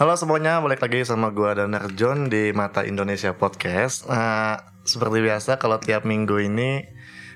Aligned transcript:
Halo 0.00 0.16
semuanya, 0.16 0.64
balik 0.64 0.80
lagi 0.80 1.04
sama 1.04 1.28
gua 1.28 1.52
dan 1.52 1.76
John 1.92 2.32
di 2.32 2.56
Mata 2.56 2.88
Indonesia 2.88 3.36
Podcast. 3.36 4.08
Nah, 4.08 4.56
seperti 4.80 5.20
biasa 5.20 5.60
kalau 5.60 5.76
tiap 5.76 6.08
minggu 6.08 6.40
ini 6.40 6.88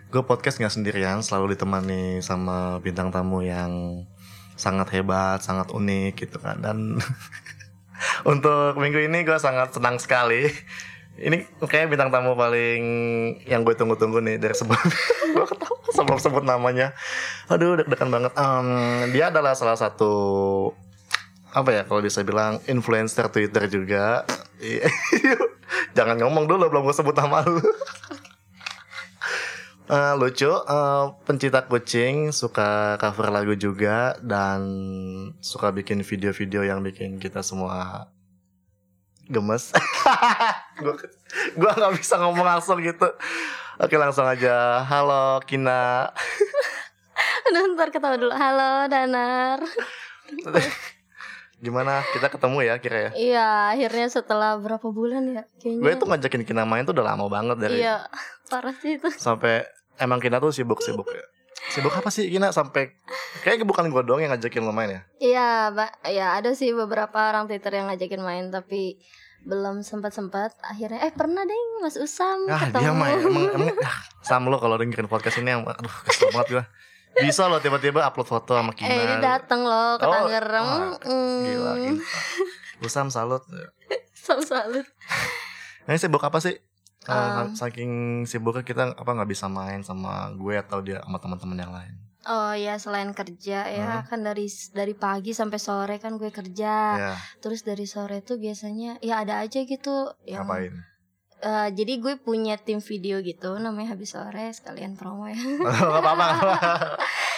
gue 0.08 0.24
podcast 0.24 0.56
nggak 0.56 0.72
sendirian, 0.72 1.20
selalu 1.20 1.52
ditemani 1.52 2.24
sama 2.24 2.80
bintang 2.80 3.12
tamu 3.12 3.44
yang 3.44 4.08
sangat 4.56 4.96
hebat, 4.96 5.44
sangat 5.44 5.76
unik 5.76 6.16
gitu 6.16 6.40
kan. 6.40 6.64
Dan 6.64 6.96
untuk 8.32 8.80
minggu 8.80 9.12
ini 9.12 9.28
gue 9.28 9.36
sangat 9.36 9.76
senang 9.76 10.00
sekali. 10.00 10.48
Ini 11.20 11.44
kayak 11.60 11.92
bintang 11.92 12.08
tamu 12.08 12.32
paling 12.32 12.80
yang 13.44 13.60
gue 13.60 13.76
tunggu-tunggu 13.76 14.24
nih 14.24 14.40
dari 14.40 14.56
sebelum 14.56 14.80
gue 15.36 15.46
ketawa 15.52 15.84
sebelum 15.92 16.16
sebut 16.16 16.44
namanya. 16.48 16.96
Aduh 17.52 17.76
deg-degan 17.76 18.08
banget. 18.08 18.32
Um, 18.40 19.12
dia 19.12 19.28
adalah 19.28 19.52
salah 19.52 19.76
satu 19.76 20.12
apa 21.54 21.70
ya 21.70 21.82
kalau 21.86 22.02
bisa 22.02 22.26
bilang 22.26 22.58
influencer 22.66 23.30
Twitter 23.30 23.70
juga. 23.70 24.26
Iya. 24.58 24.90
Jangan 25.96 26.18
ngomong 26.26 26.50
dulu 26.50 26.66
belum 26.66 26.82
gue 26.82 26.94
sebut 26.94 27.14
nama 27.14 27.46
lu. 27.46 27.62
Uh, 29.86 30.14
lucu, 30.20 30.50
uh, 30.50 31.14
pencipta 31.22 31.62
kucing, 31.70 32.34
suka 32.34 32.98
cover 32.98 33.30
lagu 33.30 33.54
juga 33.54 34.18
dan 34.18 34.60
suka 35.38 35.70
bikin 35.70 36.02
video-video 36.02 36.66
yang 36.66 36.82
bikin 36.82 37.22
kita 37.22 37.46
semua 37.46 38.10
gemes. 39.30 39.70
gua 40.82 40.94
gua 41.54 41.72
nggak 41.72 41.94
bisa 42.02 42.18
ngomong 42.18 42.44
langsung 42.44 42.82
gitu. 42.82 43.08
Oke 43.78 43.94
langsung 43.94 44.26
aja. 44.26 44.82
Halo 44.82 45.38
Kina. 45.46 46.10
Aduh, 47.50 47.78
ntar 47.78 47.94
ketawa 47.94 48.18
dulu. 48.18 48.34
Halo 48.34 48.90
Danar. 48.90 49.62
Gimana 51.56 52.02
kita 52.10 52.28
ketemu 52.28 52.58
ya 52.62 52.74
kira 52.76 52.98
ya? 52.98 53.10
Iya, 53.12 53.46
akhirnya 53.70 54.06
setelah 54.08 54.56
berapa 54.56 54.84
bulan 54.84 55.22
ya 55.26 55.42
kayaknya. 55.56 55.80
Gue 55.80 55.92
tuh 55.94 56.06
ngajakin 56.06 56.42
Kina 56.42 56.62
main 56.62 56.82
tuh 56.82 56.92
udah 56.92 57.06
lama 57.06 57.26
banget 57.26 57.56
dari 57.58 57.80
Iya, 57.80 58.04
parah 58.46 58.74
sih 58.74 58.96
itu. 58.96 59.08
sampai 59.10 59.64
emang 59.96 60.18
Kina 60.18 60.38
tuh 60.38 60.50
sibuk-sibuk 60.50 61.06
ya. 61.06 61.24
Sibuk 61.66 61.90
apa 61.90 62.08
sih 62.08 62.28
Kina 62.28 62.50
sampai 62.50 62.92
kayak 63.40 63.62
bukan 63.62 63.88
gue 63.88 64.02
doang 64.02 64.20
yang 64.20 64.30
ngajakin 64.30 64.60
lo 64.60 64.70
main 64.70 64.90
ya? 64.90 65.00
Iya, 65.18 65.48
ba- 65.70 65.96
ya 66.04 66.26
ada 66.34 66.52
sih 66.52 66.70
beberapa 66.70 67.16
orang 67.24 67.46
Twitter 67.46 67.72
yang 67.72 67.88
ngajakin 67.88 68.20
main 68.20 68.44
tapi 68.48 69.00
belum 69.40 69.80
sempat-sempat 69.80 70.56
akhirnya 70.58 71.04
eh 71.04 71.12
pernah 71.12 71.44
deh 71.44 71.52
Mas 71.78 71.94
Usam 71.94 72.48
Ah 72.48 72.64
ketemu 72.64 72.80
dia 72.80 72.92
main 72.92 73.16
emang 73.20 73.44
emang 73.52 73.76
ah, 73.78 73.98
Sam 74.20 74.48
lo 74.48 74.56
kalau 74.56 74.80
dengerin 74.80 75.04
podcast 75.04 75.36
ini 75.36 75.52
yang 75.52 75.62
aduh 75.62 75.92
kesel 76.02 76.32
banget 76.32 76.48
gue. 76.50 76.64
Bisa 77.16 77.46
lo 77.46 77.58
tiba-tiba 77.58 78.02
upload 78.02 78.26
foto 78.26 78.52
sama 78.52 78.74
eh 78.74 78.82
dia 78.82 79.18
dateng 79.18 79.62
loh 79.62 79.94
ke 79.94 80.04
Oh, 80.04 80.12
Tangerang 80.12 80.64
wah, 80.64 80.98
Hmm, 80.98 81.42
Gila, 81.42 81.72
gila. 81.76 82.02
Usam 82.80 83.06
salut. 83.08 83.42
Sam 84.12 84.40
salut 84.40 84.86
Ini 85.84 85.96
sibuk 85.96 86.20
apa 86.20 86.38
sih? 86.38 86.56
Eh, 87.04 87.12
Um. 87.12 87.52
saking 87.52 87.92
sibuknya 88.24 88.62
kita 88.62 88.82
apa 88.90 89.10
nggak 89.12 89.28
bisa 89.28 89.44
main 89.44 89.80
sama 89.80 90.32
gue 90.32 90.56
atau 90.56 90.80
dia 90.80 90.98
sama 91.00 91.18
teman-teman 91.18 91.58
yang 91.58 91.70
lain. 91.70 91.94
Oh 92.24 92.50
ya 92.50 92.74
selain 92.74 93.12
kerja 93.12 93.68
ya 93.68 94.00
Hmm. 94.00 94.08
kan 94.08 94.20
dari 94.24 94.48
dari 94.72 94.96
pagi 94.96 95.30
sampai 95.30 95.60
sore 95.60 95.96
kan 95.98 96.16
gue 96.16 96.32
kerja 96.32 96.74
Ya, 96.96 97.12
terus 97.38 97.60
dari 97.60 97.84
sore 97.84 98.24
tuh 98.24 98.40
biasanya 98.40 98.96
ya 98.98 99.20
ada 99.20 99.44
aja 99.44 99.60
gitu 99.60 100.16
yang 100.24 100.48
ngapain? 100.48 100.72
Eh, 101.44 101.68
jadi 101.70 101.92
gue 101.98 102.14
punya 102.16 102.56
tim 102.56 102.80
video 102.80 103.20
gitu 103.20 103.52
namanya 103.56 103.92
habis 103.92 104.10
sore 104.10 104.48
sekalian 104.50 104.96
promo 104.96 105.28
ya. 105.28 105.36
Gak 105.92 106.00
apa-apa. 106.00 106.26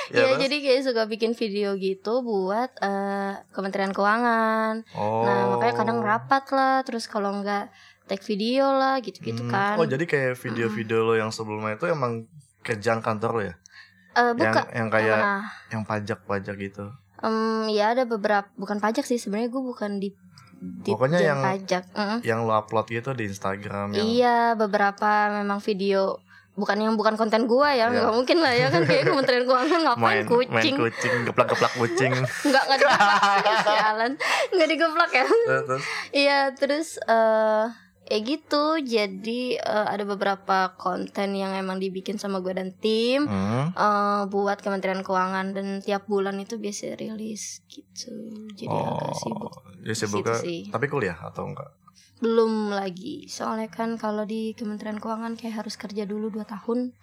Ya, 0.06 0.22
terus? 0.22 0.38
jadi 0.38 0.56
kayak 0.62 0.82
suka 0.84 1.02
bikin 1.04 1.34
video 1.34 1.74
gitu 1.74 2.22
buat 2.22 2.70
eh, 2.78 3.42
Kementerian 3.50 3.90
Keuangan. 3.90 4.86
Oh. 4.94 5.26
Nah 5.26 5.50
makanya 5.50 5.74
kadang 5.76 5.98
rapat 5.98 6.46
lah, 6.48 6.86
terus 6.86 7.10
kalau 7.10 7.34
enggak 7.34 7.74
take 8.06 8.22
video 8.22 8.70
lah 8.70 9.02
gitu-gitu 9.02 9.42
Hmm. 9.42 9.50
kan. 9.50 9.74
Oh 9.74 9.82
jadi 9.82 10.06
kayak 10.06 10.38
video-video 10.38 11.02
lo 11.02 11.14
yang 11.16 11.34
sebelumnya 11.34 11.74
itu 11.74 11.90
emang 11.90 12.30
kerjaan 12.62 13.02
kantor 13.02 13.30
lo 13.32 13.42
ya? 13.42 13.54
Eh, 14.14 14.30
Yang 14.30 14.38
bukan. 14.54 14.64
yang 14.70 14.88
kayak 14.88 15.18
Nah, 15.18 15.42
yang 15.68 15.82
pajak-pajak 15.82 16.54
gitu. 16.56 16.86
em, 17.18 17.34
ya 17.68 17.90
ada 17.90 18.04
beberapa 18.04 18.46
bukan 18.54 18.78
pajak 18.78 19.02
sih 19.02 19.16
sebenarnya 19.16 19.50
gue 19.50 19.62
bukan 19.64 19.98
di 19.98 20.14
Pokoknya 20.82 21.20
yang- 21.20 21.42
pajak. 21.42 21.84
Mm. 21.92 22.18
Yang 22.22 22.38
lo 22.42 22.52
upload 22.54 22.86
gitu 22.88 23.10
di 23.12 23.24
Instagram 23.26 23.92
yang 23.92 24.02
Iya, 24.02 24.38
beberapa 24.54 25.10
memang 25.34 25.60
video 25.60 26.16
bukan 26.52 26.80
yang 26.80 26.96
bukan 26.96 27.14
konten 27.14 27.44
gua 27.44 27.68
ya, 27.70 27.86
Iya. 27.86 28.00
nggak 28.00 28.14
mungkin 28.14 28.38
lah 28.40 28.48
ya 28.50 28.66
kan 28.66 28.80
kayak 28.82 29.04
Kementerian 29.06 29.44
Keuangan 29.44 29.68
main 29.68 29.84
ngapain 29.86 30.24
kucing. 30.24 30.50
main 30.50 30.72
kucing, 30.74 31.14
geplak-geplak 31.24 31.72
kucing. 31.74 32.12
Enggak 32.48 32.62
enggak 32.64 32.78
digeplak 32.80 33.20
sialan. 33.68 34.12
Enggak 34.50 34.68
digeplak 34.70 35.10
ya. 35.12 35.26
Iya, 36.10 36.38
terus 36.52 36.96
eh 36.98 37.64
ya 38.06 38.18
gitu. 38.22 38.78
Jadi 38.78 39.54
eh, 39.54 39.86
ada 39.86 40.02
beberapa 40.02 40.72
konten 40.74 41.34
yang 41.34 41.52
emang 41.52 41.76
dibikin 41.76 42.16
sama 42.16 42.38
gue 42.38 42.54
dan 42.54 42.70
tim 42.72 43.26
hmm. 43.26 43.74
eh 43.74 44.22
buat 44.26 44.58
Kementerian 44.58 45.02
Keuangan 45.02 45.52
dan 45.52 45.82
tiap 45.82 46.06
bulan 46.06 46.38
itu 46.38 46.56
biasa 46.56 46.94
rilis 46.94 47.66
gitu. 47.66 48.14
Jadi 48.54 48.70
agak 48.70 49.14
sibuk. 49.18 49.54
Sibuknya, 49.86 50.34
Situ 50.38 50.46
sih. 50.46 50.60
tapi 50.70 50.86
kuliah 50.86 51.18
atau 51.20 51.46
enggak? 51.46 51.70
Belum 52.18 52.72
lagi. 52.72 53.28
Soalnya 53.28 53.68
kan 53.68 53.94
kalau 53.94 54.24
di 54.24 54.54
Kementerian 54.54 54.96
Keuangan 54.96 55.36
kayak 55.36 55.62
harus 55.62 55.76
kerja 55.76 56.08
dulu 56.08 56.32
2 56.32 56.42
tahun 56.42 56.94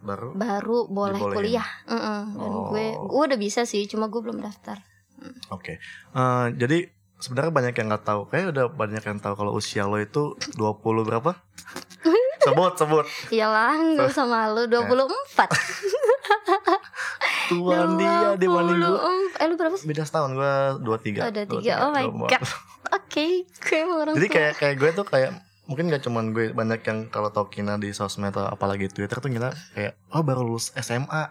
Baru 0.00 0.32
baru 0.32 0.88
boleh 0.88 1.20
Dibolehin. 1.20 1.36
kuliah. 1.36 1.68
Mm-mm. 1.84 2.22
Dan 2.34 2.50
Oh. 2.50 2.72
gue 2.72 2.86
gue 2.96 3.22
udah 3.28 3.36
bisa 3.36 3.68
sih, 3.68 3.84
cuma 3.84 4.08
gue 4.08 4.16
belum 4.16 4.40
daftar. 4.40 4.80
Oke. 5.52 5.76
Eh, 6.16 6.46
jadi 6.56 6.88
sebenarnya 7.20 7.52
banyak 7.52 7.74
yang 7.76 7.88
nggak 7.92 8.04
tahu. 8.04 8.20
Kayak 8.32 8.46
udah 8.56 8.66
banyak 8.72 9.02
yang 9.04 9.18
tahu 9.20 9.34
kalau 9.36 9.52
usia 9.54 9.84
lo 9.86 10.00
itu 10.00 10.34
20 10.56 11.08
berapa? 11.08 11.36
sebut, 12.44 12.72
sebut. 12.80 13.04
Iyalah, 13.28 13.76
gak 13.96 14.08
usah 14.10 14.26
malu 14.26 14.64
24 14.72 14.88
Tuan 17.50 17.98
dia 17.98 18.38
dibanding 18.38 18.78
gue. 18.78 18.90
24. 19.36 19.42
Eh 19.42 19.46
lu 19.50 19.54
berapa 19.58 19.74
sih? 19.74 19.86
Beda 19.90 20.02
setahun 20.06 20.30
gue 20.38 20.54
23. 20.86 21.18
Oh, 21.18 21.30
23. 21.34 21.82
Oh 21.82 21.90
my 21.90 22.06
God. 22.30 22.42
Oke, 22.90 23.44
gue 23.46 23.76
emang 23.76 23.98
orang 24.06 24.14
Jadi 24.18 24.28
kayak 24.30 24.52
kayak 24.58 24.74
gue 24.78 24.90
tuh 24.94 25.06
kayak 25.06 25.30
mungkin 25.66 25.86
gak 25.86 26.02
cuman 26.02 26.34
gue 26.34 26.50
banyak 26.50 26.82
yang 26.82 26.98
kalau 27.10 27.30
tau 27.30 27.46
Kina 27.46 27.78
di 27.78 27.94
sosmed 27.94 28.34
atau 28.34 28.46
apalagi 28.46 28.90
Twitter 28.90 29.18
tuh 29.22 29.30
kita 29.30 29.54
kayak 29.74 29.98
oh 30.14 30.22
baru 30.22 30.46
lulus 30.46 30.70
SMA. 30.78 31.22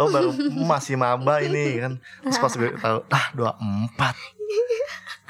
Oh 0.00 0.08
baru 0.08 0.32
masih 0.64 0.96
maba 0.96 1.44
ini 1.44 1.80
kan. 1.80 1.92
Terus 2.24 2.38
pas 2.40 2.52
gue 2.56 2.70
tahu 2.80 2.98
ah 3.12 3.26
24. 3.36 4.39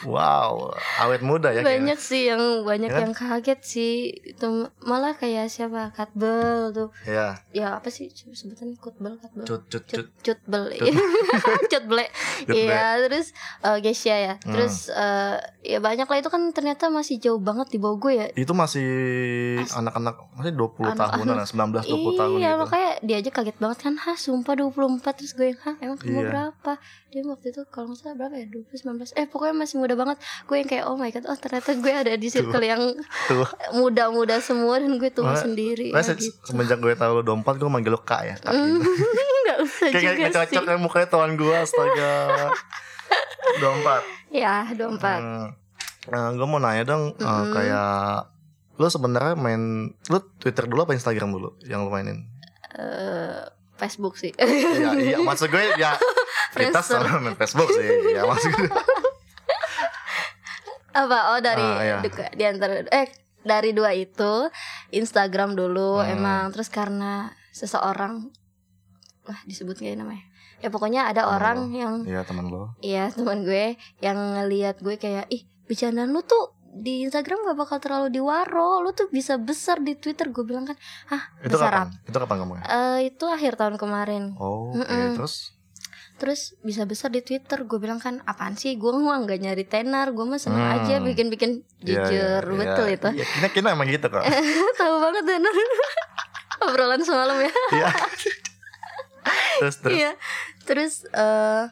Wow, 0.02 0.72
awet 0.98 1.20
muda 1.20 1.48
ya 1.48 1.60
kayaknya. 1.60 1.92
banyak 1.92 1.98
sih 1.98 2.22
yang 2.26 2.40
banyak 2.62 2.86
Ya 2.86 2.94
kan? 2.94 3.02
yang 3.02 3.12
kaget 3.12 3.60
sih 3.60 3.92
itu 4.26 4.46
malah 4.80 5.12
kayak 5.12 5.46
siapa 5.46 5.90
Katbel 5.90 6.70
tuh 6.70 6.88
Ya, 7.02 7.36
ya 7.50 7.74
apa 7.74 7.88
sih 7.88 8.08
sebutannya 8.08 8.76
Kutbel 8.76 9.14
Katbel 9.14 9.44
cut 9.44 9.62
cut 9.66 9.84
cut. 9.84 9.96
cut 9.98 10.08
cutbel 10.22 10.62
Cut. 10.70 10.94
cutble 11.72 12.04
Cut 12.40 12.54
iya 12.54 12.96
terus 13.02 13.32
uh, 13.60 13.76
Gesya 13.76 14.16
ya 14.18 14.34
Hmm. 14.40 14.52
terus 14.52 14.88
uh, 14.88 15.36
ya 15.60 15.78
banyak 15.78 16.04
lah 16.04 16.16
itu 16.16 16.28
kan 16.28 16.48
ternyata 16.50 16.88
masih 16.88 17.18
jauh 17.18 17.38
banget 17.38 17.68
di 17.68 17.78
bawah 17.78 17.98
gue 17.98 18.12
ya 18.14 18.26
Itu 18.34 18.52
masih 18.52 18.88
As- 19.58 19.74
anak-anak 19.74 20.16
masih 20.32 20.52
20 20.52 20.80
Anak-anak. 20.88 21.08
tahunan, 21.12 21.76
19 21.76 21.84
20 21.84 22.16
tahun 22.16 22.36
iya 22.36 22.50
gitu. 22.50 22.60
makanya 22.60 22.90
dia 23.02 23.16
aja 23.18 23.30
kaget 23.30 23.56
banget 23.58 23.78
kan 23.80 23.94
Hah 23.96 24.16
sumpah 24.16 24.54
24 24.56 24.80
Terus 25.14 25.32
gue 25.32 25.46
yang 25.46 25.60
Hah 25.60 25.74
emang 25.78 25.98
kamu 25.98 26.10
Iya. 26.16 26.26
berapa 26.26 26.72
Dia 27.06 27.20
waktu 27.24 27.46
itu 27.48 27.60
kalau 27.68 27.86
nggak 27.86 27.98
salah 27.98 28.16
berapa 28.16 28.34
ya 28.34 28.46
20 28.48 28.72
19 28.72 29.12
Eh 29.14 29.26
pokoknya 29.26 29.54
masih 29.56 29.76
muda 29.76 29.89
banget 29.92 30.16
Gue 30.44 30.56
yang 30.56 30.68
kayak 30.68 30.84
oh 30.84 30.94
my 30.94 31.08
god 31.08 31.24
Oh 31.24 31.34
ternyata 31.34 31.70
gue 31.72 31.92
ada 31.92 32.12
di 32.12 32.28
circle 32.28 32.60
yang. 32.60 32.82
Muda-muda 33.70 34.38
semua 34.38 34.76
Dan 34.76 34.96
gue 34.96 35.08
tua 35.08 35.34
sendiri 35.34 35.90
Nah, 35.90 36.00
ya, 36.00 36.06
se- 36.06 36.16
gitu. 36.16 36.34
semenjak 36.44 36.78
gue 36.78 36.92
tahu 36.92 37.12
lo 37.16 37.22
24 37.24 37.56
gue 37.56 37.68
manggil 37.68 37.90
lo 37.90 38.00
Kak 38.00 38.22
ya, 38.22 38.34
Kak 38.36 38.50
Hmm, 38.52 38.76
gitu. 38.76 38.90
Gak 39.42 39.58
usah 39.60 39.86
Kayak 39.88 40.02
juga 40.02 40.14
kayak 40.16 40.34
cocok 40.36 40.62
kan 40.64 40.76
mukanya 40.78 41.06
tuan 41.08 41.30
gue 41.34 41.54
astaga. 41.54 42.12
24. 43.58 44.32
Ya 44.32 44.54
24 44.68 45.00
Hmm. 45.00 45.46
Nah, 46.08 46.32
gue 46.32 46.46
mau 46.46 46.58
nanya 46.58 46.84
dong 46.86 47.12
eh, 47.12 47.20
Mm-mm. 47.20 47.52
kayak 47.52 48.24
lo 48.74 48.88
sebenarnya 48.88 49.34
main 49.34 49.60
lo 50.06 50.18
Twitter 50.34 50.64
dulu 50.64 50.82
apa 50.82 50.92
Instagram 50.92 51.30
dulu 51.30 51.60
yang 51.62 51.84
lo 51.84 51.90
mainin? 51.90 52.24
Eh, 52.72 53.44
Facebook 53.76 54.14
sih 54.14 54.32
Iya, 54.32 54.92
iya 54.94 55.16
maksud 55.18 55.48
gue 55.48 55.60
ya 55.76 55.92
kita 56.56 56.80
sama 56.80 57.18
main 57.18 57.34
Facebook 57.34 57.68
sih. 57.68 57.84
Ya 58.10 58.24
maksud 58.24 58.48
gue. 58.50 58.68
Apa 60.92 61.18
oh 61.30 61.40
dari 61.40 61.62
Ah, 61.62 62.00
iya. 62.00 62.28
di 62.30 62.44
antara 62.44 62.82
Eh 62.86 63.08
dari 63.40 63.70
dua 63.70 63.90
itu 63.90 64.50
Instagram 64.90 65.54
dulu 65.54 65.98
Hmm. 65.98 66.12
emang 66.12 66.42
Terus 66.50 66.68
karena 66.68 67.12
seseorang 67.50 68.28
Wah 69.22 69.40
disebut 69.44 69.76
gak 69.76 69.86
ya 69.86 69.96
namanya 69.96 70.24
Ya 70.58 70.68
pokoknya 70.68 71.06
ada 71.06 71.22
Temen 71.22 71.34
orang 71.34 71.58
lo. 71.62 71.72
yang 71.72 71.94
Iya 72.04 72.20
teman 72.22 72.46
lo. 72.46 72.74
Iya 72.78 73.08
teman 73.08 73.42
gue 73.42 73.66
Yang 73.98 74.18
ngeliat 74.18 74.76
gue 74.78 74.94
kayak 74.96 75.26
Ih 75.28 75.40
bercandaan 75.64 76.10
lu 76.10 76.20
tuh 76.20 76.52
di 76.70 77.02
Instagram 77.02 77.42
gak 77.44 77.58
bakal 77.58 77.78
terlalu 77.78 78.12
diwaro 78.12 78.78
Lu 78.78 78.90
tuh 78.90 79.08
bisa 79.08 79.36
besar 79.36 79.78
di 79.78 79.94
Twitter 79.94 80.28
Gue 80.28 80.44
bilang 80.44 80.62
kan 80.64 80.76
Hah 81.06 81.22
Itu 81.40 81.54
besar 81.54 81.70
kapan? 81.70 81.86
apa? 81.88 81.96
Itu 82.04 82.16
kapan 82.16 82.36
kamu 82.38 82.52
ya? 82.54 82.62
Eh, 82.62 82.98
Itu 83.08 83.24
akhir 83.26 83.52
tahun 83.54 83.74
kemarin 83.76 84.36
Oh, 84.36 84.70
oke. 84.70 84.84
Mm-mm. 84.84 85.16
Terus 85.16 85.56
terus 86.20 86.52
bisa 86.60 86.84
besar 86.84 87.08
di 87.08 87.18
Twitter 87.18 87.64
gue 87.64 87.78
bilang 87.78 87.96
kan 87.96 88.20
apaan 88.22 88.52
sih 88.52 88.76
gue 88.76 88.92
mah 88.92 89.16
nggak 89.18 89.40
nyari 89.40 89.64
tenar 89.64 90.12
gue 90.12 90.20
mah 90.22 90.36
seneng 90.36 90.60
Hmm. 90.60 90.76
aja 90.78 90.94
bikin-bikin 91.00 91.64
Iya, 91.80 92.04
jujur 92.04 92.42
iya, 92.44 92.58
betul 92.60 92.86
iya. 92.86 92.94
itu 92.94 93.08
Iya, 93.10 93.24
Kina 93.26 93.48
Kina 93.50 93.68
emang 93.72 93.88
gitu 93.88 94.06
kok. 94.06 94.20
tahu 94.78 94.94
banget 95.00 95.24
tenar 95.26 95.54
obrolan 96.62 97.00
semalam 97.00 97.40
ya 97.40 97.52
Iya. 97.72 97.88
terus 99.58 99.76
terus. 99.78 99.96
Iya. 99.96 100.10
Terus 100.62 100.92
eh 101.10 101.64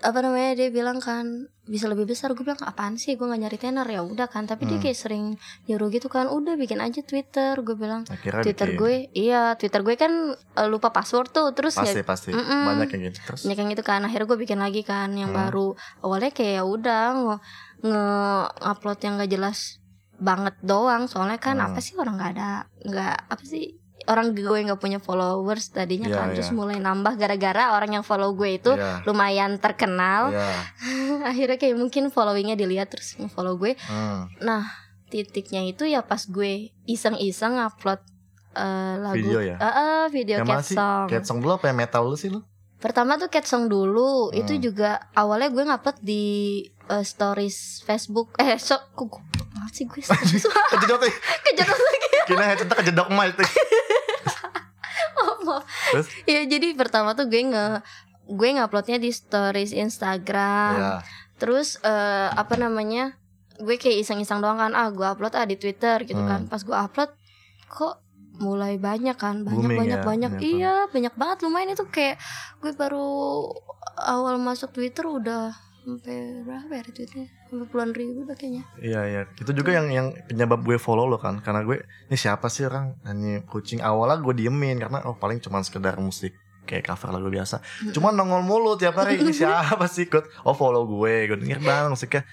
apa 0.00 0.18
namanya 0.18 0.54
dia 0.54 0.68
bilang 0.68 0.98
kan 0.98 1.26
bisa 1.64 1.84
lebih 1.84 2.06
besar 2.06 2.30
gue 2.30 2.40
bilang 2.40 2.56
apaan 2.60 2.94
sih 2.94 3.12
gue 3.12 3.24
gak 3.24 3.34
nyari 3.36 3.56
tenar 3.56 3.82
ya 3.84 4.00
udah 4.00 4.24
kan 4.24 4.44
tapi 4.44 4.64
dia 4.64 4.76
Hmm. 4.76 4.84
kayak 4.84 4.94
sering 4.96 5.24
nyuruh 5.64 5.88
gitu 5.88 6.06
kan 6.06 6.26
udah 6.26 6.54
bikin 6.54 6.78
aja 6.78 7.00
Twitter 7.00 7.52
gue 7.56 7.74
bilang 7.74 8.06
Akhirnya 8.06 8.40
Twitter 8.40 8.68
bikin. 8.68 8.78
gue 8.78 8.94
iya 9.12 9.42
Twitter 9.52 9.80
gue 9.80 9.94
kan 9.94 10.12
eh, 10.32 10.66
lupa 10.66 10.88
password 10.88 11.28
tuh 11.28 11.50
terus 11.50 11.74
pasti 11.74 11.92
ya 11.94 12.04
pasti 12.04 12.30
Mm-mm. 12.30 12.62
banyak 12.68 12.88
yang 12.90 13.02
gitu 13.06 13.18
terus. 13.22 13.42
banyak 13.42 13.58
yang 13.58 13.70
gitu 13.70 13.82
kan 13.82 14.00
akhirnya 14.00 14.26
gue 14.26 14.38
bikin 14.38 14.58
lagi 14.58 14.82
kan 14.82 15.10
yang 15.12 15.28
Hmm. 15.28 15.40
baru 15.40 15.74
awalnya 16.00 16.30
kayak 16.30 16.54
ya 16.54 16.64
udah 16.64 17.04
nge, 17.16 17.36
nge 17.82 18.04
upload 18.64 18.98
yang 19.00 19.14
gak 19.16 19.30
jelas 19.30 19.58
banget 20.16 20.54
doang 20.60 21.04
soalnya 21.04 21.36
kan 21.36 21.56
Hmm. 21.56 21.66
apa 21.68 21.78
sih 21.78 21.94
orang 21.94 22.14
nggak 22.16 22.32
ada 22.32 22.50
nggak 22.80 23.16
apa 23.28 23.44
sih 23.44 23.74
orang 24.08 24.32
gue 24.32 24.42
nggak 24.64 24.76
punya 24.76 24.98
followers 24.98 25.68
tadinya 25.68 26.08
Iya, 26.08 26.16
kan 26.16 26.26
iya. 26.26 26.34
terus 26.34 26.50
mulai 26.50 26.76
nambah 26.76 27.14
gara-gara 27.14 27.70
orang 27.70 27.92
yang 27.92 28.02
follow 28.02 28.32
gue 28.32 28.56
itu 28.56 28.72
Iya. 28.72 29.04
lumayan 29.04 29.56
terkenal 29.56 30.32
Iya. 30.32 30.48
akhirnya 31.30 31.56
kayak 31.56 31.76
mungkin 31.76 32.08
followingnya 32.08 32.54
dilihat 32.54 32.88
terus 32.88 33.14
follow 33.30 33.54
gue 33.54 33.76
Hmm. 33.78 34.32
nah 34.40 34.64
titiknya 35.06 35.64
itu 35.64 35.84
ya 35.84 36.00
pas 36.00 36.20
gue 36.22 36.72
iseng-iseng 36.84 37.56
upload 37.58 38.00
eh, 38.50 38.94
lagu 38.98 39.16
Video 39.18 39.40
ya? 39.40 39.56
Eh, 39.56 39.68
eh, 39.68 40.02
video 40.08 40.36
Yang 40.38 40.48
cat 40.48 40.64
song 40.66 41.04
Cat 41.06 41.22
song 41.22 41.38
dulu 41.38 41.52
apa 41.54 41.68
yang 41.68 41.78
metal 41.78 42.02
lu 42.02 42.14
sih 42.14 42.28
lu? 42.28 42.40
pertama 42.76 43.14
tuh 43.14 43.26
cat 43.26 43.42
song 43.42 43.66
dulu 43.66 44.30
itu 44.30 44.52
Hmm. 44.52 44.62
juga 44.62 44.90
awalnya 45.12 45.48
gue 45.48 45.64
ngupload 45.64 45.98
di 45.98 46.24
eh, 46.86 47.02
stories 47.02 47.82
Facebook 47.82 48.32
eh 48.36 48.54
so 48.56 48.78
kok 48.94 49.18
banget 49.50 49.72
sih 49.74 49.84
gue 49.84 49.98
Kejedot 50.70 51.02
kejar 51.42 51.66
lagi 51.66 51.98
Kina 52.24 52.44
headset 52.46 52.70
kejedok 52.70 53.08
mic 53.10 53.34
maaf. 55.48 55.64
Terus? 55.90 56.06
ya 56.24 56.40
jadi 56.44 56.68
pertama 56.74 57.12
tuh 57.12 57.26
gue 57.26 57.42
nge 57.42 57.80
gue 58.28 58.48
nguploadnya 58.52 58.96
di 58.96 59.08
stories 59.08 59.72
Instagram 59.72 60.72
Iya. 60.74 60.92
Terus 61.38 61.78
eh, 61.80 62.28
apa 62.28 62.54
namanya? 62.54 63.14
Gue 63.56 63.74
kayak 63.74 64.02
iseng-iseng 64.02 64.38
doang 64.38 64.58
kan. 64.58 64.72
Ah, 64.72 64.90
gue 64.90 65.02
upload 65.02 65.32
ah 65.32 65.42
di 65.42 65.54
Twitter 65.54 66.02
gitu 66.02 66.18
Hmm. 66.18 66.26
kan. 66.26 66.40
Pas 66.44 66.60
gue 66.60 66.74
upload 66.74 67.10
kok 67.68 68.02
mulai 68.36 68.74
banyak 68.74 69.14
kan. 69.14 69.42
Banyak 69.42 69.54
Booming 69.66 69.78
banyak 69.78 69.98
ya, 69.98 70.06
banyak. 70.06 70.30
ternyata. 70.34 70.54
Iya, 70.58 70.74
banyak 70.88 71.14
banget 71.14 71.38
lumayan 71.42 71.70
itu 71.72 71.84
kayak 71.86 72.18
gue 72.58 72.70
baru 72.72 73.06
awal 73.98 74.38
masuk 74.38 74.70
Twitter 74.70 75.06
udah 75.06 75.54
sampai 75.88 76.44
berapa 76.44 76.68
ya 76.68 76.82
retweetnya? 76.84 77.26
Sampai 77.48 77.66
puluhan 77.72 77.90
ribu 77.96 78.28
kayaknya. 78.28 78.62
Iya 78.76 79.00
iya. 79.08 79.22
Itu 79.40 79.56
juga 79.56 79.72
yang 79.72 79.88
yang 79.88 80.06
penyebab 80.28 80.60
gue 80.60 80.76
follow 80.76 81.08
lo 81.08 81.16
kan. 81.16 81.40
Karena 81.40 81.64
gue 81.64 81.80
ini 82.12 82.16
siapa 82.20 82.52
sih 82.52 82.68
orang 82.68 82.92
nyanyi 83.08 83.40
kucing 83.48 83.80
awalnya 83.80 84.20
gue 84.20 84.34
diemin 84.36 84.76
karena 84.76 85.00
oh 85.08 85.16
paling 85.16 85.40
cuma 85.40 85.64
sekedar 85.64 85.96
musik 85.96 86.36
kayak 86.68 86.84
cover 86.84 87.16
lagu 87.16 87.32
biasa. 87.32 87.64
Cuman 87.96 88.12
nongol 88.12 88.44
mulu 88.44 88.76
tiap 88.76 89.00
hari 89.00 89.16
ini 89.16 89.32
siapa 89.40 89.88
sih 89.88 90.04
ikut 90.04 90.44
oh 90.44 90.52
follow 90.52 90.84
gue 90.84 91.32
gue 91.32 91.38
denger 91.40 91.64
bang 91.64 91.88
musiknya 91.88 92.28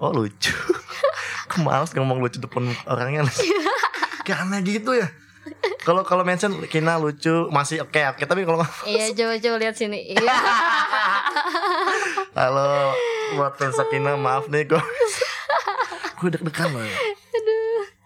oh 0.00 0.16
lucu 0.16 0.56
Aku 1.50 1.60
males 1.60 1.92
ngomong 1.92 2.24
lucu 2.24 2.40
depan 2.40 2.64
orangnya 2.88 3.28
aneh 4.30 4.62
gitu 4.62 4.94
ya 4.94 5.10
kalau 5.80 6.04
kalau 6.04 6.22
mention 6.22 6.52
Kina 6.68 7.00
lucu 7.00 7.48
masih 7.50 7.82
oke 7.82 7.98
oke 8.14 8.22
tapi 8.28 8.44
kalau 8.44 8.60
iya, 8.84 9.08
coba-coba 9.10 9.56
lihat 9.58 9.74
sini. 9.74 10.12
Iya. 10.12 10.36
Halo 12.30 12.94
buat 13.32 13.54
fans 13.54 13.74
Sakina 13.74 14.14
maaf 14.16 14.46
nih 14.46 14.66
gue 14.66 14.78
gue 16.18 16.28
deg-degan 16.30 16.70
loh 16.70 16.82
ya. 16.82 16.98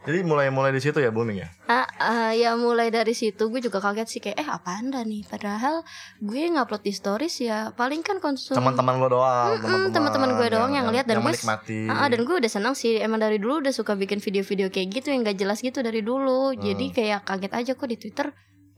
Jadi 0.05 0.21
mulai-mulai 0.21 0.69
di 0.69 0.79
situ 0.79 0.97
ya 0.97 1.09
booming 1.09 1.41
ya. 1.41 1.49
Ah, 1.65 1.89
ah, 1.99 2.31
ya 2.31 2.53
mulai 2.55 2.89
dari 2.89 3.13
situ 3.13 3.41
gue 3.43 3.57
juga 3.59 3.81
kaget 3.81 4.05
sih 4.07 4.21
kayak 4.21 4.37
eh 4.37 4.45
apaan 4.47 4.89
dah 4.89 5.01
nih 5.01 5.25
padahal 5.25 5.81
gue 6.19 6.45
ngupload 6.47 6.81
di 6.81 6.93
stories 6.93 7.41
ya 7.41 7.73
paling 7.73 8.01
kan 8.01 8.17
konsum 8.19 8.53
Teman-teman 8.53 8.97
lo 8.99 9.09
doang, 9.11 9.57
Mm-mm, 9.59 9.89
teman-teman 9.91 10.37
gue 10.37 10.49
doang 10.51 10.73
yang 10.73 10.89
lihat 10.89 11.05
dan 11.05 11.19
gue- 11.19 11.25
menikmati. 11.27 11.89
Ah, 11.89 12.05
dan 12.07 12.21
gue 12.21 12.37
udah 12.37 12.51
senang 12.51 12.73
sih 12.75 12.97
emang 12.97 13.17
dari 13.19 13.37
dulu 13.37 13.61
udah 13.61 13.73
suka 13.73 13.93
bikin 13.95 14.21
video-video 14.21 14.69
kayak 14.69 14.93
gitu 14.95 15.09
yang 15.09 15.21
gak 15.23 15.37
jelas 15.37 15.59
gitu 15.59 15.81
dari 15.81 16.01
dulu 16.01 16.53
Hmm. 16.53 16.61
jadi 16.63 16.87
kayak 16.91 17.21
kaget 17.25 17.53
aja 17.55 17.73
kok 17.73 17.89
di 17.89 17.97
Twitter 17.99 18.29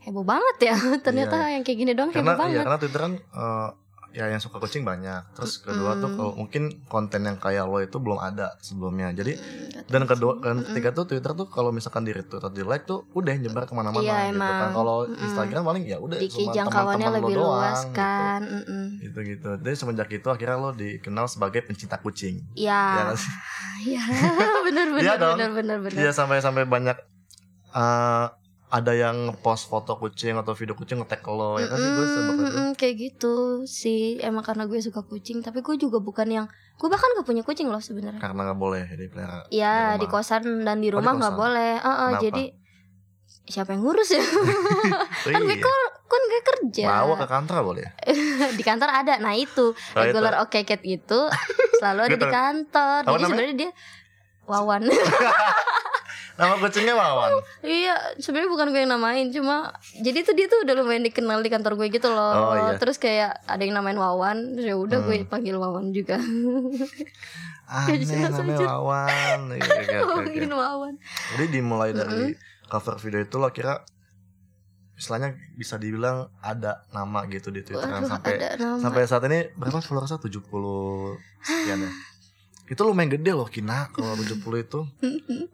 heboh 0.01 0.23
banget 0.23 0.57
ya 0.65 0.75
ternyata 1.05 1.51
yang 1.51 1.63
kayak 1.63 1.75
gini 1.77 1.93
doang 1.93 2.11
karena 2.11 2.33
heboh 2.33 2.47
iya 2.47 2.55
banget 2.55 2.63
karena 2.63 2.79
Twitter 2.79 3.01
kan 3.01 3.13
eh, 3.19 3.69
ya 4.17 4.27
yang 4.27 4.41
suka 4.41 4.57
kucing 4.57 4.81
banyak. 4.81 5.21
Terus 5.31 5.61
kedua 5.61 5.93
tuh 5.95 6.09
Mm. 6.09 6.17
kalau 6.17 6.33
mungkin 6.35 6.63
konten 6.87 7.21
yang 7.21 7.37
kayak 7.37 7.63
lo 7.63 7.79
itu 7.79 7.97
belum 7.97 8.17
ada 8.17 8.57
sebelumnya. 8.59 9.13
Jadi 9.13 9.37
Mm, 9.37 9.85
dan 9.87 10.03
kedua 10.05 10.41
dan 10.41 10.65
ketiga 10.65 10.91
tuh 10.91 11.05
Twitter 11.05 11.31
tuh 11.31 11.47
kalau 11.47 11.69
misalkan 11.69 12.03
di 12.03 12.11
retweet 12.11 12.41
atau 12.41 12.49
di 12.49 12.65
like 12.65 12.83
tuh 12.83 13.05
udah 13.13 13.37
nyebar 13.37 13.63
ke 13.63 13.73
mana-mana 13.73 14.01
Iya, 14.01 14.33
gitu 14.33 14.41
kan. 14.41 14.71
Kalau 14.73 15.05
Mm-mm. 15.05 15.21
Instagram 15.21 15.63
paling 15.63 15.85
ya 15.85 15.99
udah 15.99 16.17
cuma 16.17 16.51
teman-teman 16.57 16.97
lo 17.05 17.17
lebih 17.21 17.35
doang, 17.37 17.61
luas 17.61 17.81
gitu. 17.83 17.93
kan 17.95 18.41
Mm-mm. 18.43 18.85
gitu 18.99 19.19
gitu 19.23 19.51
jadi 19.59 19.75
semenjak 19.75 20.09
itu 20.11 20.27
akhirnya 20.27 20.57
lo 20.57 20.71
dikenal 20.73 21.27
sebagai 21.27 21.61
pencinta 21.61 21.97
kucing 21.97 22.41
ya 22.55 23.13
ya 23.85 24.01
ya 24.01 24.03
bener 24.65 24.87
bener 24.91 25.03
Iya 25.03 25.15
dong. 25.17 25.37
bener 25.37 25.51
bener 25.53 25.79
bener 25.79 25.99
Iya 25.99 26.11
sampai 26.11 26.41
sampai 26.41 26.65
banyak 26.65 26.97
eh, 27.71 28.27
ada 28.67 28.91
yang 28.91 29.31
post 29.41 29.71
foto 29.71 29.95
kucing 29.95 30.35
atau 30.35 30.51
video 30.53 30.75
kucing 30.75 30.99
nge-tag 30.99 31.23
lo 31.25 31.55
ya 31.57 31.71
kan? 31.71 31.79
Sih 31.79 31.87
gue 31.87 32.07
mm-mm, 32.35 32.69
kayak 32.75 32.95
gitu 32.99 33.35
sih. 33.63 34.19
Emang 34.19 34.43
karena 34.43 34.67
gue 34.67 34.79
suka 34.79 35.07
kucing 35.07 35.39
tapi 35.39 35.63
gue 35.63 35.79
juga 35.79 36.03
bukan 36.03 36.27
yang 36.27 36.47
gue 36.77 36.89
bahkan 36.91 37.07
gak 37.15 37.25
punya 37.25 37.47
kucing 37.47 37.71
loh 37.71 37.79
sebenarnya. 37.79 38.19
Karena 38.19 38.51
nggak 38.51 38.59
boleh 38.59 38.85
dipelihara 38.91 39.47
ya 39.49 39.95
di 39.95 40.03
di, 40.03 40.07
kosan 40.11 40.67
dan 40.67 40.83
di 40.83 40.91
Oh, 40.91 40.99
di 40.99 40.99
rumah 40.99 41.15
nggak 41.15 41.33
kosan. 41.33 41.43
boleh. 41.47 41.73
Ah, 41.79 41.95
Kenapa? 42.11 42.23
jadi 42.27 42.45
siapa 43.47 43.71
yang 43.71 43.83
ngurus 43.87 44.11
ya? 44.11 44.23
Oh, 44.23 45.31
kan 45.35 45.41
gue 45.47 45.55
iya. 45.55 45.63
kor- 45.63 45.95
kan 46.07 46.23
gue 46.27 46.41
kerja. 46.43 46.85
Bawa 46.91 47.15
ke 47.23 47.27
kantor 47.31 47.57
boleh 47.63 47.83
ya? 47.87 47.91
di 48.59 48.63
kantor 48.67 48.91
ada. 48.91 49.15
Nah 49.23 49.39
itu. 49.39 49.71
Oh, 49.71 50.03
regular 50.03 50.43
oke 50.43 50.59
cat 50.67 50.83
itu 50.83 51.21
selalu 51.79 52.01
ada 52.03 52.17
di 52.19 52.27
kantor. 52.27 53.01
Jadi 53.07 53.23
sebenarnya 53.23 53.55
dia 53.57 53.71
Wawan 54.47 54.83
nama 56.37 56.55
kucingnya 56.59 56.93
Wawan 56.93 57.41
iya 57.63 57.97
sebenarnya 58.17 58.49
bukan 58.49 58.67
gue 58.69 58.81
yang 58.81 58.93
namain 58.93 59.29
cuma 59.29 59.73
jadi 59.97 60.21
tuh 60.21 60.33
dia 60.33 60.47
tuh 60.47 60.63
udah 60.63 60.75
lumayan 60.75 61.03
dikenal 61.03 61.41
di 61.41 61.49
kantor 61.49 61.75
gue 61.75 61.89
gitu 61.89 62.09
loh 62.09 62.33
Oh, 62.47 62.55
iya. 62.55 62.77
terus 62.77 62.97
kayak 62.97 63.41
ada 63.43 63.59
yang 63.59 63.73
namain 63.73 63.97
Wawan 63.97 64.53
terus 64.53 64.67
ya 64.67 64.77
udah 64.77 64.99
Hmm. 64.99 65.07
gue 65.07 65.25
panggil 65.25 65.57
Wawan 65.57 65.91
juga 65.91 66.21
aneh 67.67 67.99
namanya. 68.29 68.79
Wawan 68.79 69.41
Iya, 69.51 69.65
oke, 69.65 69.81
oke. 69.83 69.97
ngomongin 70.07 70.53
Wawan 70.53 70.95
jadi 71.33 71.45
dimulai 71.51 71.91
dari 71.91 72.37
cover 72.67 72.97
video 72.97 73.21
itu 73.21 73.37
lo 73.37 73.49
kira 73.49 73.83
istilahnya 74.93 75.29
bisa 75.53 75.77
dibilang 75.77 76.33
ada 76.39 76.85
nama 76.89 77.25
gitu 77.27 77.49
di 77.49 77.61
Twitter 77.61 77.85
kan 77.85 78.01
Waduh, 78.01 78.11
sampai 78.11 78.35
sampai 78.79 79.01
saat 79.05 79.25
ini 79.25 79.53
berapa 79.53 79.77
followersnya 79.79 80.17
70 80.19 80.41
sekian 81.43 81.79
ya 81.79 81.91
itu 82.67 82.81
lumayan 82.81 83.11
gede 83.11 83.31
loh 83.31 83.45
Kina 83.45 83.87
kalau 83.91 84.15
70 84.19 84.61
itu. 84.61 84.81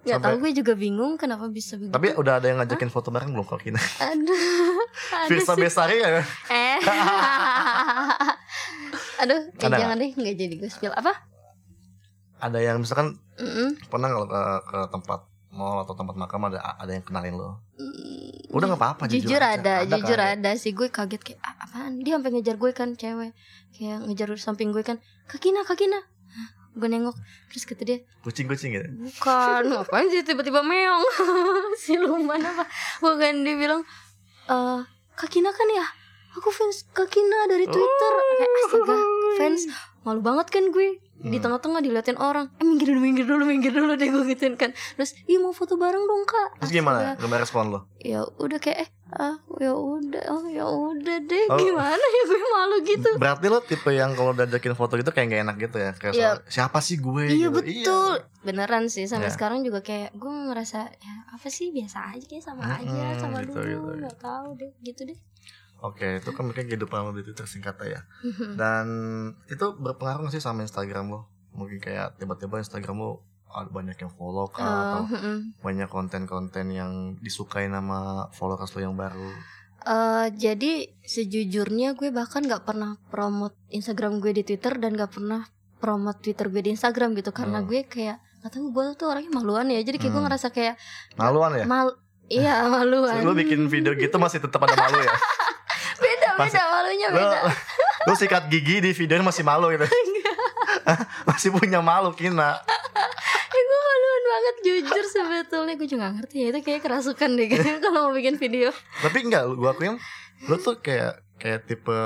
Nggak 0.03 0.09
sampai- 0.09 0.23
tahu 0.23 0.35
gue 0.39 0.51
juga 0.55 0.73
bingung 0.73 1.15
kenapa 1.15 1.47
bisa 1.47 1.77
begitu. 1.77 1.91
Tapi 1.91 2.07
udah 2.15 2.33
ada 2.37 2.47
yang 2.47 2.57
ngajakin 2.59 2.89
foto 2.89 3.09
bareng 3.09 3.31
belum 3.31 3.45
kalau 3.45 3.59
Kina? 3.59 3.79
Aduh 3.79 4.79
ada 5.15 5.27
Firsa. 5.29 5.53
Besari 5.55 5.99
ya? 5.99 6.23
Eh. 6.49 6.77
Aduh 9.23 9.39
eh, 9.39 9.61
Ada 9.61 9.77
jangan 9.79 9.97
deh 9.97 10.11
nggak 10.11 10.35
jadi 10.35 10.55
gue 10.57 10.69
spill. 10.69 10.93
Apa? 10.93 11.13
Ada 12.41 12.59
yang 12.59 12.77
misalkan 12.79 13.15
Mm-mm. 13.37 13.79
pernah 13.87 14.09
kalau 14.09 14.27
ke, 14.27 14.41
ke 14.67 14.79
tempat 14.91 15.21
mall 15.53 15.81
atau 15.81 15.93
tempat 15.93 16.15
makam 16.17 16.43
ada 16.43 16.59
ada 16.75 16.91
yang 16.91 17.03
kenalin 17.03 17.37
lo? 17.37 17.61
Mm, 17.77 18.51
udah 18.51 18.67
nggak 18.67 18.81
apa-apa 18.81 19.03
jujur, 19.07 19.39
ada, 19.39 19.85
jujur 19.85 20.17
kan? 20.17 20.41
ada 20.41 20.51
sih. 20.57 20.73
Gue 20.73 20.89
kaget 20.89 21.21
kayak 21.23 21.39
"Ah, 21.39 21.55
apaan? 21.61 22.01
Dia 22.01 22.17
sampai 22.17 22.31
ngejar 22.33 22.57
gue 22.57 22.71
kan 22.73 22.89
cewek. 22.93 23.31
Kayak 23.71 23.97
ngejar 24.03 24.27
samping 24.37 24.71
gue 24.71 24.81
kan 24.81 24.97
kakina 25.25 25.63
kakina 25.63 25.97
Hah, 25.97 26.03
gue 26.73 26.89
nengok 26.89 27.13
terus 27.47 27.65
kata 27.65 27.83
dia 27.83 27.99
kucing-kucing 28.21 28.73
gitu? 28.73 28.89
Bukan 28.89 29.63
ngapain 29.71 30.09
sih 30.09 30.21
tiba-tiba 30.21 30.61
meong? 30.61 31.05
Siluman 31.79 32.39
apa? 32.39 32.65
Bukan 32.99 33.43
dia 33.43 33.55
bilang 33.55 33.81
eh 34.45 34.81
kakina 35.13 35.51
kan 35.51 35.69
ya? 35.69 35.85
Aku 36.33 36.49
fans 36.49 36.89
kakina 36.91 37.45
dari 37.45 37.67
twitter. 37.67 38.13
Kayak 38.33 38.51
astaga 38.59 38.97
fans 39.37 39.63
malu 40.01 40.21
banget 40.21 40.49
kan 40.49 40.69
gue? 40.69 40.97
Di 41.23 41.29
Hmm. 41.31 41.39
tengah-tengah 41.39 41.79
diliatin 41.81 42.19
orang 42.19 42.51
eh 42.53 42.65
minggir 42.65 42.89
dulu 42.89 42.99
minggir 43.01 43.23
dulu 43.23 43.45
minggir 43.45 43.71
dulu 43.71 43.95
deh 44.01 44.09
gue 44.09 44.25
gituin 44.27 44.57
kan. 44.57 44.73
Terus 44.97 45.13
iya 45.25 45.39
mau 45.39 45.53
foto 45.53 45.77
bareng 45.77 46.03
dong 46.03 46.25
kak. 46.25 46.59
Terus 46.59 46.73
gimana? 46.73 46.99
Astaga. 47.05 47.21
gimana 47.21 47.39
respon 47.39 47.65
lo? 47.69 47.81
Ya 47.97 48.25
udah 48.37 48.59
kayak 48.59 48.79
eh 48.81 48.89
ah 49.13 49.37
ya 49.57 49.71
udah 49.71 50.25
oh 50.27 50.45
ya 50.47 50.65
udah 50.65 51.17
deh. 51.21 51.45
Oh. 51.47 51.57
gimana 51.57 52.01
ya? 52.01 52.23
Gue 52.25 52.41
malu 52.51 52.77
gitu. 52.81 53.11
Berarti 53.15 53.47
lo 53.47 53.61
tipe 53.61 53.91
yang 53.91 54.13
kalau 54.13 54.33
diajakin 54.33 54.73
foto 54.73 54.97
gitu 54.97 55.09
kayak 55.09 55.29
gak 55.29 55.43
enak 55.43 55.57
gitu 55.61 55.77
ya? 55.77 55.93
Kayak 55.93 56.13
Iya. 56.13 56.29
soal, 56.31 56.37
siapa 56.49 56.79
sih 56.79 56.97
gue? 56.97 57.25
Iya 57.27 57.49
gitu. 57.49 57.55
betul. 57.55 58.15
Beneran 58.43 58.85
sih. 58.87 59.05
Sampai 59.05 59.29
Ya. 59.29 59.35
sekarang 59.35 59.61
juga 59.61 59.81
kayak 59.81 60.13
gue 60.13 60.29
ngerasa 60.49 60.79
ya 60.91 61.15
apa 61.29 61.47
sih? 61.47 61.71
Biasa 61.71 61.99
aja 62.11 62.25
kayak 62.25 62.41
sama 62.43 62.63
aja 62.65 62.83
Mm-mm, 62.83 63.19
sama 63.19 63.37
gitu, 63.41 63.53
dulu. 63.53 63.63
gitu, 63.63 63.91
nggak 64.01 64.17
tahu 64.19 64.49
deh. 64.57 64.73
Gitu 64.81 65.03
deh. 65.05 65.19
Oke, 65.79 66.07
itu 66.17 66.31
kan 66.31 66.45
mungkin 66.45 66.65
kehidupan 66.65 66.99
lo 67.01 67.11
di 67.11 67.23
Twitter 67.23 67.43
singkat 67.43 67.75
ya. 67.83 68.01
Dan 68.55 68.87
itu 69.47 69.67
berpengaruh 69.75 70.25
gak 70.25 70.33
sih 70.33 70.39
sama 70.39 70.63
Instagram 70.63 71.11
lo? 71.11 71.27
Mungkin 71.53 71.79
kayak 71.79 72.17
tiba-tiba 72.17 72.57
Instagram 72.57 72.97
lo 72.97 73.27
banyak 73.69 73.97
yang 73.97 74.11
follow 74.11 74.47
kah 74.47 74.63
atau 74.63 75.01
Eh, 75.05 75.13
mm-mm. 75.13 75.37
banyak 75.59 75.87
konten-konten 75.87 76.67
yang 76.69 76.93
disukai 77.19 77.67
nama 77.67 77.99
followers 78.31 78.73
lo 78.73 78.81
yang 78.83 78.95
baru. 78.95 79.29
Eh, 79.83 80.27
jadi 80.33 80.73
sejujurnya 81.03 81.93
gue 81.93 82.09
bahkan 82.09 82.41
nggak 82.41 82.63
pernah 82.63 82.95
promote 83.07 83.55
Instagram 83.69 84.19
gue 84.19 84.33
di 84.33 84.43
Twitter 84.43 84.75
dan 84.75 84.93
nggak 84.93 85.13
pernah 85.13 85.43
promote 85.77 86.19
Twitter 86.21 86.47
gue 86.47 86.63
di 86.63 86.71
Instagram 86.71 87.13
gitu 87.13 87.31
karena 87.31 87.59
Hmm. 87.59 87.67
gue 87.67 87.83
kayak 87.85 88.17
nggak 88.39 88.51
tahu 88.51 88.71
gue 88.71 88.85
tuh 88.95 89.07
orangnya 89.09 89.33
maluan 89.33 89.67
ya 89.67 89.81
jadi 89.81 89.97
kayak 89.97 90.09
gue 90.09 90.17
Hmm. 90.17 90.27
ngerasa 90.27 90.49
kayak 90.49 90.75
Maluan 91.13 91.51
ya? 91.53 91.65
mal 91.65 91.91
iya 92.25 92.63
maluan 92.73 93.21
Lu 93.21 93.35
bikin 93.35 93.67
video 93.67 93.93
gitu 93.93 94.15
masih 94.17 94.39
tetap 94.39 94.59
ada 94.61 94.73
malu 94.73 94.97
ya? 94.97 95.11
beda 95.99 96.29
Masih- 96.37 96.55
beda 96.55 96.63
malunya 96.65 97.07
Lu, 97.09 97.19
beda 97.19 97.39
lu 98.07 98.15
sikat 98.15 98.45
gigi 98.49 98.79
di 98.79 98.91
videonya 98.93 99.23
masih 99.25 99.43
malu 99.43 99.71
gitu. 99.71 99.87
masih 101.25 101.51
punya 101.51 101.79
malu 101.79 102.11
kina. 102.11 102.59
Gue 104.33 104.41
banget 104.41 104.57
jujur 104.65 105.05
sebetulnya 105.05 105.75
gue 105.75 105.85
juga 105.87 106.03
gak 106.03 106.15
ngerti 106.17 106.37
ya 106.39 106.47
itu 106.49 106.61
kayak 106.63 106.81
kerasukan 106.81 107.31
deh 107.33 107.47
kayaknya 107.47 107.75
kalau 107.79 108.01
mau 108.03 108.13
bikin 108.13 108.35
video 108.35 108.73
Tapi 108.99 109.19
enggak, 109.23 109.45
lu- 109.45 109.59
gua 109.59 109.71
akuin 109.71 110.01
lu 110.43 110.57
tuh 110.57 110.81
kayak 110.81 111.21
kayak 111.37 111.67
tipe 111.67 111.99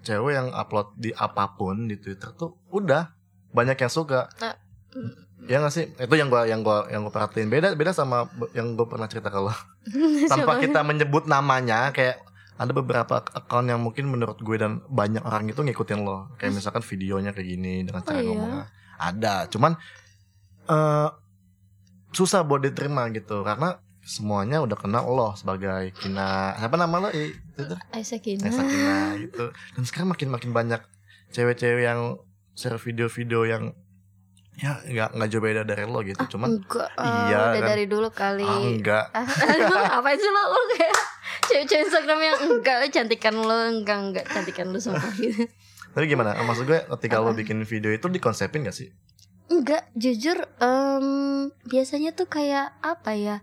cewek 0.00 0.32
yang 0.32 0.48
upload 0.50 0.96
di 0.96 1.12
apa 1.12 1.52
pun 1.52 1.84
di 1.84 1.94
Twitter 1.94 2.32
tuh 2.32 2.56
udah 2.68 3.12
banyak 3.52 3.76
yang 3.76 3.92
suka. 3.92 4.32
Nah, 4.36 4.56
Ya 5.44 5.60
gak 5.60 5.70
sih? 5.70 5.92
Itu 5.92 6.10
yang 6.12 6.26
gua 6.26 6.42
yang 6.42 6.60
gua 6.60 6.88
yang 6.88 7.04
gua 7.04 7.12
perhatiin. 7.12 7.46
Beda 7.46 7.70
beda 7.72 7.92
sama 7.92 8.24
yang 8.50 8.72
gua 8.72 8.88
pernah 8.88 9.04
cerita 9.04 9.28
kalau 9.28 9.52
tanpa 10.32 10.56
kita 10.58 10.80
menyebut 10.80 11.26
namanya 11.26 11.92
kayak 11.92 12.24
ada 12.56 12.72
beberapa 12.72 13.20
account 13.20 13.68
yang 13.68 13.78
mungkin 13.78 14.08
menurut 14.08 14.40
gue 14.40 14.56
dan 14.56 14.80
banyak 14.86 15.20
orang 15.20 15.44
itu 15.44 15.60
ngikutin 15.60 16.00
lo. 16.00 16.32
Kayak 16.34 16.56
misalkan 16.56 16.80
videonya 16.82 17.30
kayak 17.30 17.46
gini 17.46 17.84
dengan 17.84 18.00
cara 18.00 18.16
Oh, 18.16 18.18
iya? 18.18 18.26
ngomongnya. 18.26 18.64
Ada, 18.96 19.34
cuman 19.46 19.76
eh 20.66 21.08
susah 22.16 22.40
buat 22.48 22.64
diterima 22.64 23.12
gitu 23.12 23.44
karena 23.44 23.76
semuanya 24.00 24.64
udah 24.64 24.78
kenal 24.78 25.04
lo 25.12 25.36
sebagai 25.36 25.92
Kina. 26.00 26.56
Siapa 26.56 26.80
nama 26.80 26.96
lo? 26.96 27.08
Twitter 27.12 27.76
Aisyah 27.92 28.20
Kina. 28.24 28.48
Nesa 28.48 28.62
Kina 28.64 28.96
gitu. 29.20 29.52
Dan 29.52 29.82
sekarang 29.84 30.16
makin 30.16 30.32
makin 30.32 30.50
banyak 30.56 30.80
cewek-cewek 31.36 31.84
yang 31.84 32.16
share 32.56 32.80
video-video 32.80 33.44
yang 33.44 33.76
ya 34.56 34.80
nggak 34.80 35.20
nggak 35.20 35.28
jauh 35.28 35.44
beda 35.44 35.62
dari 35.68 35.84
lo 35.84 36.00
gitu. 36.00 36.24
Cuman 36.32 36.56
enggak. 36.56 36.88
Iya, 36.96 37.36
ah, 37.36 37.46
udah 37.52 37.60
kan? 37.60 37.70
dari 37.76 37.84
dulu 37.84 38.08
kali. 38.08 38.48
Ah, 38.48 38.64
enggak. 38.64 39.04
Ah, 39.12 39.26
apa 40.00 40.08
sih 40.16 40.30
lo, 40.32 40.42
lo 40.54 40.60
kayak 40.72 40.94
cewek-cewek 41.52 41.82
Instagram 41.84 42.18
yang 42.24 42.36
enggak 42.48 42.76
cantikan 42.94 43.34
lo 43.36 43.58
enggak 43.68 43.98
enggak 44.00 44.24
cantikan 44.30 44.72
lo 44.72 44.80
sumpah 44.80 45.12
gitu. 45.20 45.44
tapi 45.92 46.12
gimana? 46.12 46.36
Maksud 46.40 46.64
gue 46.64 46.80
ketika 46.96 47.20
lo 47.20 47.32
Apa? 47.32 47.40
bikin 47.40 47.60
video 47.64 47.88
itu 47.88 48.06
dikonsepin 48.08 48.68
gak 48.68 48.76
sih 48.76 48.92
Enggak, 49.46 49.86
jujur 49.94 50.42
em, 50.58 51.06
biasanya 51.64 52.10
tuh 52.12 52.26
kayak 52.26 52.74
apa 52.82 53.14
ya? 53.14 53.36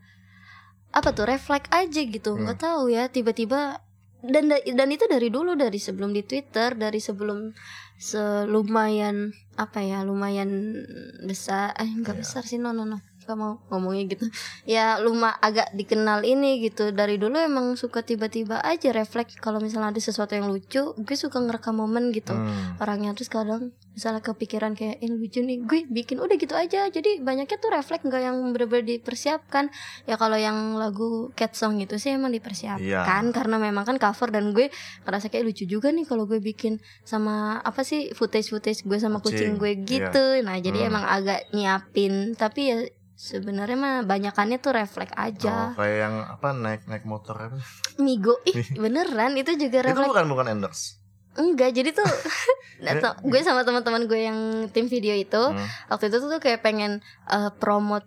Apa 0.92 1.16
tuh 1.16 1.26
refleks 1.26 1.72
aja 1.72 2.02
gitu. 2.04 2.36
Hmm. 2.36 2.44
Nggak 2.46 2.60
tahu 2.60 2.92
ya, 2.92 3.08
tiba-tiba 3.08 3.80
dan 4.24 4.48
da- 4.48 4.64
dan 4.64 4.88
itu 4.88 5.04
dari 5.08 5.28
dulu 5.28 5.56
dari 5.56 5.80
sebelum 5.80 6.12
di 6.12 6.24
Twitter, 6.24 6.76
dari 6.76 7.00
sebelum 7.00 7.52
selumayan 7.98 9.32
apa 9.56 9.80
ya, 9.80 10.04
lumayan 10.04 10.84
besar. 11.24 11.72
Eh, 11.80 11.88
enggak 11.88 12.20
Iya. 12.20 12.22
besar 12.24 12.44
sih, 12.44 12.60
no 12.60 12.72
no 12.72 12.84
no. 12.84 13.00
Gak 13.24 13.34
mau 13.34 13.60
ngomongnya 13.68 14.04
gitu. 14.08 14.26
Ya 14.64 14.98
luma 14.98 15.34
agak 15.38 15.72
dikenal 15.72 16.22
ini 16.22 16.62
gitu. 16.62 16.90
Dari 16.90 17.16
dulu 17.16 17.36
emang 17.36 17.74
suka 17.74 18.02
tiba-tiba 18.02 18.60
aja 18.60 18.92
refleks. 18.92 19.36
Kalau 19.38 19.58
misalnya 19.58 19.90
ada 19.90 20.00
sesuatu 20.00 20.32
yang 20.32 20.48
lucu 20.48 20.94
Gue 20.94 21.16
suka 21.16 21.40
ngerekam 21.40 21.76
momen 21.76 22.12
gitu. 22.12 22.32
Hmm. 22.34 22.76
orangnya 22.78 23.14
terus 23.14 23.28
kadang 23.28 23.70
misalnya 23.92 24.20
kepikiran 24.20 24.74
kayak 24.74 25.00
ini 25.00 25.14
lucu 25.14 25.40
nih. 25.40 25.64
Gue 25.64 25.86
bikin 25.86 26.20
udah 26.20 26.36
gitu 26.36 26.54
aja. 26.54 26.88
Jadi 26.88 27.20
banyaknya 27.20 27.58
tuh 27.58 27.70
refleks 27.70 28.04
nggak 28.04 28.22
yang 28.22 28.36
bener-bener 28.50 28.98
dipersiapkan. 28.98 29.72
Ya 30.04 30.16
kalau 30.16 30.36
yang 30.36 30.76
lagu 30.76 31.32
cat 31.34 31.54
song 31.54 31.80
itu 31.80 31.96
sih 31.96 32.12
emang 32.12 32.32
dipersiapkan. 32.32 32.82
Iya. 32.84 33.32
karena 33.32 33.56
memang 33.58 33.84
kan 33.84 33.98
cover 33.98 34.30
dan 34.30 34.52
gue 34.52 34.68
ngerasa 35.04 35.28
kayak 35.28 35.46
lucu 35.46 35.64
juga 35.64 35.90
nih 35.90 36.04
kalau 36.04 36.26
gue 36.26 36.38
bikin 36.38 36.78
sama 37.04 37.60
apa 37.60 37.82
sih 37.82 38.12
footage 38.12 38.50
footage 38.50 38.84
gue 38.84 38.98
sama 38.98 39.20
Kucing, 39.20 39.56
kucing, 39.56 39.62
gue 39.62 39.72
gitu. 39.86 40.26
Nah 40.42 40.58
jadi 40.58 40.80
Hmm. 40.84 40.90
emang 40.90 41.06
agak 41.06 41.40
nyiapin. 41.54 42.34
Tapi 42.34 42.62
ya 42.66 42.78
sebenarnya 43.24 43.78
mah 43.78 43.96
banyakannya 44.04 44.60
tuh 44.60 44.76
refleks 44.76 45.16
Oh, 45.16 45.24
aja 45.24 45.72
kayak 45.74 45.98
yang 46.02 46.16
apa 46.20 46.48
naik 46.52 46.84
naik 46.86 47.04
motor 47.04 47.40
apa? 47.40 47.58
Migo. 47.98 48.36
Ih 48.44 48.76
beneran 48.76 49.34
itu 49.34 49.56
juga 49.56 49.80
itu 49.80 49.88
refleks. 49.90 50.10
bukan 50.10 50.26
bukan 50.28 50.46
endorse? 50.50 51.00
Enggak 51.34 51.72
jadi 51.72 51.90
tuh 51.90 52.04
tau, 53.00 53.16
gue 53.24 53.40
sama 53.40 53.64
teman-teman 53.64 54.04
gue 54.04 54.20
yang 54.22 54.38
tim 54.70 54.86
video 54.86 55.16
itu 55.16 55.40
Hmm. 55.40 55.64
waktu 55.88 56.08
itu 56.08 56.20
tuh 56.20 56.38
kayak 56.38 56.60
pengen 56.60 57.00
eh, 57.26 57.52
promote 57.56 58.04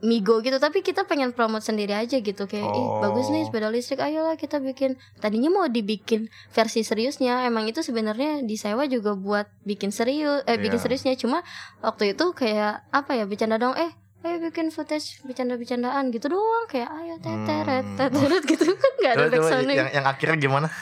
Migo 0.00 0.38
gitu 0.40 0.58
tapi 0.58 0.82
kita 0.82 1.02
pengen 1.04 1.30
promote 1.30 1.62
sendiri 1.62 1.94
aja 1.94 2.18
gitu 2.18 2.42
kayak 2.44 2.66
ih 2.68 2.84
Oh. 2.84 2.98
bagus 3.00 3.30
nih 3.30 3.42
sepeda 3.44 3.70
listrik 3.70 3.98
ayolah 3.98 4.34
kita 4.34 4.58
bikin. 4.58 4.94
Tadinya 5.16 5.46
mau 5.48 5.66
dibikin 5.66 6.26
versi 6.50 6.82
seriusnya 6.82 7.42
emang 7.44 7.64
itu 7.64 7.78
sebenarnya 7.78 8.42
disewa 8.42 8.82
juga 8.84 9.14
buat 9.14 9.46
bikin 9.62 9.88
serius 9.88 10.42
eh 10.44 10.58
bikin 10.58 10.74
Iya. 10.74 10.84
seriusnya 10.84 11.14
cuma 11.16 11.46
waktu 11.80 12.12
itu 12.12 12.34
kayak 12.34 12.82
apa 12.90 13.14
ya 13.14 13.24
bercanda 13.24 13.54
dong 13.56 13.72
eh 13.74 13.94
ayo 14.24 14.36
bikin 14.40 14.68
footage 14.68 15.20
bercanda-bercandaan 15.20 16.08
gitu 16.08 16.26
doang 16.28 16.64
kayak 16.64 16.88
ayo 16.88 17.14
teteret 17.18 17.84
Hmm. 17.84 17.98
teteret 17.98 18.42
gitu 18.42 18.72
kan 18.72 18.92
nggak 18.96 19.12
ada 19.12 19.26
backsoundnya. 19.30 19.74
yang 19.76 19.88
yang 19.92 20.06
akhirnya 20.06 20.36
gimana? 20.38 20.68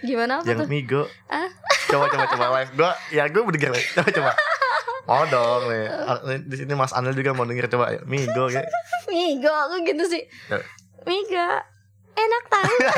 Gimana 0.00 0.40
apa 0.40 0.48
yang 0.48 0.64
tuh? 0.64 0.66
Migo. 0.66 1.02
Ah. 1.28 1.44
coba 1.86 2.08
coba 2.08 2.24
coba 2.26 2.46
live. 2.56 2.72
Gua 2.72 2.90
ya 3.10 3.28
gue 3.28 3.42
mendengar 3.42 3.76
coba 3.92 4.08
coba. 4.10 4.32
Mau 5.04 5.22
dong 5.26 5.62
nih 5.68 5.84
di 6.48 6.54
sini 6.56 6.72
Mas 6.72 6.90
Anil 6.90 7.12
juga 7.12 7.30
mau 7.30 7.44
denger. 7.44 7.68
Coba 7.68 7.92
ya 7.92 8.00
Migo 8.04 8.48
kayak. 8.48 8.64
Migo 9.06 9.52
aku 9.52 9.84
gitu 9.84 10.04
sih. 10.08 10.24
Ya. 10.48 10.56
Migo 11.04 11.48
enak 12.20 12.44
tahu. 12.46 12.74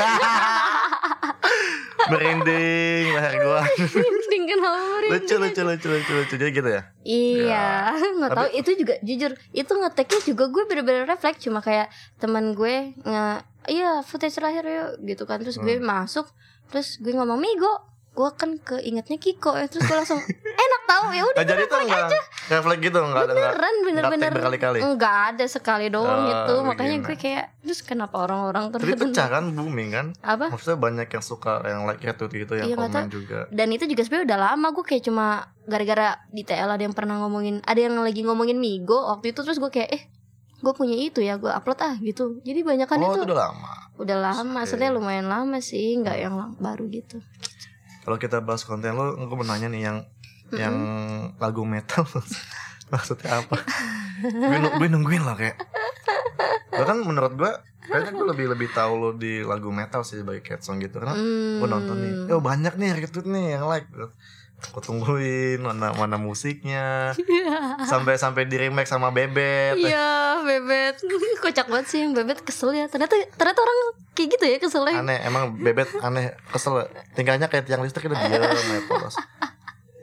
Merinding 2.03 3.05
leher 3.09 3.33
gua. 3.39 3.61
Mending 3.95 4.43
kenapa 4.45 4.77
merinding 4.77 5.11
lucu 5.13 5.35
lucu 5.37 5.61
lucu 5.63 5.87
lucu 5.89 6.11
lucu. 6.13 6.33
Jadi 6.35 6.51
gitu 6.51 6.69
ya? 6.69 6.81
Iya, 7.01 7.67
nggak 8.19 8.29
tahu. 8.29 8.47
Tapi- 8.47 8.55
itu 8.55 8.69
juga 8.75 8.93
jujur 8.99 9.31
itu 9.51 9.71
ngeteknya 9.71 10.19
juga 10.25 10.43
gue 10.49 10.63
bener-bener 10.65 11.03
refleks. 11.05 11.39
Cuma 11.39 11.59
kayak 11.59 11.87
teman 12.17 12.51
gue 12.51 12.91
nge 12.97 13.25
iya 13.69 14.01
footage 14.01 14.35
terakhir 14.35 14.63
yuk 14.63 14.89
gitu 15.05 15.23
kan. 15.23 15.39
Terus 15.39 15.57
gue 15.57 15.79
Hmm. 15.79 15.87
masuk 15.87 16.27
terus 16.67 16.97
gue 16.97 17.11
ngomong 17.11 17.37
Migo 17.37 17.69
gue 18.13 18.29
kan 18.37 18.55
keingetnya 18.55 19.17
Kiko 19.17 19.51
ya 19.53 19.65
terus 19.65 19.83
gue 19.83 19.95
langsung 19.95 20.21
enak 20.45 20.81
tahu 20.85 21.05
ya 21.09 21.25
udah 21.25 21.33
nah, 21.35 21.45
jadi 21.45 21.63
tuh 21.65 21.79
enggak 21.81 22.07
refleks 22.45 22.79
gitu 22.79 22.97
enggak 23.01 23.25
beneran 23.25 23.75
bener-bener 23.81 24.21
take 24.21 24.35
berkali-kali? 24.37 24.79
enggak 24.79 25.17
ada 25.33 25.45
sekali 25.47 25.85
doang 25.89 26.21
Oh, 26.21 26.29
gitu. 26.29 26.53
makanya 26.61 26.95
begini. 26.95 27.07
gue 27.07 27.17
kayak 27.17 27.45
terus 27.59 27.79
kenapa 27.81 28.15
orang-orang 28.19 28.69
terus 28.69 28.85
pecah 28.93 29.27
kan 29.27 29.43
booming 29.49 29.89
kan? 29.89 30.05
Apa? 30.21 30.53
Maksudnya 30.53 30.77
banyak 30.77 31.07
yang 31.09 31.23
suka 31.23 31.63
yang 31.63 31.83
like 31.83 31.99
retweet 31.99 32.31
gitu 32.37 32.53
yang 32.53 32.67
Iya, 32.69 32.75
komen 32.77 33.09
juga. 33.09 33.39
Dan 33.49 33.67
itu 33.71 33.87
juga 33.87 34.01
sebenarnya 34.03 34.27
udah 34.29 34.39
lama 34.45 34.67
gue 34.69 34.85
kayak 34.85 35.03
cuma 35.03 35.25
gara-gara 35.63 36.07
di 36.29 36.43
TL 36.43 36.69
ada 36.69 36.83
yang 36.83 36.93
pernah 36.93 37.17
ngomongin 37.17 37.65
ada 37.65 37.79
yang 37.79 37.97
lagi 37.97 38.21
ngomongin 38.21 38.55
Migo 38.55 39.09
waktu 39.09 39.33
itu 39.33 39.41
terus 39.41 39.57
gue 39.57 39.71
kayak 39.71 39.89
eh 39.89 40.03
gue 40.59 40.71
punya 40.71 40.93
itu 40.93 41.17
ya 41.19 41.35
gue 41.35 41.49
upload 41.49 41.81
ah 41.81 41.97
gitu. 41.97 42.37
Jadi 42.41 42.61
banyak 42.61 42.85
kan 42.85 43.01
oh 43.01 43.09
itu 43.09 43.19
itu 43.19 43.25
udah 43.25 43.39
lama. 43.49 43.71
udah 43.93 44.17
lama 44.21 44.61
maksudnya 44.61 44.89
lumayan 44.89 45.25
lama 45.25 45.57
sih 45.57 45.97
nggak 45.97 46.17
yang 46.19 46.33
baru 46.57 46.85
gitu 46.89 47.17
kalau 48.03 48.17
kita 48.17 48.39
bahas 48.39 48.61
konten 48.61 48.93
lo 48.93 49.15
gue 49.15 49.33
mau 49.33 49.43
nanya 49.43 49.67
nih 49.67 49.81
yang 49.81 49.97
yang 50.51 50.75
lagu 51.35 51.63
metal. 51.63 52.05
Maksudnya 52.91 53.41
apa? 53.41 53.57
Gue, 54.23 54.55
gue 54.77 54.87
nungguin 54.87 55.25
lah 55.25 55.33
kayak. 55.33 55.57
Bahkan 56.69 56.97
menurut 57.03 57.33
gue 57.33 57.51
kayaknya 57.83 58.11
gue 58.13 58.27
lebih 58.29 58.45
lebih 58.53 58.69
tahu 58.71 58.91
lo 58.95 59.09
di 59.11 59.41
lagu 59.41 59.67
metal 59.67 60.05
sih 60.05 60.21
sebagai 60.21 60.39
cat 60.39 60.61
song 60.61 60.79
gitu. 60.79 61.01
Karena 61.01 61.17
Hmm. 61.17 61.59
gue 61.59 61.67
nonton 61.67 61.95
nih 61.97 62.13
oh 62.31 62.39
banyak 62.39 62.77
nih 62.77 62.95
retweet 62.95 63.25
nih 63.25 63.57
yang 63.57 63.65
like 63.67 63.89
gue 64.71 64.83
tungguin 64.83 65.59
mana 65.59 65.91
mana 65.91 66.15
musiknya. 66.15 67.11
Sampai 67.91 68.15
sampai 68.15 68.47
di 68.47 68.55
remake 68.55 68.87
sama 68.87 69.11
bebet. 69.11 69.75
Iya 69.75 70.39
bebet. 70.45 71.03
Kocak 71.43 71.67
banget 71.67 71.87
sih 71.91 71.99
yang 72.05 72.15
bebet 72.15 72.45
kesel 72.45 72.71
ya. 72.71 72.87
Ternyata 72.87 73.17
ternyata 73.35 73.59
orang 73.59 73.77
kayak 74.15 74.29
gitu 74.39 74.45
ya 74.47 74.57
keselnya. 74.61 74.95
Aneh 75.03 75.19
emang 75.27 75.59
bebet 75.59 75.91
aneh 75.99 76.37
kesel. 76.53 76.87
Tingkahnya 77.17 77.51
kayak 77.51 77.67
tiang 77.67 77.83
listrik 77.83 78.07
udah 78.07 78.17
diem 78.23 78.39
aja 78.45 78.83
polos. 78.87 79.15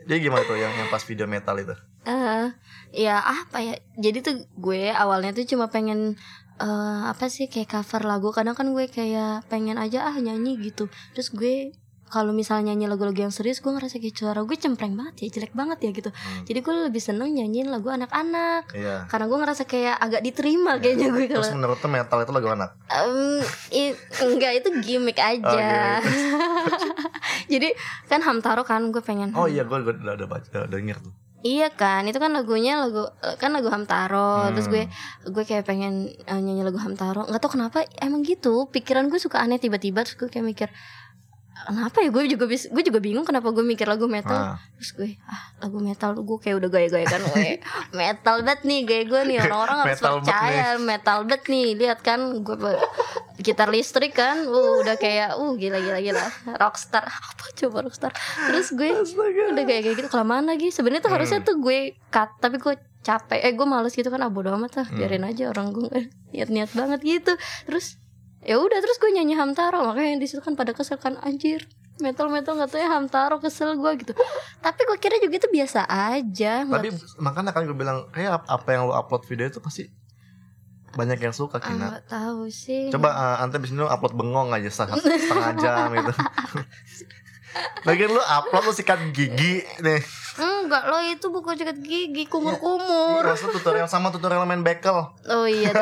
Jadi 0.05 0.17
gimana 0.27 0.43
tuh 0.43 0.57
yang 0.57 0.73
yang 0.75 0.89
pas 0.89 1.01
video 1.05 1.25
metal 1.29 1.55
itu? 1.57 1.73
Eh, 2.03 2.45
ya 2.93 3.21
apa 3.21 3.61
ya? 3.61 3.75
Jadi 3.97 4.17
tuh 4.25 4.35
gue 4.57 4.89
awalnya 4.91 5.31
tuh 5.31 5.45
cuma 5.45 5.69
pengen 5.69 6.17
eh 6.61 7.01
apa 7.09 7.29
sih 7.29 7.49
kayak 7.49 7.69
cover 7.81 8.05
lagu. 8.05 8.29
Kadang 8.33 8.53
kan 8.53 8.69
gue 8.73 8.85
kayak 8.89 9.49
pengen 9.49 9.77
aja 9.77 10.09
ah 10.09 10.15
nyanyi 10.17 10.57
gitu. 10.61 10.89
Terus 11.13 11.33
gue 11.33 11.73
kalau 12.11 12.29
misalnya 12.29 12.69
nyanyi 12.69 12.85
lagu-lagu 12.85 13.15
yang 13.17 13.31
serius 13.31 13.57
gue 13.57 13.71
ngerasa 13.71 13.97
kayak 13.97 14.13
suara 14.13 14.41
gue 14.41 14.53
cempreng 14.53 14.93
banget 14.93 15.15
ya 15.21 15.27
jelek 15.31 15.51
banget 15.51 15.79
ya 15.79 15.89
gitu 15.89 16.09
Hmm. 16.11 16.43
jadi 16.43 16.59
gue 16.59 16.73
lebih 16.85 16.99
seneng 16.99 17.31
nyanyiin 17.31 17.67
lagu 17.67 17.87
anak-anak 17.87 18.67
Iya. 18.71 19.07
karena 19.07 19.25
gue 19.25 19.37
ngerasa 19.39 19.63
kayak 19.63 19.95
agak 19.97 20.21
diterima 20.21 20.75
kayaknya 20.77 21.07
gue 21.09 21.25
kalau 21.25 21.41
Terus 21.41 21.55
menurut 21.55 21.77
lo 21.77 21.87
metal 21.87 22.19
itu 22.19 22.31
lagu 22.31 22.47
anak? 22.49 22.69
Em, 22.85 23.39
i- 23.71 23.97
enggak 24.21 24.51
itu 24.57 24.69
gimmick 24.81 25.17
aja 25.17 25.97
Oh, 25.97 25.97
jadi 27.47 27.71
kan 28.05 28.19
Hamtaro 28.19 28.61
kan 28.61 28.91
gue 28.91 28.99
pengen 28.99 29.31
Oh 29.31 29.47
iya, 29.47 29.63
gue 29.63 29.77
udah 29.77 29.95
udah 30.13 30.27
baca, 30.27 30.47
udah 30.61 30.69
denger 30.69 30.99
tuh. 30.99 31.13
Iya 31.41 31.73
kan, 31.73 32.05
itu 32.05 32.15
kan 32.15 32.29
lagunya 32.29 32.77
lagu 32.77 33.09
kan 33.35 33.49
lagu 33.49 33.65
Hamtaro. 33.67 34.45
Hmm. 34.45 34.53
Terus 34.53 34.67
gue 34.67 34.83
gue 35.25 35.43
kayak 35.43 35.65
pengen 35.65 36.05
eh, 36.13 36.37
nyanyi 36.37 36.61
lagu 36.61 36.77
Hamtaro. 36.77 37.25
nggak 37.25 37.41
tau 37.41 37.49
kenapa 37.49 37.81
emang 37.97 38.21
gitu. 38.21 38.69
Pikiran 38.69 39.09
gue 39.09 39.17
suka 39.17 39.39
aneh 39.39 39.57
tiba-tiba 39.57 40.03
terus 40.03 40.15
gue 40.15 40.29
kayak 40.29 40.45
mikir 40.45 40.69
kenapa 41.67 41.97
ya? 42.01 42.09
Gue 42.09 42.23
juga 42.25 42.45
bis, 42.49 42.65
gue 42.67 42.83
juga 42.83 42.99
bingung 42.99 43.25
kenapa 43.27 43.53
gue 43.53 43.61
mikir 43.61 43.85
lagu 43.85 44.09
metal. 44.09 44.33
Nah, 44.33 44.57
Terus 44.79 44.91
gue 44.97 45.09
ah 45.29 45.53
lagu 45.61 45.77
metal 45.77 46.17
gue 46.17 46.37
kayak 46.41 46.55
udah 46.57 46.69
gaya-gaya 46.73 47.07
kan 47.07 47.21
gue 47.21 47.61
metal 48.01 48.35
banget 48.41 48.59
nih 48.65 48.79
gaya 48.83 49.03
gue 49.05 49.21
nih. 49.29 49.37
Orang-orang 49.45 49.77
harus 49.85 49.99
percaya 50.01 50.67
metal 50.81 51.17
banget 51.29 51.41
nih. 51.45 51.67
Lihat 51.77 51.99
kan 52.01 52.19
gue 52.41 52.55
gitar 53.41 53.69
listrik 53.69 54.13
kan 54.17 54.45
uh, 54.45 54.81
udah 54.85 54.95
kayak 55.01 55.33
uh 55.37 55.51
gila 55.57 55.81
gila 55.81 55.99
gila 56.01 56.25
rockstar 56.57 57.05
apa 57.05 57.45
coba 57.57 57.85
rockstar? 57.85 58.11
Terus 58.49 58.73
gue 58.73 58.89
udah 59.53 59.63
kayak 59.65 59.81
kayak 59.85 59.95
gitu 60.01 60.09
kelamaan 60.09 60.49
lagi. 60.49 60.73
Sebenarnya 60.73 61.05
tuh 61.05 61.13
harusnya 61.13 61.39
tuh 61.45 61.61
gue 61.61 61.93
cut 62.09 62.33
tapi 62.41 62.57
gue 62.57 62.73
capek. 63.01 63.39
Eh 63.45 63.53
gue 63.53 63.67
males 63.69 63.93
gitu 63.93 64.09
kan 64.09 64.21
ah 64.25 64.33
bodo 64.33 64.49
amat 64.57 64.81
lah 64.81 64.87
biarin 64.89 65.25
aja 65.25 65.53
orang 65.53 65.73
gue 65.73 66.09
niat-niat 66.33 66.73
banget 66.73 66.99
gitu. 67.05 67.33
Terus 67.69 68.00
ya 68.41 68.57
udah 68.57 68.79
terus 68.81 68.97
gue 68.97 69.11
nyanyi 69.13 69.37
Hamtaro 69.37 69.85
makanya 69.85 70.17
yang 70.17 70.21
di 70.21 70.27
situ 70.29 70.41
kan 70.41 70.57
pada 70.57 70.73
kesel 70.73 70.97
kan 70.97 71.17
anjir 71.21 71.69
metal 72.01 72.33
metal 72.33 72.57
nggak 72.57 72.73
tahu 72.73 72.81
ya 72.81 72.89
Hamtaro 72.89 73.37
kesel 73.37 73.77
gue 73.77 73.91
gitu 74.01 74.13
tapi 74.59 74.81
gue 74.83 74.97
kira 74.97 75.21
juga 75.21 75.37
itu 75.37 75.49
biasa 75.49 75.85
aja 75.85 76.65
tapi 76.65 76.89
makanya 77.21 77.53
kan 77.53 77.69
gue 77.69 77.77
bilang 77.77 78.09
kayak 78.09 78.41
ap- 78.41 78.49
apa 78.49 78.67
yang 78.73 78.89
lo 78.89 78.97
upload 78.97 79.21
video 79.29 79.45
itu 79.45 79.61
pasti 79.61 79.85
banyak 80.91 81.23
yang 81.23 81.31
suka 81.31 81.55
ah, 81.55 81.63
Kina. 81.63 81.87
nggak 81.87 82.05
tahu 82.11 82.51
sih 82.51 82.91
Coba 82.91 83.15
uh, 83.15 83.43
ante 83.45 83.55
abis 83.55 83.71
ini 83.71 83.79
lo 83.79 83.87
upload 83.87 84.11
bengong 84.11 84.51
aja 84.51 84.67
setengah, 84.67 84.99
setengah 84.99 85.53
jam 85.55 85.87
gitu. 85.95 86.11
Lagian 87.83 88.09
lu 88.09 88.19
upload 88.19 88.63
lu 88.63 88.73
sikat 88.73 88.99
gigi 89.09 89.63
nih. 89.79 90.01
enggak 90.33 90.83
lo 90.85 90.97
itu 91.01 91.27
buku 91.27 91.51
sikat 91.53 91.77
gigi 91.77 92.23
kumur 92.25 92.51
Ini 92.51 92.61
kumur 92.61 93.21
Masa 93.21 93.47
tutorial 93.47 93.85
sama 93.85 94.09
tutorial 94.09 94.43
main 94.43 94.61
bekel. 94.61 94.95
oh 95.27 95.43
iya 95.43 95.75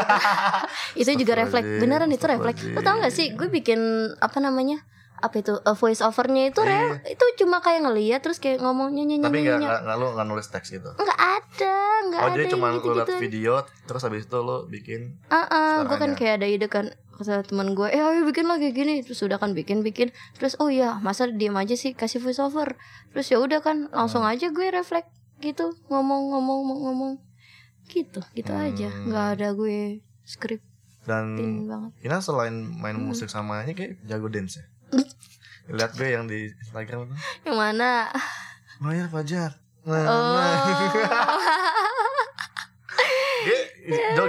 itu 1.00 1.12
juga 1.16 1.38
refleks 1.38 1.70
beneran 1.78 2.10
itu 2.10 2.26
refleks 2.26 2.66
lo 2.66 2.82
tau 2.82 2.98
gak 2.98 3.10
sih 3.10 3.32
gue 3.32 3.46
bikin 3.48 3.78
apa 4.18 4.38
namanya 4.40 4.82
apa 5.18 5.36
itu 5.38 5.52
uh, 5.54 5.76
voice 5.76 6.00
overnya 6.00 6.48
itu 6.48 6.60
re- 6.62 7.04
itu 7.06 7.24
cuma 7.38 7.60
kayak 7.60 7.84
ngeliat 7.84 8.20
terus 8.20 8.40
kayak 8.40 8.58
ngomong 8.58 8.90
nyanyi 8.90 9.20
Iya. 9.20 9.28
Tapi 9.28 9.38
nggak 9.44 9.80
nggak 9.84 9.96
lu 9.96 10.08
nggak 10.10 10.28
nulis 10.28 10.48
teks 10.48 10.72
gitu. 10.72 10.90
nggak 10.90 11.20
ada 11.20 11.76
nggak 12.08 12.20
Oh 12.20 12.26
ada 12.26 12.34
jadi 12.34 12.46
cuma 12.50 12.66
yang 12.70 12.80
lu 12.80 12.92
liat 12.96 13.10
video 13.20 13.54
terus 13.84 14.02
habis 14.02 14.24
itu 14.24 14.38
lu 14.40 14.64
bikin. 14.66 15.20
ah 15.28 15.44
ah, 15.44 15.74
gue 15.84 15.94
kan 15.94 16.16
kayak 16.16 16.40
ada 16.40 16.48
ide 16.48 16.66
kan 16.66 16.88
kata 17.20 17.44
teman 17.44 17.76
gue 17.76 17.86
eh 17.86 18.00
ayo 18.00 18.24
bikin 18.24 18.48
lagi 18.48 18.72
gini 18.72 19.04
terus 19.04 19.20
udah 19.20 19.36
kan 19.36 19.52
bikin 19.52 19.84
bikin 19.84 20.10
terus 20.34 20.56
oh 20.56 20.68
iya 20.68 20.96
masa 20.98 21.28
diem 21.28 21.54
aja 21.54 21.76
sih 21.76 21.92
kasih 21.92 22.18
voice 22.18 22.40
over 22.40 22.80
terus 23.10 23.28
ya 23.28 23.38
udah 23.38 23.60
kan 23.60 23.92
langsung 23.92 24.24
Hmm. 24.24 24.32
aja 24.32 24.48
gue 24.48 24.68
refleks 24.70 25.12
gitu 25.38 25.76
ngomong 25.88 26.32
ngomong 26.32 26.58
ngomong, 26.64 26.80
ngomong 26.82 27.12
gitu 27.86 28.24
gitu 28.32 28.50
aja 28.50 28.88
Hmm. 28.88 29.06
nggak 29.06 29.26
ada 29.36 29.48
gue 29.52 30.00
scriptin 30.24 30.68
Dan 31.02 31.26
banget 31.66 31.92
Ina 32.02 32.18
selain 32.20 32.56
main 32.56 32.96
Hmm. 32.96 33.08
musik 33.08 33.28
sama 33.28 33.62
ini 33.62 33.74
kayak 33.74 34.00
jago 34.04 34.28
dance 34.28 34.58
ya. 34.58 34.66
Lihat 35.76 35.92
gue 35.94 36.08
yang 36.08 36.26
di 36.26 36.50
Instagram 36.56 37.06
itu. 37.06 37.16
yang 37.44 37.58
mana 37.58 38.10
Bayar 38.80 39.06
Fajar. 39.08 39.52
Nah, 39.84 40.02
oh 40.02 40.24
nah. 40.34 40.56
Dia 43.42 44.26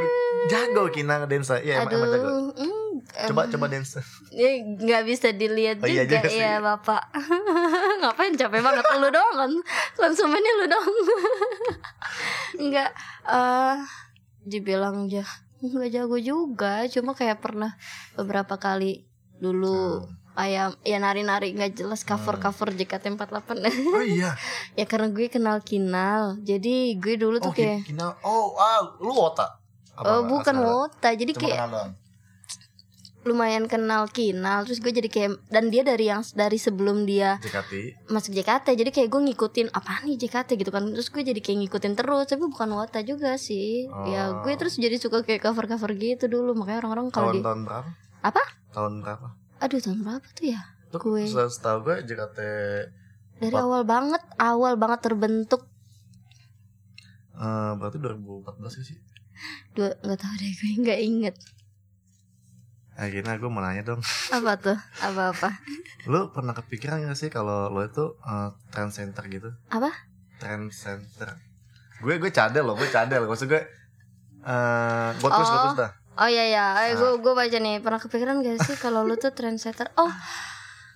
jago, 0.49 0.83
Kina 0.89 1.25
dance. 1.25 1.53
Iya 1.57 1.83
emang, 1.83 1.93
emang 1.93 2.11
jago. 2.11 2.31
mm, 2.55 2.91
Coba 3.11 3.43
coba 3.47 3.67
dance. 3.67 3.99
ya 4.31 4.51
nggak 4.61 5.03
bisa 5.05 5.33
dilihat 5.33 5.79
Oh, 5.79 5.89
iya 5.89 6.07
juga 6.07 6.27
sih. 6.27 6.39
ya 6.39 6.59
bapak 6.59 7.11
ngapain 8.01 8.35
capek 8.35 8.61
banget 8.61 8.85
lu 8.95 9.09
doang 9.09 9.35
kan 9.37 9.53
konsumennya 9.95 10.53
lu 10.57 10.67
doang 10.69 10.95
nggak 12.71 12.91
eh 13.27 13.77
dibilang 14.43 15.07
jah 15.07 15.27
nggak 15.61 15.91
jago 15.91 16.17
juga 16.17 16.87
cuma 16.87 17.13
kayak 17.13 17.43
pernah 17.43 17.75
beberapa 18.15 18.57
kali 18.57 19.05
dulu 19.37 20.07
kayak 20.41 20.81
ya 20.83 20.97
nari-nari 20.97 21.53
nggak 21.53 21.73
jelas 21.75 22.01
cover 22.03 22.37
cover 22.37 22.73
JKT48 22.73 23.49
Oh 23.87 24.01
iya. 24.01 24.33
ya 24.79 24.85
karena 24.85 25.09
gue 25.09 25.29
kenal 25.29 25.61
kinal 25.61 26.41
jadi 26.41 26.97
gue 26.97 27.15
dulu 27.15 27.37
Oh 27.39 27.45
tuh 27.45 27.53
kayak 27.53 27.85
Kina. 27.85 28.17
Oh, 28.21 28.57
ah, 28.57 28.81
lu 28.97 29.13
wota. 29.13 29.61
oh 30.01 30.25
bukan 30.25 30.57
asal? 30.57 30.67
wota 30.67 31.09
jadi 31.13 31.31
Cuma 31.31 31.43
kayak 31.43 31.61
lumayan 33.21 33.69
kenal 33.69 34.09
kinal 34.09 34.65
terus 34.65 34.81
gue 34.81 34.89
jadi 34.91 35.05
kayak 35.07 35.45
dan 35.47 35.69
dia 35.69 35.85
dari 35.85 36.09
yang 36.09 36.25
dari 36.33 36.57
sebelum 36.57 37.05
dia 37.05 37.37
JKT. 37.39 38.09
masuk 38.09 38.33
JKT 38.33 38.73
jadi 38.73 38.89
kayak 38.89 39.13
gue 39.13 39.21
ngikutin 39.23 39.69
apa 39.71 40.01
nih 40.03 40.17
JKT 40.17 40.57
gitu 40.57 40.73
kan 40.73 40.89
terus 40.89 41.13
gue 41.13 41.21
jadi 41.21 41.37
kayak 41.37 41.59
ngikutin 41.61 42.01
terus 42.01 42.25
tapi 42.25 42.49
bukan 42.49 42.73
wota 42.73 43.05
juga 43.05 43.37
sih 43.37 43.85
ya 44.09 44.33
Oh. 44.33 44.41
gue 44.41 44.57
terus 44.57 44.81
jadi 44.81 44.97
suka 44.97 45.21
kayak 45.21 45.45
cover 45.45 45.69
cover 45.69 45.93
gitu 45.93 46.33
dulu 46.33 46.57
makanya 46.57 46.81
orang-orang 46.81 47.13
kalau 47.13 47.29
di 47.29 47.45
Tahun-tahun 47.45 47.61
berapa? 47.63 47.89
Apa? 48.25 48.43
Tahun 48.73 48.93
berapa? 49.05 49.27
Aduh 49.61 49.79
tahun 49.79 50.01
berapa 50.01 50.29
tuh 50.33 50.47
ya 50.49 50.63
Tuh, 50.89 50.99
Gue. 50.99 51.23
se- 51.25 51.53
setahu 51.53 51.85
gue 51.85 51.97
JKT 52.03 52.39
dari 53.39 53.55
awal 53.55 53.85
banget 53.85 54.21
awal 54.37 54.75
banget 54.75 55.01
terbentuk 55.03 55.63
eh 57.35 57.73
berarti 57.73 57.97
2014 57.97 58.53
gak 58.69 58.85
sih? 58.85 58.99
dua 59.73 59.97
nggak 59.99 60.19
tahu 60.19 60.35
deh 60.35 60.51
gue 60.51 60.71
nggak 60.79 61.01
inget 61.01 61.37
Akhirnya 62.93 63.33
gue 63.35 63.49
mau 63.49 63.61
nanya 63.61 63.81
dong 63.87 64.05
apa 64.37 64.53
tuh 64.59 64.77
apa 65.01 65.33
apa 65.33 65.49
Lu 66.05 66.29
pernah 66.29 66.53
kepikiran 66.53 67.01
gak 67.03 67.17
sih 67.17 67.29
kalau 67.29 67.69
lo 67.69 67.81
itu 67.81 68.13
eh, 68.19 68.49
trend 68.69 68.91
center 68.91 69.25
gitu? 69.27 69.49
Apa? 69.69 69.89
Trend 70.37 70.69
center 70.71 71.33
Gue 71.99 72.17
gue 72.17 72.29
cadel 72.29 72.61
loh, 72.63 72.73
gue 72.75 72.85
cadel 72.87 73.25
Maksud 73.25 73.47
gue 73.47 73.63
eh 74.43 75.09
Gue 75.17 75.31
terus, 75.31 75.49
gue 75.49 75.55
Oh. 75.55 75.65
terus 75.67 75.79
dah 75.79 75.93
oh 76.21 76.29
iya 76.29 76.45
ya 76.47 76.67
eh, 76.83 76.93
Ah. 76.93 76.95
gue 76.95 77.11
gue 77.19 77.33
baca 77.33 77.57
nih 77.57 77.81
pernah 77.81 77.99
kepikiran 77.99 78.41
gak 78.41 78.61
sih 78.63 78.77
kalau 78.77 79.03
lu 79.03 79.17
tuh 79.17 79.31
trendsetter 79.31 79.89
oh 79.97 80.13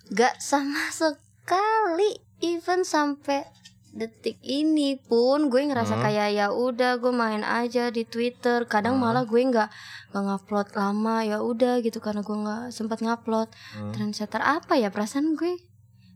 gak 0.09 0.37
sama 0.37 0.85
sekali 0.93 2.13
even 2.39 2.81
sampai 2.81 3.43
detik 3.91 4.35
ini 4.41 4.99
pun 4.99 5.47
gue 5.47 5.63
ngerasa 5.63 5.95
Hmm. 5.95 6.03
kayak 6.03 6.29
ya 6.29 6.47
udah 6.49 6.97
gue 6.97 7.09
main 7.09 7.41
aja 7.41 7.87
di 7.89 8.03
Twitter 8.03 8.63
kadang 8.65 8.99
Hmm. 8.99 9.07
malah 9.07 9.23
gue 9.23 9.39
nggak 9.39 9.69
nggak 10.09 10.23
ngupload 10.25 10.67
lama 10.73 11.23
ya 11.23 11.39
udah 11.39 11.79
gitu 11.79 11.97
karena 11.97 12.19
gue 12.19 12.35
nggak 12.35 12.63
sempat 12.69 12.99
ngupload 12.99 13.47
Hmm. 13.71 13.91
trendsetter 13.91 14.39
apa 14.39 14.75
ya 14.75 14.89
perasaan 14.89 15.33
gue 15.33 15.55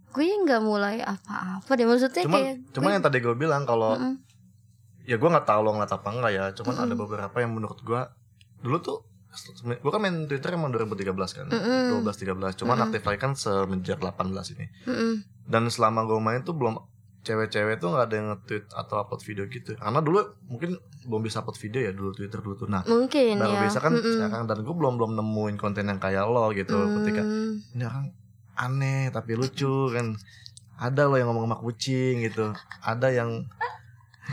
gue 0.10 0.26
nggak 0.26 0.60
mulai 0.60 1.00
apa-apa 1.00 1.72
deh 1.72 1.86
maksudnya 1.86 2.20
Cuman, 2.22 2.36
kayak 2.36 2.56
cuman 2.74 2.90
yang 2.92 3.04
tadi 3.06 3.18
gue 3.20 3.36
bilang 3.36 3.64
kalau 3.64 3.96
Mm-mm. 3.96 4.16
Ya 5.02 5.16
gue 5.16 5.26
gak 5.26 5.42
tahu 5.44 5.64
lo 5.64 5.72
ngeliat 5.72 5.90
apa 5.92 6.06
enggak 6.08 6.32
ya 6.32 6.46
Cuman 6.52 6.74
Mm-mm. 6.76 6.86
ada 6.86 6.96
beberapa 6.96 7.38
yang 7.38 7.52
menurut 7.52 7.80
gue 7.80 8.02
Dulu 8.60 8.78
tuh 8.80 8.98
Gue 9.62 9.92
kan 9.94 10.02
main 10.02 10.26
Twitter 10.26 10.50
emang 10.52 10.74
2013 10.74 11.14
kan 11.14 11.48
Mm-mm. 11.48 12.02
12-13 12.02 12.58
Cuman 12.58 12.76
Mm-mm. 12.76 12.86
aktif 12.86 13.02
lagi 13.04 13.20
kan 13.20 13.34
semenjak 13.34 14.02
18 14.02 14.26
ini 14.54 14.66
Mm-mm. 14.84 15.14
Dan 15.46 15.70
selama 15.70 16.04
gue 16.04 16.18
main 16.18 16.42
tuh 16.42 16.54
belum 16.54 16.82
Cewek-cewek 17.20 17.78
tuh 17.78 17.92
gak 17.92 18.10
ada 18.10 18.16
yang 18.16 18.28
nge-tweet 18.32 18.72
atau 18.72 18.96
upload 18.98 19.22
video 19.22 19.44
gitu 19.46 19.76
Karena 19.76 20.00
dulu 20.00 20.24
mungkin 20.46 20.80
belum 21.04 21.22
bisa 21.22 21.40
upload 21.40 21.60
video 21.60 21.80
ya 21.84 21.92
dulu 21.92 22.10
Twitter 22.12 22.40
dulu 22.40 22.56
tuh 22.56 22.68
Nah 22.68 22.82
mungkin 22.84 23.38
baru 23.38 23.54
ya 23.54 23.62
bisa 23.64 23.78
kan 23.78 23.94
Mm-mm. 23.94 24.14
sekarang 24.18 24.44
Dan 24.46 24.58
gue 24.64 24.74
belum 24.74 24.94
belum 24.98 25.12
nemuin 25.14 25.56
konten 25.56 25.86
yang 25.86 26.00
kayak 26.00 26.26
lo 26.26 26.50
gitu 26.52 26.74
Ketika 26.74 27.22
Mm. 27.22 27.76
ini 27.76 27.84
orang 27.84 28.06
aneh 28.56 29.08
tapi 29.08 29.36
lucu 29.36 29.88
kan 29.90 30.20
ada 30.76 31.06
lo 31.06 31.16
yang 31.16 31.28
ngomong 31.28 31.48
sama 31.48 31.58
kucing 31.60 32.24
gitu 32.24 32.52
ada 32.82 33.08
yang 33.08 33.48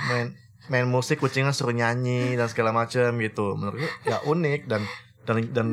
main 0.08 0.34
main 0.66 0.84
musik 0.84 1.18
kucingnya 1.18 1.50
suruh 1.50 1.72
nyanyi 1.72 2.34
dan 2.34 2.46
segala 2.46 2.70
macam 2.70 3.14
gitu 3.18 3.54
menurut 3.54 3.78
gue 3.78 3.92
ya 4.04 4.18
unik 4.22 4.60
dan 4.66 4.82
dan 5.24 5.36
dan 5.50 5.66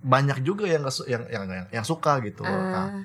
banyak 0.00 0.40
juga 0.40 0.64
yang 0.64 0.84
yang 1.08 1.24
yang 1.26 1.44
yang, 1.48 1.66
yang 1.72 1.84
suka 1.84 2.20
gitu 2.22 2.44
Nah, 2.44 2.54
Ah. 2.86 3.02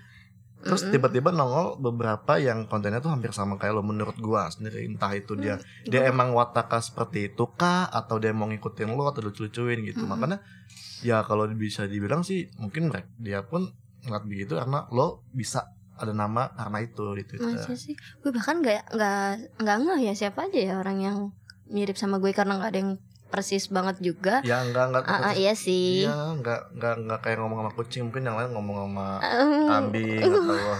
terus 0.61 0.85
Mm-mm. 0.85 0.93
tiba-tiba 0.93 1.33
nongol 1.33 1.81
beberapa 1.81 2.37
yang 2.37 2.69
kontennya 2.69 3.01
tuh 3.01 3.09
hampir 3.09 3.33
sama 3.33 3.57
kayak 3.57 3.73
lo 3.73 3.81
menurut 3.81 4.13
gua 4.21 4.45
sendiri 4.45 4.85
entah 4.85 5.09
itu 5.17 5.33
dia 5.33 5.57
dia 5.83 6.05
emang 6.05 6.37
wataka 6.37 6.77
seperti 6.77 7.33
itu 7.33 7.49
kah 7.57 7.89
atau 7.89 8.21
dia 8.21 8.29
mau 8.29 8.45
ngikutin 8.45 8.93
lo 8.93 9.09
atau 9.09 9.25
lucu-lucuin 9.25 9.81
gitu 9.81 10.05
Mm-mm. 10.05 10.11
makanya 10.13 10.37
ya 11.01 11.25
kalau 11.25 11.49
bisa 11.49 11.89
dibilang 11.89 12.21
sih 12.21 12.45
mungkin 12.61 12.93
mereka 12.93 13.09
dia 13.17 13.41
pun 13.41 13.73
ngeliat 14.05 14.25
begitu 14.29 14.53
karena 14.53 14.85
lo 14.93 15.25
bisa 15.33 15.65
ada 16.01 16.13
nama 16.17 16.49
karena 16.57 16.77
itu 16.81 17.05
di 17.15 17.23
Twitter. 17.23 17.53
Masa 17.53 17.73
sih? 17.77 17.95
Gue 18.25 18.31
bahkan 18.33 18.59
nggak 18.59 18.91
nggak 18.91 19.29
nggak 19.61 19.77
ngeh 19.85 19.99
ya 20.09 20.13
siapa 20.17 20.49
aja 20.49 20.59
ya 20.59 20.73
orang 20.81 20.97
yang 20.99 21.17
mirip 21.69 21.95
sama 21.95 22.17
gue 22.17 22.33
karena 22.33 22.57
nggak 22.57 22.71
ada 22.73 22.79
yang 22.81 22.93
persis 23.31 23.71
banget 23.71 24.03
juga. 24.03 24.43
Ya 24.43 24.59
enggak 24.59 24.91
enggak. 24.91 25.03
Ah, 25.07 25.31
ah, 25.31 25.33
iya 25.33 25.55
sih. 25.55 26.03
Iya, 26.03 26.35
enggak 26.35 26.75
enggak 26.75 26.93
enggak 26.99 27.19
kayak 27.23 27.37
ngomong 27.39 27.57
sama 27.63 27.71
kucing, 27.79 28.11
mungkin 28.11 28.27
yang 28.27 28.35
lain 28.35 28.51
ngomong 28.51 28.77
sama 28.91 29.07
kambing 29.71 30.19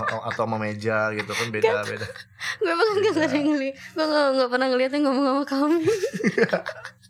atau 0.04 0.20
atau 0.28 0.42
sama 0.44 0.58
meja 0.60 1.16
gitu 1.16 1.32
kan 1.32 1.48
beda 1.48 1.80
beda. 1.88 2.08
gue 2.60 2.68
emang 2.68 2.88
gak 3.00 3.16
ada 3.16 3.36
yang 3.38 3.48
ngeliat 3.56 3.76
gue 3.78 4.04
gak, 4.04 4.28
gak 4.36 4.50
pernah 4.52 4.68
ngeliatnya 4.68 5.00
ngomong 5.08 5.24
sama 5.24 5.44
kambing 5.48 5.88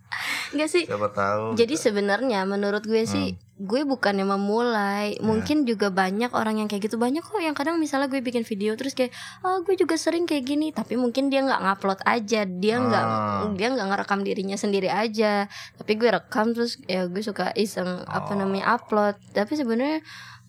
Enggak 0.52 0.70
sih 0.70 0.84
Siapa 0.84 1.10
tahu. 1.10 1.56
Jadi 1.56 1.76
gitu. 1.76 1.84
sebenarnya 1.88 2.44
menurut 2.44 2.84
gue 2.84 3.04
sih 3.04 3.34
gue 3.56 3.86
bukannya 3.86 4.26
memulai, 4.26 5.16
Ya. 5.16 5.22
mungkin 5.22 5.64
juga 5.64 5.88
banyak 5.88 6.34
orang 6.34 6.58
yang 6.58 6.66
kayak 6.66 6.90
gitu 6.90 6.98
banyak 6.98 7.22
kok 7.22 7.38
yang 7.38 7.54
kadang 7.54 7.78
misalnya 7.78 8.10
gue 8.10 8.18
bikin 8.18 8.42
video 8.42 8.74
terus 8.74 8.92
kayak 8.92 9.14
ah 9.40 9.62
gue 9.62 9.78
juga 9.78 9.94
sering 9.96 10.26
kayak 10.26 10.44
gini, 10.44 10.68
tapi 10.72 10.98
mungkin 10.98 11.30
dia 11.30 11.46
nggak 11.46 11.62
ngupload 11.62 12.02
aja, 12.02 12.42
dia 12.44 12.76
nggak 12.78 13.06
Ah. 13.06 13.46
dia 13.54 13.68
nggak 13.70 13.86
ngerekam 13.86 14.20
dirinya 14.22 14.58
sendiri 14.58 14.90
aja, 14.90 15.46
tapi 15.78 15.94
gue 15.94 16.10
rekam 16.10 16.52
terus 16.52 16.82
ya 16.84 17.06
gue 17.06 17.22
suka 17.22 17.54
iseng 17.54 18.02
apa 18.04 18.34
Oh. 18.34 18.38
namanya 18.40 18.76
upload, 18.76 19.14
tapi 19.30 19.54
sebenarnya 19.54 20.02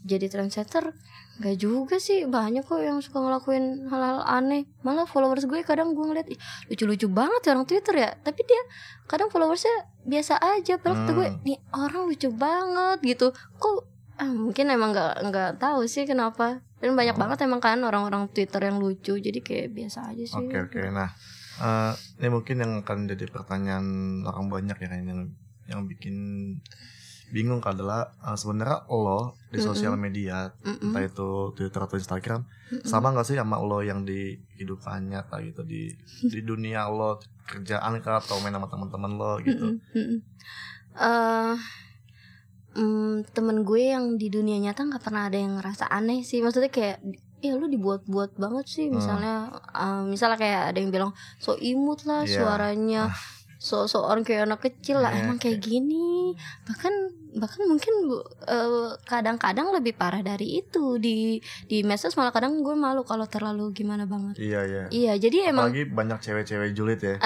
jadi 0.03 0.27
trendsetter 0.27 0.97
Gak 1.33 1.57
juga 1.59 1.97
sih 1.97 2.29
banyak 2.29 2.61
kok 2.61 2.77
yang 2.79 3.01
suka 3.01 3.17
ngelakuin 3.19 3.89
hal-hal 3.89 4.21
aneh 4.21 4.69
Malah 4.85 5.09
followers 5.09 5.49
gue 5.49 5.65
kadang 5.65 5.97
gue 5.97 6.05
ngeliat 6.05 6.29
"Ih, 6.29 6.37
Lucu-lucu 6.69 7.09
banget 7.09 7.41
ya 7.43 7.57
orang 7.57 7.65
Twitter 7.65 7.95
ya 7.97 8.11
Tapi 8.21 8.45
dia 8.45 8.63
kadang 9.09 9.33
followersnya 9.33 9.73
biasa 10.03 10.35
aja 10.37 10.77
Padahal 10.77 10.99
kata 11.01 11.13
gue 11.13 11.29
Hmm. 11.29 11.41
nih 11.43 11.59
orang 11.73 12.03
lucu 12.05 12.29
banget 12.29 12.99
gitu 13.03 13.27
Kok 13.57 13.77
ah, 14.17 14.29
mungkin 14.29 14.67
emang 14.69 14.91
nggak 14.91 15.15
nggak 15.25 15.51
tahu 15.57 15.85
sih 15.85 16.03
kenapa 16.03 16.59
Dan 16.77 16.93
banyak 16.93 17.15
Oh. 17.15 17.21
banget 17.21 17.39
emang 17.43 17.59
kan 17.59 17.79
orang-orang 17.79 18.27
Twitter 18.29 18.59
yang 18.61 18.77
lucu 18.77 19.15
Jadi 19.15 19.39
kayak 19.39 19.71
biasa 19.71 20.11
aja 20.11 20.25
sih 20.25 20.37
Oke 20.37 20.57
oke. 20.61 20.81
Nah, 20.89 21.11
eh, 21.59 21.93
ini 22.19 22.29
mungkin 22.29 22.57
yang 22.57 22.73
akan 22.81 23.07
jadi 23.07 23.25
pertanyaan 23.27 23.87
orang 24.23 24.47
banyak 24.49 24.77
ya 24.77 24.87
kayaknya 24.87 25.13
yang 25.13 25.23
yang 25.65 25.81
bikin 25.87 26.17
bingung 27.33 27.59
adalah 27.61 28.13
eh, 28.21 28.37
sebenarnya 28.37 28.85
lo 28.87 29.35
di 29.49 29.59
sosial 29.59 29.97
media 29.97 30.53
Mm-mm. 30.61 30.85
entah 30.87 31.03
itu 31.03 31.29
Twitter 31.53 31.81
atau 31.81 31.97
Instagram 31.97 32.41
sama 32.83 33.11
nggak 33.11 33.25
sih 33.25 33.35
sama 33.35 33.57
lo 33.59 33.81
yang 33.81 34.01
di 34.03 34.21
kehidupan 34.51 35.09
nyata 35.09 35.41
gitu 35.41 35.61
di 35.63 35.89
di 36.23 36.41
dunia 36.41 36.87
lo 36.87 37.17
kerjaan 37.43 37.97
kah 37.99 38.17
atau 38.17 38.37
main 38.39 38.53
sama 38.53 38.65
teman-teman 38.67 39.13
lo 39.13 39.33
gitu. 39.41 39.77
Eh, 40.93 41.55
mm, 42.75 43.33
temen 43.33 43.57
gue 43.63 43.83
yang 43.87 44.17
di 44.17 44.29
dunia 44.29 44.57
nyata 44.59 44.85
nggak 44.85 45.03
pernah 45.03 45.29
ada 45.29 45.37
yang 45.37 45.57
ngerasa 45.57 45.89
aneh 45.89 46.21
sih 46.21 46.41
maksudnya 46.41 46.69
kayak 46.69 47.01
ya 47.39 47.57
lu 47.57 47.67
dibuat-buat 47.67 48.37
banget 48.37 48.67
sih 48.67 48.87
Hmm. 48.87 48.97
misalnya 48.97 49.35
eh, 49.75 50.03
misalnya 50.07 50.39
kayak 50.39 50.63
ada 50.73 50.79
yang 50.79 50.91
bilang 50.91 51.11
so 51.37 51.57
imut 51.59 52.05
lah 52.05 52.23
Iya. 52.23 52.39
suaranya 52.39 53.03
so 53.63 53.87
so 53.87 54.03
orang 54.03 54.27
kayak 54.27 54.51
anak 54.51 54.59
kecil 54.59 54.99
lah 54.99 55.15
Iya, 55.15 55.23
emang 55.23 55.39
kayak 55.39 55.63
gini. 55.63 56.35
Bahkan 56.67 56.95
bahkan 57.39 57.63
mungkin 57.71 57.95
eh, 58.51 58.91
kadang-kadang 59.07 59.71
lebih 59.71 59.95
parah 59.95 60.19
dari 60.19 60.59
itu. 60.59 60.99
Di 60.99 61.39
di 61.71 61.87
medsos 61.87 62.19
malah 62.19 62.35
kadang 62.35 62.59
gue 62.67 62.75
malu 62.75 63.07
kalau 63.07 63.23
terlalu 63.31 63.71
gimana 63.71 64.11
banget. 64.11 64.43
Iya 64.43 64.61
iya. 64.67 64.83
iya 64.91 65.13
jadi 65.15 65.55
emang 65.55 65.71
Apalagi 65.71 65.95
banyak 65.95 66.19
cewek-cewek 66.19 66.75
julid 66.75 66.99
ya. 66.99 67.23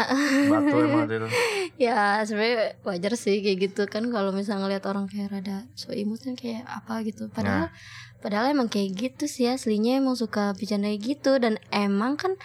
Batu 0.52 0.76
emang 0.76 1.08
tuh. 1.08 1.24
ya 1.88 2.20
sebenarnya 2.28 2.76
wajar 2.84 3.12
sih 3.16 3.40
kayak 3.40 3.72
gitu 3.72 3.88
kan 3.88 4.04
kalau 4.12 4.28
misalnya 4.36 4.68
ngeliat 4.68 4.84
orang 4.84 5.08
kayak 5.08 5.32
rada 5.32 5.64
so 5.72 5.96
imut 5.96 6.20
kan 6.20 6.36
kayak 6.36 6.68
apa 6.68 7.00
gitu. 7.08 7.32
Padahal 7.32 7.72
padahal 8.20 8.52
emang 8.52 8.68
kayak 8.68 8.92
gitu 8.92 9.24
sih 9.24 9.48
aslinya 9.48 9.96
emang 10.04 10.20
suka 10.20 10.52
bercanda 10.52 10.92
gitu. 10.92 11.40
Dan 11.40 11.56
emang 11.72 12.20
kan 12.20 12.36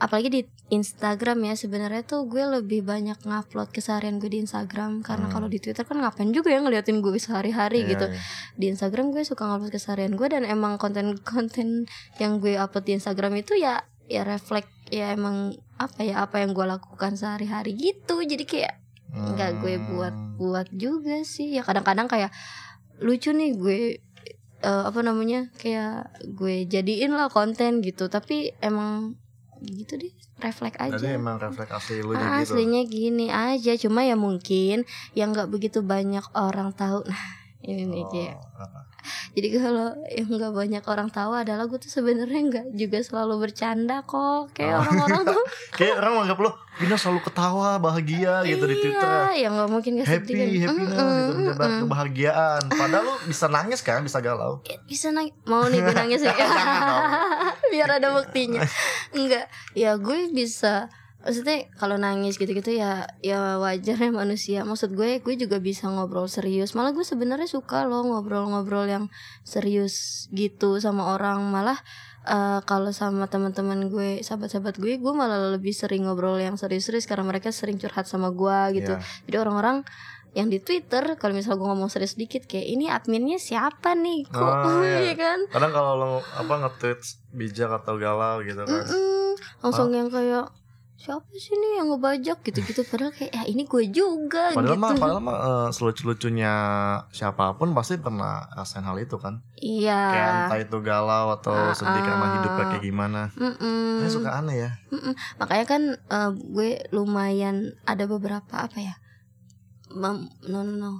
apalagi 0.00 0.28
di 0.30 0.40
Instagram 0.70 1.44
ya 1.44 1.54
sebenarnya 1.54 2.00
tuh 2.02 2.24
gue 2.24 2.40
lebih 2.40 2.80
banyak 2.82 3.20
ngupload 3.20 3.68
keseharian 3.68 4.16
gue 4.16 4.26
di 4.28 4.40
Instagram 4.40 5.04
karena 5.04 5.28
Hmm. 5.28 5.34
kalau 5.34 5.46
di 5.46 5.60
Twitter 5.60 5.84
kan 5.84 6.00
ngapain 6.00 6.32
juga 6.32 6.48
ya 6.48 6.58
ngeliatin 6.58 6.98
gue 6.98 7.12
sehari-hari 7.14 7.84
Iya, 7.84 7.90
gitu 7.90 8.06
iya. 8.08 8.16
di 8.56 8.66
Instagram 8.68 9.12
gue 9.12 9.22
suka 9.22 9.44
ngupload 9.44 9.68
keseharian 9.68 10.16
gue 10.16 10.26
dan 10.26 10.42
emang 10.42 10.74
konten-konten 10.74 11.84
yang 12.16 12.40
gue 12.40 12.56
upload 12.56 12.82
di 12.82 12.96
Instagram 12.96 13.36
itu 13.36 13.54
ya 13.54 13.84
ya 14.06 14.24
reflect 14.24 14.72
ya 14.88 15.12
emang 15.12 15.52
apa 15.76 16.00
ya 16.00 16.24
apa 16.24 16.40
yang 16.40 16.50
gue 16.50 16.64
lakukan 16.64 17.14
sehari-hari 17.14 17.76
gitu 17.76 18.18
jadi 18.20 18.42
kayak 18.42 18.74
nggak 19.10 19.60
gue 19.60 19.74
buat 19.86 20.10
Hmm. 20.10 20.40
buat 20.40 20.68
juga 20.72 21.20
sih 21.22 21.52
ya 21.52 21.60
kadang-kadang 21.60 22.08
kayak 22.08 22.32
lucu 22.98 23.30
nih 23.30 23.52
gue 23.52 23.78
eh, 24.60 24.82
apa 24.84 25.00
namanya 25.00 25.52
kayak 25.54 26.08
gue 26.30 26.64
jadiin 26.64 27.12
lah 27.12 27.28
konten 27.28 27.80
gitu 27.80 28.06
tapi 28.06 28.56
emang 28.60 29.19
gitu 29.60 30.00
deh 30.00 30.12
refleks 30.40 30.80
aja 30.80 30.96
Jadi 30.96 31.14
emang 31.14 31.36
refleks 31.36 31.68
asli 31.70 32.00
lu 32.00 32.16
Ah, 32.16 32.40
gitu. 32.40 32.56
aslinya 32.56 32.82
gini 32.84 33.28
aja 33.28 33.76
cuma 33.76 34.02
ya 34.02 34.16
mungkin 34.16 34.88
yang 35.12 35.36
nggak 35.36 35.52
begitu 35.52 35.84
banyak 35.84 36.24
orang 36.32 36.72
tahu 36.72 37.04
nah 37.04 37.24
ini 37.60 37.84
nih 37.84 38.02
Oh, 38.02 38.08
kayak 38.08 38.36
apa? 38.56 38.80
Jadi 39.30 39.48
kalau 39.56 39.88
yang 40.06 40.28
nggak 40.28 40.52
banyak 40.52 40.84
orang 40.84 41.08
tahu 41.08 41.32
adalah 41.32 41.64
gue 41.64 41.76
tuh 41.76 41.88
sebenarnya 41.88 42.40
nggak 42.42 42.66
juga 42.72 42.98
selalu 43.00 43.34
bercanda 43.40 44.02
kok 44.02 44.52
kayak 44.52 44.72
Oh. 44.72 44.82
orang-orang 44.82 45.22
tuh 45.28 45.44
Kayak 45.76 45.94
orang 45.98 46.12
menganggap 46.16 46.38
lo 46.40 46.50
Bina 46.72 46.96
selalu 46.96 47.20
ketawa 47.22 47.76
bahagia 47.76 48.40
gitu 48.42 48.64
di 48.64 48.76
Twitter. 48.78 49.04
iya 49.34 49.36
ya 49.36 49.48
nggak 49.50 49.68
mungkin 49.68 49.90
gak 49.96 50.08
Happy, 50.08 50.32
sedih 50.32 50.36
kan 50.38 50.48
happy 50.48 50.80
Mm-mm, 50.80 50.88
gitu 50.88 51.02
menyebar 51.34 51.68
mm-mm. 51.68 51.82
kebahagiaan. 51.84 52.62
Padahal 52.70 53.04
lo 53.04 53.14
bisa 53.22 53.46
nangis 53.46 53.80
kan, 53.80 54.00
bisa 54.00 54.18
galau. 54.18 54.64
Bisa 54.86 55.08
nangis 55.10 55.36
mau 55.44 55.66
nih 55.66 55.76
gue 55.78 55.92
nangis 55.92 56.20
ya 56.20 56.32
biar 57.72 57.90
ada 57.92 58.08
buktinya 58.12 58.64
enggak 59.10 59.44
ya 59.72 59.96
gue 59.96 60.30
bisa 60.30 60.88
maksudnya 61.20 61.68
kalau 61.74 61.94
nangis 61.94 62.34
gitu-gitu 62.34 62.72
ya 62.72 63.04
ya 63.20 63.56
wajar 63.56 63.94
ya 63.94 64.08
manusia 64.08 64.64
maksud 64.64 64.92
gue 64.92 65.20
gue 65.20 65.34
juga 65.36 65.56
bisa 65.58 65.86
ngobrol 65.86 66.24
serius 66.26 66.72
malah 66.72 66.90
gue 66.90 67.02
sebenarnya 67.02 67.44
suka 67.44 67.84
loh 67.84 68.00
ngobrol-ngobrol 68.02 68.84
yang 68.84 69.04
serius 69.44 70.26
gitu 70.30 70.78
sama 70.78 71.12
orang 71.12 71.44
malah 71.44 71.76
eh, 72.22 72.64
kalau 72.64 72.88
sama 72.90 73.26
teman-teman 73.26 73.88
gue 73.88 74.20
sahabat-sahabat 74.20 74.76
gue 74.76 74.96
gue 74.96 75.12
malah 75.12 75.52
lebih 75.52 75.72
sering 75.72 76.04
ngobrol 76.04 76.36
yang 76.36 76.56
serius-serius 76.56 77.04
karena 77.04 77.26
mereka 77.26 77.50
sering 77.50 77.76
curhat 77.76 78.04
sama 78.04 78.32
gue 78.32 78.80
gitu 78.80 78.94
Iya. 78.94 79.04
jadi 79.28 79.36
orang-orang 79.40 79.84
yang 80.30 80.46
di 80.46 80.56
Twitter 80.56 81.18
kalau 81.18 81.34
misal 81.34 81.58
gue 81.58 81.66
ngomong 81.66 81.90
serius 81.90 82.14
dikit 82.14 82.46
kayak 82.46 82.64
ini 82.64 82.86
adminnya 82.86 83.36
siapa 83.36 83.92
nih 83.92 84.24
kok 84.24 84.38
Oh, 84.38 84.78
iya. 84.86 84.98
Iya 85.02 85.14
kan 85.16 85.38
Kadang 85.50 85.72
kalau 85.74 85.92
lo 85.96 86.10
apa 86.22 86.54
nge-tweet 86.60 87.00
bijak 87.32 87.70
atau 87.74 87.98
galau 87.98 88.38
gitu 88.40 88.62
kan. 88.62 88.86
Mm-mm. 88.86 89.34
langsung 89.60 89.90
yang 89.90 90.06
kayak 90.06 90.46
siapa 91.00 91.24
sih 91.32 91.52
nih 91.52 91.72
yang 91.74 91.88
ngebajak 91.88 92.38
gitu-gitu 92.42 92.84
padahal 92.84 93.08
kayak 93.10 93.32
ya 93.32 93.42
ini 93.44 93.64
gue 93.64 93.88
juga 93.88 94.52
Padahal 94.52 94.76
gitu 94.76 94.84
mah 94.84 94.90
padahal 94.94 95.18
mah 95.18 95.36
eh, 95.38 95.68
selucu-lucunya 95.72 96.52
siapa 97.08 97.56
pun 97.56 97.72
pasti 97.72 97.96
pernah 97.96 98.44
rasain 98.52 98.82
hal 98.82 98.96
itu 98.96 99.16
kan. 99.16 99.40
iya 99.56 99.96
Kayak 100.12 100.28
entah 100.44 100.58
itu 100.60 100.76
galau 100.80 101.32
atau 101.32 101.56
Ah, 101.56 101.72
sedih 101.72 101.98
karena 101.98 102.20
ah. 102.20 102.32
hidupnya 102.34 102.64
kayak 102.68 102.84
gimana. 102.84 103.20
Mm-mm. 103.32 103.98
Ini 103.98 104.08
suka 104.08 104.30
aneh 104.34 104.56
ya. 104.58 104.70
Mm-mm. 104.90 105.12
makanya 105.36 105.64
kan 105.66 105.82
eh, 105.96 106.30
gue 106.30 106.70
lumayan 106.90 107.56
ada 107.82 108.04
beberapa 108.04 108.60
apa 108.60 108.76
ya 108.76 108.94
Mem- 109.90 110.28
no 110.44 110.60
no 110.60 110.72
no 110.72 110.92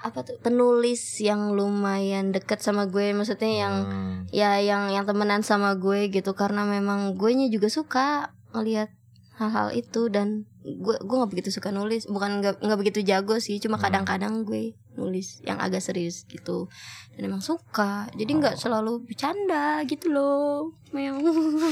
apa 0.00 0.22
tuh 0.22 0.34
penulis 0.38 0.98
yang 1.18 1.52
lumayan 1.52 2.30
deket 2.30 2.58
sama 2.58 2.86
gue 2.86 3.10
maksudnya 3.12 3.50
yang 3.60 3.74
Hmm. 3.82 4.14
ya 4.30 4.58
yang 4.58 4.90
yang 4.90 5.02
temenan 5.02 5.42
sama 5.42 5.74
gue 5.74 6.06
gitu 6.08 6.32
karena 6.32 6.62
memang 6.64 7.14
gue 7.14 7.30
nya 7.30 7.46
juga 7.46 7.66
suka 7.68 8.34
ngelihat 8.52 8.88
hal-hal 9.32 9.72
itu 9.72 10.06
dan 10.06 10.44
gue 10.62 10.94
gue 10.94 11.16
nggak 11.16 11.32
begitu 11.32 11.50
suka 11.50 11.68
nulis 11.68 12.06
bukan 12.06 12.38
nggak 12.38 12.60
nggak 12.60 12.78
begitu 12.78 13.00
jago 13.02 13.34
sih 13.36 13.58
cuma 13.58 13.74
Hmm. 13.74 13.88
kadang-kadang 13.88 14.44
gue 14.44 14.76
nulis 14.92 15.40
yang 15.40 15.56
agak 15.56 15.80
serius 15.80 16.22
gitu 16.24 16.68
dan 17.10 17.22
emang 17.24 17.40
suka 17.40 18.06
jadi 18.12 18.28
nggak 18.30 18.54
Oh. 18.54 18.60
selalu 18.60 18.92
bercanda 19.02 19.80
gitu 19.82 20.12
loh 20.12 20.70
meong 20.92 21.18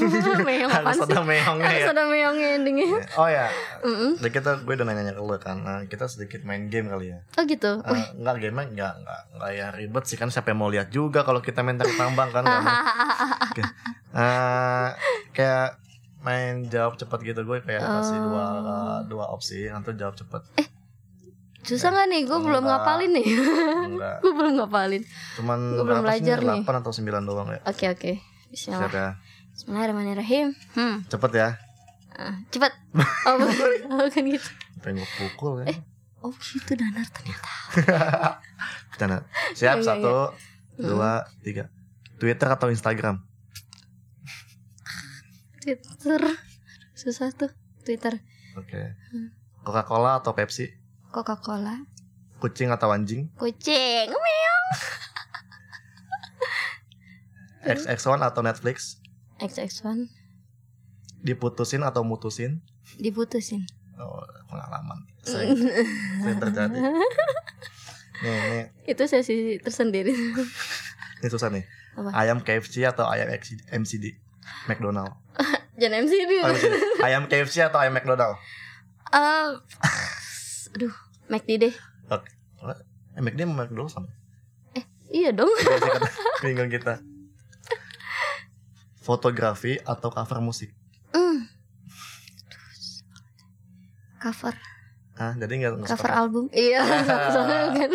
meong 0.48 0.72
apa 0.72 0.88
Harus 0.88 0.98
sih 0.98 1.06
ada 1.06 1.20
meongnya 1.22 1.62
ya. 1.62 1.76
harus 1.76 1.92
ada 1.92 2.04
meongnya 2.06 2.48
endingnya 2.56 2.88
Oh 3.14 3.28
ya, 3.28 3.46
Mm-mm. 3.80 4.16
Jadi 4.16 4.30
kita 4.32 4.50
gue 4.58 4.72
udah 4.72 4.86
nanya 4.88 5.12
ke 5.12 5.20
lo 5.20 5.36
kan, 5.36 5.60
nah, 5.60 5.84
kita 5.84 6.04
sedikit 6.06 6.40
main 6.42 6.66
game 6.66 6.88
kali 6.88 7.12
ya. 7.12 7.20
oh 7.36 7.44
gitu 7.44 7.84
Uh, 7.84 7.94
enggak 8.16 8.40
game 8.40 8.56
enggak 8.58 8.96
enggak 8.96 9.20
enggak 9.30 9.50
ya 9.52 9.66
ribet 9.70 10.04
sih 10.04 10.16
kan 10.16 10.26
siapa 10.26 10.50
yang 10.50 10.58
mau 10.58 10.72
lihat 10.72 10.88
juga 10.88 11.22
kalau 11.22 11.38
kita 11.38 11.60
main 11.60 11.76
tarik 11.76 11.94
tambang 11.94 12.32
kan. 12.32 12.42
nggak. 12.48 12.64
Uh, 14.10 14.88
kayak 15.30 15.78
main 16.20 16.64
jawab 16.66 16.94
cepat 16.94 17.18
gitu 17.22 17.40
gue 17.40 17.58
kayak 17.60 17.80
kasih 17.80 18.18
dua 18.18 18.44
Oh. 18.52 18.98
dua 19.04 19.24
opsi 19.28 19.66
nanti 19.66 19.92
jawab 19.94 20.14
cepat. 20.14 20.44
susah 21.60 21.88
nggak 21.88 22.08
nih 22.08 22.22
gue 22.24 22.38
belum 22.38 22.62
ngapalin 22.62 23.12
nih 23.12 23.24
gue 24.24 24.32
belum 24.32 24.54
ngapalin 24.56 25.04
Cuman 25.36 25.58
Gue 25.72 25.84
belum 25.84 26.00
belajar 26.00 26.40
nih. 26.40 26.64
8 26.64 26.80
atau 26.80 26.88
9 26.90 27.04
doang 27.22 27.48
ya. 27.48 27.60
oke 27.62 27.84
oke 27.86 28.12
Bismillah 28.48 28.80
Siap 28.82 28.92
ya. 28.92 29.08
Bismillahirrahmanirrahim 29.52 30.46
hmm 30.72 30.96
Cepet 31.06 31.30
ya. 31.32 31.48
Ah, 32.12 32.36
cepat 32.48 32.72
oh 33.28 33.36
bukan 33.36 33.70
oh, 33.92 34.08
kan 34.08 34.24
gitu 34.24 34.50
Pengen 34.80 35.04
gue 35.04 35.08
pukul 35.20 35.60
ya. 35.62 35.76
oh 36.20 36.32
gitu 36.32 36.72
danar 36.74 37.04
ternyata 37.08 37.48
Bercanda. 38.90 39.18
Siap 39.52 39.76
Iya, 39.76 39.80
iya, 39.80 39.84
satu, 39.84 40.16
dua, 40.76 41.24
tiga. 41.40 41.68
Twitter 42.16 42.48
atau 42.48 42.68
Instagram? 42.68 43.20
Twitter 45.60 46.20
susah 46.96 47.30
tuh 47.36 47.52
Twitter 47.84 48.20
Oke. 48.58 48.96
Hmm. 49.14 49.30
Coca-Cola 49.62 50.18
atau 50.18 50.34
Pepsi? 50.34 50.66
Coca-Cola. 51.14 51.86
Kucing 52.42 52.72
atau 52.72 52.90
anjing? 52.90 53.30
Kucing. 53.38 54.10
Meong. 54.10 54.66
XX1 57.78 58.18
atau 58.24 58.42
Netflix? 58.42 58.98
XX1 59.38 60.08
Diputusin 61.20 61.84
atau 61.84 62.02
mutusin? 62.02 62.64
diputusin. 62.98 63.62
Oh, 64.00 64.24
pengalaman. 64.48 64.98
Sering, 65.22 65.52
sering 66.24 66.38
terjadi. 66.40 66.74
Nih, 68.20 68.36
nih, 68.36 68.64
Itu 68.84 69.08
sesi 69.08 69.56
tersendiri. 69.64 70.12
ini 71.20 71.28
susah 71.32 71.48
nih. 71.48 71.64
Apa? 71.96 72.12
Ayam 72.12 72.44
KFC 72.44 72.84
atau 72.84 73.08
ayam 73.08 73.32
MCD? 73.72 74.20
McDonald. 74.68 75.16
Jangan 75.76 76.02
MC 76.02 76.12
dia. 76.24 76.42
Oh, 76.42 76.50
MCD. 76.50 76.74
ayam 77.00 77.24
KFC 77.24 77.62
atau 77.62 77.78
ayam 77.78 77.92
McDonald? 77.92 78.36
Eh, 79.08 79.48
aduh, 80.70 80.94
McD 81.26 81.50
deh. 81.60 81.74
Oke. 82.08 82.30
Eh, 83.12 83.20
McD 83.20 83.42
sama 83.42 83.54
McDonald 83.58 83.88
sama. 83.88 84.08
Iya 85.06 85.30
dong. 85.32 85.50
Iya 85.50 85.98
bingung 86.40 86.70
kita. 86.70 87.02
Fotografi 88.96 89.74
atau 89.80 90.06
cover 90.08 90.38
musik? 90.40 90.70
Hmm. 91.10 91.50
Cover, 94.18 94.54
Ah, 95.16 95.32
jadi 95.34 95.52
nggak 95.52 95.72
cover 95.82 95.96
suka- 96.06 96.14
album. 96.14 96.44
Iya, 96.50 96.80
soalnya 97.34 97.60
kan. 97.74 97.90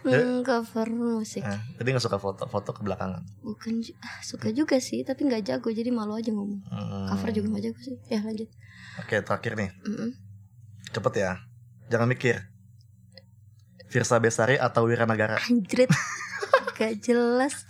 Hmm, 0.00 0.40
cover 0.40 0.88
musik. 0.88 1.44
Ah, 1.44 1.60
jadi 1.76 1.92
nggak 1.92 2.04
suka 2.04 2.16
foto, 2.16 2.48
foto 2.48 2.70
ke 2.72 2.80
belakangan. 2.80 3.20
Bukan 3.40 3.84
ah, 4.00 4.18
suka 4.20 4.48
juga 4.50 4.80
sih, 4.80 5.04
tapi 5.04 5.28
nggak 5.28 5.44
jago 5.44 5.68
jadi 5.68 5.92
malu 5.92 6.16
aja 6.16 6.32
ngomong. 6.32 6.60
Hmm. 6.66 7.06
Cover 7.06 7.30
juga 7.30 7.52
nggak 7.52 7.64
jago 7.68 7.80
sih. 7.80 7.96
Ya 8.08 8.24
lanjut. 8.24 8.48
Oke, 8.98 9.20
terakhir 9.20 9.52
nih, 9.54 9.70
Mm-mm. 9.84 10.10
cepet 10.90 11.14
ya. 11.16 11.32
Jangan 11.88 12.08
mikir. 12.08 12.36
Virsa 13.90 14.22
Besari 14.22 14.54
atau 14.54 14.86
Wiranagara? 14.86 15.36
Anjrit, 15.42 15.90
gak 16.78 17.02
jelas. 17.02 17.66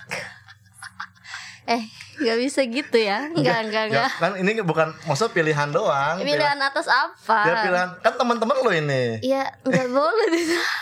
eh, 1.64 1.86
nggak 2.20 2.38
bisa 2.40 2.60
gitu 2.66 2.98
ya? 3.00 3.32
Nggak, 3.32 3.58
nggak, 3.72 3.84
nggak. 3.88 4.10
kan 4.20 4.32
ini 4.36 4.60
bukan 4.60 4.92
maksud 5.06 5.32
pilihan 5.32 5.72
doang. 5.72 6.20
Pilihan 6.20 6.60
atas 6.60 6.84
apa? 6.86 7.38
Ya 7.46 7.54
pilihan 7.64 7.88
kan 8.04 8.12
teman-teman 8.16 8.56
lo 8.60 8.68
ini. 8.68 9.22
Iya, 9.24 9.48
nggak 9.64 9.88
boleh. 9.88 10.28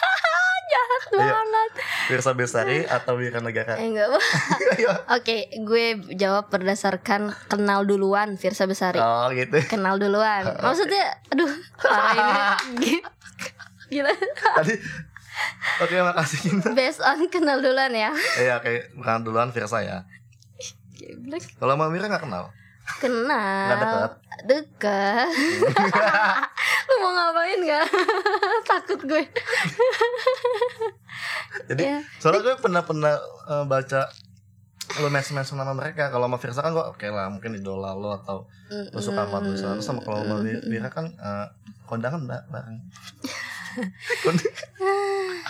Jahat 1.12 1.12
banget. 1.12 1.70
Virsa 2.08 2.32
Besari 2.32 2.78
atau 2.84 3.16
Wiranagara? 3.20 3.76
Eh, 3.76 3.88
nggak 3.92 4.08
boleh. 4.08 4.32
Ayo. 4.78 4.92
Oke, 5.16 5.52
gue 5.62 5.84
jawab 6.16 6.48
berdasarkan 6.48 7.32
kenal 7.48 7.84
duluan 7.84 8.40
Virsa 8.40 8.64
Besari. 8.64 9.00
Oh 9.00 9.28
gitu. 9.32 9.60
Kenal 9.68 10.00
duluan. 10.00 10.48
Maksudnya, 10.64 11.20
aduh, 11.32 11.50
parah 11.80 12.56
ini. 12.76 13.00
Gila. 13.88 14.12
Tadi 14.60 14.74
Oke, 15.78 15.94
makasih. 16.02 16.50
Based 16.74 16.98
on 16.98 17.30
kenal 17.30 17.62
duluan 17.62 17.94
ya. 17.94 18.10
Iya, 18.42 18.58
oke, 18.58 18.98
bukan 18.98 19.22
duluan 19.22 19.54
Virsa 19.54 19.86
ya. 19.86 20.02
Kalau 21.62 21.78
Mbak 21.78 21.90
Mira 21.94 22.06
nggak 22.10 22.24
kenal. 22.26 22.50
Kenal. 22.98 23.68
Nggak 23.70 23.78
deket. 23.78 24.12
Deket. 24.50 25.28
Lu 26.88 26.94
mau 27.04 27.10
ngapain 27.12 27.60
gak? 27.68 27.86
Takut 28.68 29.00
gue. 29.02 29.22
Jadi 31.66 31.82
Iya. 31.82 31.98
soalnya 32.16 32.40
gue 32.42 32.54
pernah 32.58 32.80
pernah 32.82 33.12
eh, 33.46 33.64
baca 33.64 34.00
lo 34.98 35.06
mention 35.08 35.34
mention 35.34 35.54
nama 35.54 35.72
mereka. 35.72 36.08
Kalau 36.08 36.24
sama 36.24 36.36
Virsa 36.36 36.60
kan 36.60 36.70
gue 36.70 36.82
oke 36.82 37.06
lah 37.06 37.26
mungkin 37.28 37.54
idola 37.54 37.92
lo 37.92 38.14
atau 38.14 38.44
lo 38.68 38.98
suka 38.98 39.24
sama 39.24 39.78
sama 39.78 39.98
kalau 40.00 40.20
sama 40.20 40.34
Mira 40.64 40.88
kan 40.88 41.08
eh, 41.08 41.44
kondangan 41.84 42.20
mbak 42.20 42.40
bareng. 42.46 42.76
Kond- 44.20 44.48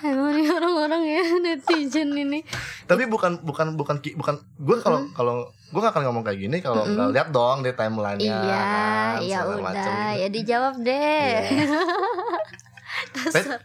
Emang 0.01 0.31
nih 0.31 0.47
orang-orang 0.47 1.01
ya 1.03 1.23
netizen 1.39 2.13
ini. 2.13 2.39
tapi 2.85 3.05
bukan 3.05 3.41
bukan 3.41 3.75
bukan 3.75 3.99
bukan 4.15 4.35
gue 4.57 4.77
kalau 4.79 5.03
kalau 5.11 5.35
gue 5.69 5.77
gak 5.77 5.91
akan 5.91 6.03
ngomong 6.07 6.23
kayak 6.23 6.39
gini 6.39 6.57
kalau 6.59 6.85
nggak 6.85 7.09
lihat 7.11 7.29
dong 7.29 7.61
di 7.61 7.69
timeline 7.73 8.17
nya 8.17 8.39
Iya, 8.39 8.55
kan, 8.55 9.15
ya 9.21 9.39
udah, 9.45 9.61
macem. 9.61 9.91
ya 10.15 10.27
dijawab 10.29 10.75
deh. 10.79 11.33
Bet- 13.29 13.63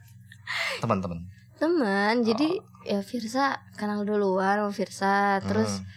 teman-teman 0.79 1.19
Teman, 1.53 2.21
jadi 2.21 2.59
ya 2.83 2.99
Virsa 2.99 3.45
kenal 3.73 4.03
duluan 4.03 4.59
sama 4.59 4.71
Virsa, 4.71 5.15
terus 5.41 5.79
Hmm. 5.79 5.91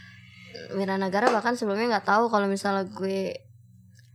Wiranagara 0.72 1.28
bahkan 1.28 1.52
sebelumnya 1.52 1.98
nggak 1.98 2.08
tahu 2.08 2.26
kalau 2.26 2.46
misalnya 2.46 2.86
gue 2.88 3.34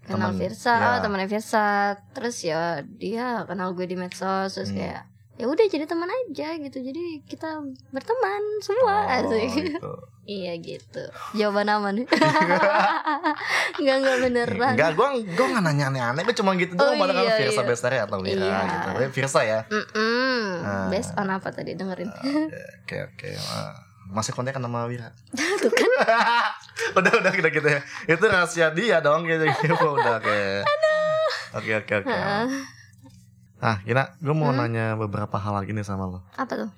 kenal 0.01 0.31
Temen, 0.31 0.41
Virsa, 0.41 0.73
ya. 0.73 0.87
oh, 0.87 0.97
temannya 0.99 1.27
Virsa, 1.27 1.67
terus 2.11 2.41
ya 2.41 2.61
dia 2.81 3.45
kenal 3.45 3.71
gue 3.71 3.85
di 3.85 3.93
medsos, 3.93 4.49
terus 4.51 4.69
Hmm. 4.69 4.79
kayak 4.79 5.01
ya 5.35 5.45
udah 5.45 5.65
jadi 5.65 5.85
teman 5.85 6.07
aja 6.07 6.53
gitu, 6.55 6.77
jadi 6.79 7.03
kita 7.23 7.61
berteman 7.89 8.41
semua, 8.59 8.95
Oh, 9.01 9.15
asik. 9.21 9.49
gitu. 9.53 9.91
Iya 10.31 10.53
gitu. 10.55 11.03
Jawaban 11.37 11.67
aman. 11.67 11.95
Enggak 13.79 13.95
enggak 13.97 14.17
beneran. 14.21 14.73
Enggak, 14.73 14.91
gue 14.93 15.07
gue 15.27 15.45
nggak 15.47 15.63
nanya 15.63 15.85
aneh-aneh, 15.89 16.21
gue 16.23 16.35
cuma 16.35 16.55
gitu 16.55 16.73
doang. 16.73 16.95
Oh, 16.95 16.99
Padahal 16.99 17.23
iya, 17.23 17.29
kan 17.29 17.39
Virsa 17.41 17.61
iya. 17.61 17.67
Bestari 17.67 17.97
atau 17.97 18.17
Wira 18.19 18.39
Iya. 18.39 18.57
gitu. 18.63 18.87
Tapi 18.87 19.05
Virsa 19.09 19.39
ya. 19.41 19.59
Ah. 19.67 20.87
Based 20.87 21.13
on 21.13 21.27
apa 21.27 21.49
tadi 21.49 21.73
dengerin? 21.73 22.09
Oke 22.83 22.97
oke. 23.05 23.29
Wah, 23.33 23.75
Masih 24.11 24.31
kontak 24.31 24.53
sama 24.53 24.83
Wira. 24.85 25.11
Tuh 25.61 25.71
kan. 25.71 25.89
udah 26.93 27.11
udah 27.17 27.31
kita 27.31 27.47
gitu 27.49 27.63
ya. 27.65 27.79
Itu 28.05 28.23
rahasia 28.23 28.67
dia 28.71 28.99
dong 28.99 29.23
gitu. 29.23 29.43
udah 29.71 30.19
oke. 30.19 30.39
Oke 31.53 31.71
oke 31.77 31.93
oke. 32.03 32.17
Ah, 33.61 33.77
Gina, 33.85 34.09
gue 34.17 34.33
mau 34.33 34.49
Hmm? 34.49 34.57
nanya 34.59 34.97
beberapa 34.97 35.37
hal 35.37 35.53
lagi 35.53 35.71
nih 35.71 35.85
sama 35.85 36.09
lo. 36.09 36.25
Apa 36.33 36.53
tuh? 36.57 36.69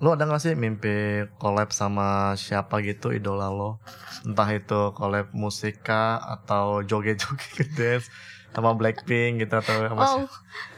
Lo 0.00 0.16
ada 0.16 0.24
gak 0.24 0.40
sih 0.40 0.56
mimpi 0.56 1.28
collab 1.36 1.76
sama 1.76 2.32
siapa 2.32 2.80
gitu 2.80 3.12
idola 3.12 3.52
lo? 3.52 3.76
Entah 4.24 4.48
itu 4.48 4.96
collab 4.96 5.28
musika 5.36 6.16
atau 6.16 6.80
joget-joget 6.80 7.68
dance 7.76 8.08
sama 8.56 8.72
Blackpink 8.74 9.44
gitu 9.44 9.54
atau 9.60 9.76
sama 9.92 10.02
Oh, 10.02 10.24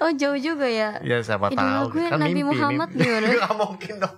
oh 0.02 0.11
jauh 0.12 0.37
juga 0.37 0.66
ya. 0.66 0.98
Ya 1.06 1.22
siapa 1.22 1.48
Idola 1.48 1.87
tahu 1.87 1.96
gue 1.96 2.04
kan 2.11 2.18
Nabi 2.18 2.42
mimpi, 2.42 2.50
Muhammad 2.50 2.88
mimpi. 2.90 3.06
gimana? 3.06 3.26
Gak 3.46 3.54
mungkin 3.54 3.94
dong. 4.02 4.16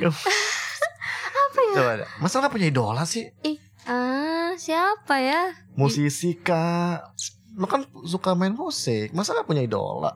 Apa 1.40 1.60
ya? 1.64 1.74
Coba. 1.74 1.92
Masa 2.20 2.40
gak 2.40 2.52
punya 2.52 2.68
idola 2.70 3.02
sih? 3.04 3.26
Ih, 3.42 3.58
ah 3.84 4.54
siapa 4.54 5.18
ya? 5.18 5.52
Musisi 5.74 6.36
kak. 6.38 7.16
Lo 7.58 7.66
kan 7.66 7.84
suka 8.06 8.36
main 8.36 8.54
musik. 8.54 9.10
Masa 9.12 9.34
gak 9.34 9.48
punya 9.48 9.64
idola? 9.64 10.14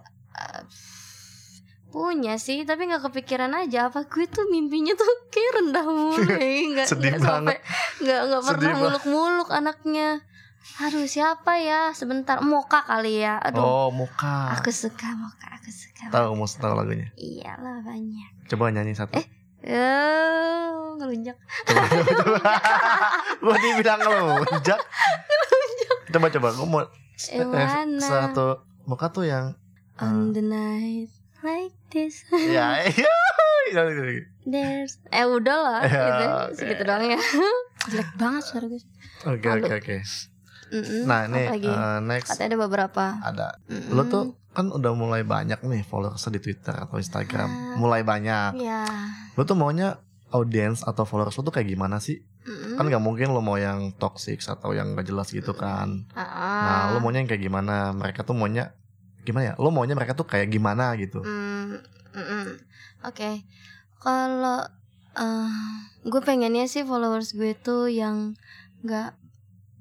Punya 1.94 2.34
sih, 2.42 2.66
tapi 2.66 2.90
nggak 2.90 3.06
kepikiran 3.06 3.54
aja. 3.54 3.86
Apa 3.86 4.02
gue 4.10 4.26
tuh 4.26 4.50
mimpinya 4.50 4.98
tuh 4.98 5.06
kayak 5.32 5.62
rendah 5.62 5.86
mulu, 5.86 6.26
ya. 6.26 6.42
nggak 6.74 6.86
Sedih 6.90 7.14
nggak 7.14 7.22
sampai, 7.22 7.56
nggak 8.02 8.20
nggak 8.26 8.42
pernah 8.42 8.74
muluk-muluk 8.82 9.48
anaknya. 9.54 10.18
Aduh 10.82 11.06
siapa 11.06 11.54
ya? 11.62 11.94
Sebentar, 11.94 12.42
Moka 12.42 12.82
kali 12.82 13.22
ya. 13.22 13.38
Aduh, 13.38 13.62
Oh 13.62 13.88
muka. 13.94 14.58
aku 14.58 14.74
suka 14.74 15.06
Moka, 15.14 15.46
aku 15.54 15.70
suka. 15.70 16.10
Tahu 16.10 16.34
mus 16.34 16.58
tahu 16.58 16.74
lagunya. 16.74 17.14
Iyalah 17.14 17.86
banyak. 17.86 18.50
Coba 18.50 18.74
nyanyi 18.74 18.98
satu. 18.98 19.14
Eh. 19.22 19.26
Eh, 19.64 20.68
ngelunjak. 20.98 21.38
Coba 21.62 21.84
coba 21.86 22.10
coba. 22.10 22.38
Gua 23.38 23.56
dibilang 23.62 24.00
lo 24.02 24.42
jak. 24.66 24.82
Coba 26.10 26.26
coba. 26.26 26.48
Gue 26.58 26.66
mau 26.66 26.82
eh, 26.82 27.46
mana? 27.46 28.02
satu 28.02 28.66
muka 28.82 29.14
tuh 29.14 29.30
yang. 29.30 29.54
On 30.02 30.34
the 30.34 30.42
night 30.42 31.13
like 31.44 31.76
this. 31.88 32.24
ya 32.32 32.80
iya. 33.68 33.82
There's 34.42 34.96
eh 35.08 35.24
udah 35.24 35.58
lah 35.58 35.80
Ya, 35.82 36.00
gitu 36.02 36.24
oke. 36.26 36.54
segitu 36.54 36.82
doang 36.82 37.04
ya 37.06 37.20
jelek 37.88 38.10
banget 38.14 38.42
suara 38.42 38.66
gue 38.66 38.80
Oke 39.24 39.46
oke 39.46 39.72
oke. 39.74 39.96
Nah 41.04 41.28
ini 41.28 41.40
Apalagi? 41.44 41.68
eh, 41.68 41.98
next 42.02 42.28
katanya 42.30 42.48
ada 42.50 42.58
beberapa 42.58 43.04
ada. 43.20 43.48
Mm-mm. 43.66 43.92
Lo 43.92 44.02
tuh 44.04 44.24
kan 44.50 44.68
udah 44.68 44.92
mulai 44.92 45.22
banyak 45.22 45.60
nih 45.60 45.82
followers 45.82 46.24
di 46.26 46.38
Twitter 46.38 46.72
atau 46.72 46.96
Instagram. 46.96 47.46
Ah. 47.46 47.76
Mulai 47.76 48.02
banyak. 48.02 48.58
ya 48.58 48.82
Lo 49.32 49.44
tuh 49.44 49.54
maunya 49.54 50.00
audience 50.28 50.82
atau 50.82 51.04
followers 51.04 51.34
lo 51.34 51.42
tuh 51.42 51.54
kayak 51.54 51.68
gimana 51.68 51.98
sih? 51.98 52.20
Mm-mm. 52.44 52.76
Kan 52.76 52.84
gak 52.86 53.00
mungkin 53.00 53.30
lo 53.30 53.40
mau 53.40 53.54
yang 53.54 53.94
toxic 53.94 54.42
atau 54.42 54.72
yang 54.72 54.92
gak 54.92 55.06
jelas 55.06 55.30
gitu 55.30 55.54
kan. 55.54 56.04
Ah, 56.12 56.26
Nah, 56.60 56.82
lo 56.90 56.98
maunya 56.98 57.22
yang 57.22 57.30
kayak 57.30 57.40
gimana? 57.40 57.92
Mereka 57.92 58.20
tuh 58.22 58.34
maunya 58.34 58.74
gimana 59.24 59.44
ya? 59.46 59.54
Lo 59.56 59.68
maunya 59.68 59.92
mereka 59.92 60.12
tuh 60.12 60.24
kayak 60.24 60.48
gimana 60.48 60.92
gitu? 60.94 61.20
Mm, 61.20 61.80
mm-mm. 62.12 62.44
oke 63.02 63.30
kalau 63.98 64.60
eh, 65.14 65.50
gue 66.02 66.20
pengennya 66.20 66.64
sih 66.64 66.82
followers 66.82 67.32
gue 67.32 67.52
tuh 67.54 67.86
yang 67.86 68.36
nggak 68.80 69.16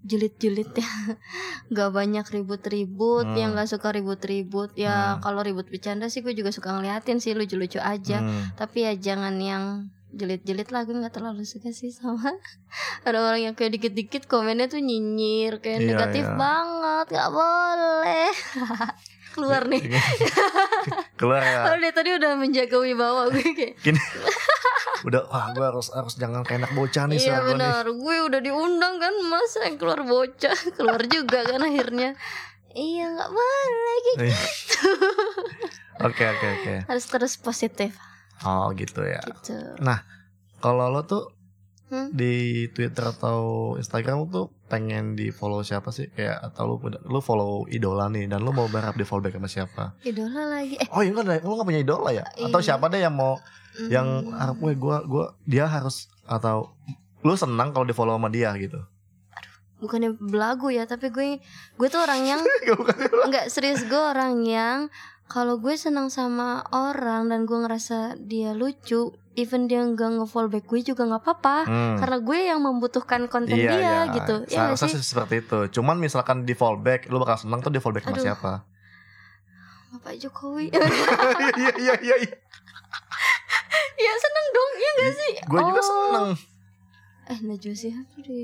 julid-julid 0.01 0.67
ya 0.73 0.91
nggak 1.71 1.89
banyak 1.89 2.25
ribut-ribut 2.25 3.23
Hmm. 3.25 3.37
yang 3.37 3.49
nggak 3.51 3.69
suka 3.69 3.91
ribut-ribut 3.91 4.75
ya 4.75 5.15
Hmm. 5.15 5.19
kalau 5.21 5.39
ribut 5.39 5.63
bercanda 5.65 6.07
sih 6.07 6.19
gue 6.19 6.31
juga 6.31 6.49
suka 6.49 6.71
ngeliatin 6.71 7.17
sih 7.17 7.31
lucu-lucu 7.31 7.79
aja 7.79 8.19
Hmm. 8.19 8.51
tapi 8.53 8.83
ya 8.83 8.91
jangan 8.93 9.35
yang 9.37 9.63
jelit-jelit 10.11 10.69
lah 10.69 10.83
gue 10.83 10.93
nggak 10.93 11.09
terlalu 11.11 11.41
suka 11.43 11.71
sih 11.71 11.89
sama 11.89 12.35
ada 13.07 13.17
orang 13.17 13.41
yang 13.41 13.53
kayak 13.53 13.73
dikit-dikit 13.73 14.27
komennya 14.27 14.67
tuh 14.67 14.77
nyinyir 14.77 15.57
kayak 15.57 15.79
Iya, 15.79 15.87
negatif 15.89 16.25
iya. 16.25 16.35
banget 16.35 17.05
nggak 17.09 17.29
boleh 17.31 18.29
keluar 19.33 19.65
nih 19.65 19.81
keluar 21.19 21.41
ya 21.41 21.65
Kalau 21.65 21.77
dari 21.77 21.91
tadi 21.91 22.09
udah 22.13 22.31
menjaga 22.35 22.77
wibawa 22.77 23.21
gue 23.27 23.43
kayak 23.43 23.73
gini 23.85 23.99
udah 25.03 25.27
wah 25.27 25.51
gue 25.51 25.65
harus 25.65 25.91
harus 25.91 26.15
jangan 26.15 26.45
kayak 26.45 26.63
anak 26.63 26.73
bocah 26.73 27.03
nih 27.05 27.19
Iya 27.19 27.35
nih. 27.35 27.47
benar, 27.51 27.83
gue 27.85 28.15
udah 28.23 28.39
diundang 28.39 28.95
kan 28.97 29.13
masa 29.25 29.67
yang 29.67 29.75
keluar 29.75 29.99
bocah 29.99 30.55
keluar 30.77 31.01
juga 31.03 31.43
kan 31.43 31.59
akhirnya. 31.59 32.15
Iya 32.71 33.05
nggak 33.11 33.29
boleh 33.29 33.95
gitu. 34.03 34.23
Iya. 34.25 34.39
oke 36.01 36.23
oke 36.23 36.47
oke 36.57 36.73
Harus 36.87 37.05
terus 37.05 37.33
positif 37.35 37.93
oh 38.41 38.71
gitu 38.73 39.03
ya 39.03 39.21
gitu. 39.21 39.53
kalau 40.57 40.87
lo 40.87 41.03
tuh 41.03 41.29
Hmm? 41.93 42.09
di 42.09 42.33
Twitter 42.69 43.05
atau 43.05 43.39
Instagram 43.77 44.25
tuh 44.27 44.49
pengen 44.65 45.13
di 45.13 45.29
follow 45.29 45.61
siapa 45.61 45.93
sih 45.93 46.09
kayak 46.09 46.41
atau 46.43 46.65
lu 46.65 46.75
lu 47.05 47.19
follow 47.19 47.69
idola 47.69 48.09
nih 48.09 48.25
dan 48.25 48.41
lu 48.41 48.49
mau 48.49 48.65
berharap 48.65 48.93
di 48.93 49.05
follow 49.05 49.21
back 49.21 49.37
sama 49.37 49.45
siapa 49.45 49.83
Idola 50.01 50.41
lagi. 50.49 50.73
Eh, 50.75 50.89
oh 50.89 50.99
iya 50.99 51.13
ada- 51.13 51.37
lu 51.39 51.53
gak 51.53 51.63
punya 51.63 51.79
idola 51.79 52.09
ya 52.09 52.25
atau 52.25 52.57
Iya. 52.57 52.65
siapa 52.67 52.89
deh 52.89 52.97
yang 52.99 53.13
mau 53.13 53.37
yang 53.87 54.25
mm, 54.25 54.33
harap 54.33 54.57
gue 54.57 54.73
gua 54.75 54.97
gua 55.03 55.25
dia 55.43 55.65
harus 55.65 56.09
atau 56.25 56.73
lu 57.21 57.33
senang 57.33 57.69
kalau 57.69 57.85
di 57.85 57.93
follow 57.93 58.17
sama 58.17 58.27
dia 58.27 58.49
gitu 58.57 58.81
bukannya 59.77 60.15
belagu 60.15 60.71
ya, 60.71 60.87
tapi 60.87 61.11
gue 61.11 61.43
gue 61.75 61.87
tuh 61.87 61.99
orang 62.05 62.23
yang 62.25 62.41
nggak 63.27 63.51
serius 63.51 63.83
gue 63.83 63.99
orang 63.99 64.39
yang 64.41 64.87
kalau 65.25 65.57
gue 65.57 65.75
senang 65.75 66.07
sama 66.07 66.63
orang 66.69 67.27
dan 67.27 67.43
gue 67.43 67.57
ngerasa 67.57 68.15
dia 68.17 68.53
lucu, 68.53 69.11
even 69.33 69.65
dia 69.65 69.81
nggak 69.81 70.21
nge-follow 70.21 70.49
back 70.49 70.65
gue 70.65 70.79
juga 70.83 71.03
nggak 71.03 71.21
apa-apa. 71.21 71.57
Hmm. 71.65 71.95
Karena 71.97 72.17
gue 72.19 72.39
yang 72.39 72.59
membutuhkan 72.59 73.25
konten 73.27 73.55
Iya, 73.55 73.69
dia 73.69 73.79
iya. 73.79 73.97
gitu. 74.13 74.35
Ya 74.47 74.73
sih? 74.73 74.93
seperti 74.95 75.41
itu. 75.41 75.59
Cuman 75.73 75.97
misalkan 75.97 76.43
di 76.43 76.53
fallback, 76.53 77.09
lu 77.09 77.17
bakal 77.17 77.37
senang 77.37 77.59
tuh 77.59 77.69
di 77.69 77.77
fallback 77.77 78.05
sama 78.05 78.17
Aduh. 78.17 78.25
siapa? 78.25 78.51
Bapak 79.93 80.13
Jokowi. 80.17 80.73
Iya 81.53 81.69
iya 81.77 81.93
iya 82.01 82.15
iya. 82.17 82.35
ya 83.95 84.11
seneng 84.17 84.45
dong, 84.49 84.71
ya 84.73 84.89
gak 84.95 85.11
sih? 85.13 85.31
Gue 85.45 85.61
juga 85.61 85.81
Oh. 85.81 85.85
seneng. 85.85 86.27
Eh 87.23 87.39
Najwa 87.39 87.71
Shihab 87.71 88.03
di 88.19 88.43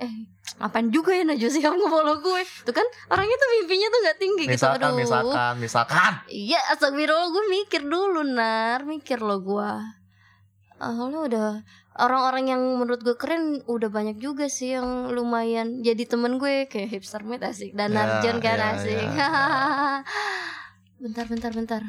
Eh 0.00 0.12
ngapain 0.56 0.88
juga 0.88 1.12
ya 1.12 1.28
Najwa 1.28 1.50
Shihab 1.52 1.76
nge-follow 1.76 2.24
gue 2.24 2.40
Tuh 2.64 2.72
kan 2.72 2.86
orangnya 3.12 3.36
tuh 3.36 3.48
mimpinya 3.52 3.88
tuh 3.92 4.00
gak 4.00 4.16
tinggi 4.16 4.44
gitu 4.48 4.56
Misalkan, 4.56 4.88
Aduh 4.88 4.96
misalkan, 4.96 5.52
misalkan. 5.60 6.12
Iya 6.24 6.56
astagfirullah 6.72 7.28
gue 7.28 7.44
mikir 7.52 7.84
dulu 7.84 8.24
Nar 8.24 8.88
Mikir 8.88 9.20
lo 9.20 9.44
gue 9.44 9.70
Lo 10.78 11.26
udah 11.26 11.66
Orang-orang 11.98 12.54
yang 12.54 12.62
menurut 12.78 13.02
gue 13.02 13.18
keren 13.18 13.66
Udah 13.66 13.90
banyak 13.90 14.22
juga 14.22 14.46
sih 14.46 14.78
yang 14.78 15.10
lumayan 15.10 15.82
Jadi 15.82 16.06
temen 16.06 16.38
gue 16.38 16.70
kayak 16.70 16.94
hipster 16.94 17.26
med 17.26 17.42
asik 17.42 17.74
Dan 17.74 17.92
Ya, 17.92 18.06
Narjon 18.06 18.38
kan 18.38 18.58
ya, 18.58 18.68
asik 18.78 18.94
ya, 18.94 19.30
Bentar 21.02 21.26
bentar 21.26 21.50
bentar 21.50 21.82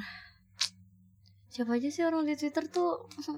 Siapa 1.49 1.78
aja 1.78 1.89
sih 1.93 2.02
orang 2.02 2.25
di 2.25 2.34
Twitter 2.34 2.65
tuh 2.69 3.06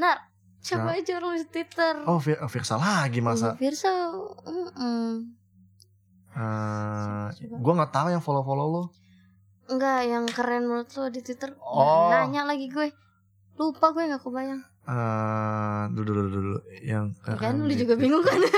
Nar 0.00 0.30
Siapa 0.60 0.94
aja 0.94 1.18
orang 1.18 1.40
di 1.40 1.46
Twitter 1.50 1.94
Oh, 2.06 2.22
Fir 2.22 2.38
Firsa 2.46 2.78
lagi 2.78 3.18
masa. 3.18 3.56
Virsa 3.56 4.12
mm-mm. 4.46 5.40
Eh, 6.30 7.26
Coba. 7.34 7.56
gue 7.58 7.72
nggak 7.74 7.90
tahu 7.90 8.08
yang 8.14 8.22
follow 8.22 8.46
follow 8.46 8.66
lu. 8.70 8.82
Enggak 9.70 10.00
yang 10.04 10.24
keren 10.26 10.66
menurut 10.66 10.90
lo 10.90 11.06
di 11.08 11.20
Twitter 11.20 11.54
Oh. 11.56 12.10
Nanya 12.10 12.42
lagi 12.42 12.66
gue 12.66 12.90
Lupa 13.54 13.92
gue 13.92 14.04
gak 14.06 14.20
kebayang 14.20 14.62
Eh, 14.82 15.82
dulu 15.92 16.10
dulu 16.10 16.28
dulu 16.28 16.58
yang 16.82 17.14
Ya 17.16 17.38
kan 17.38 17.54
keren 17.54 17.56
lu 17.60 17.68
di 17.68 17.78
juga 17.78 17.94
Twitter. 17.94 18.02
bingung 18.02 18.24
kan 18.24 18.40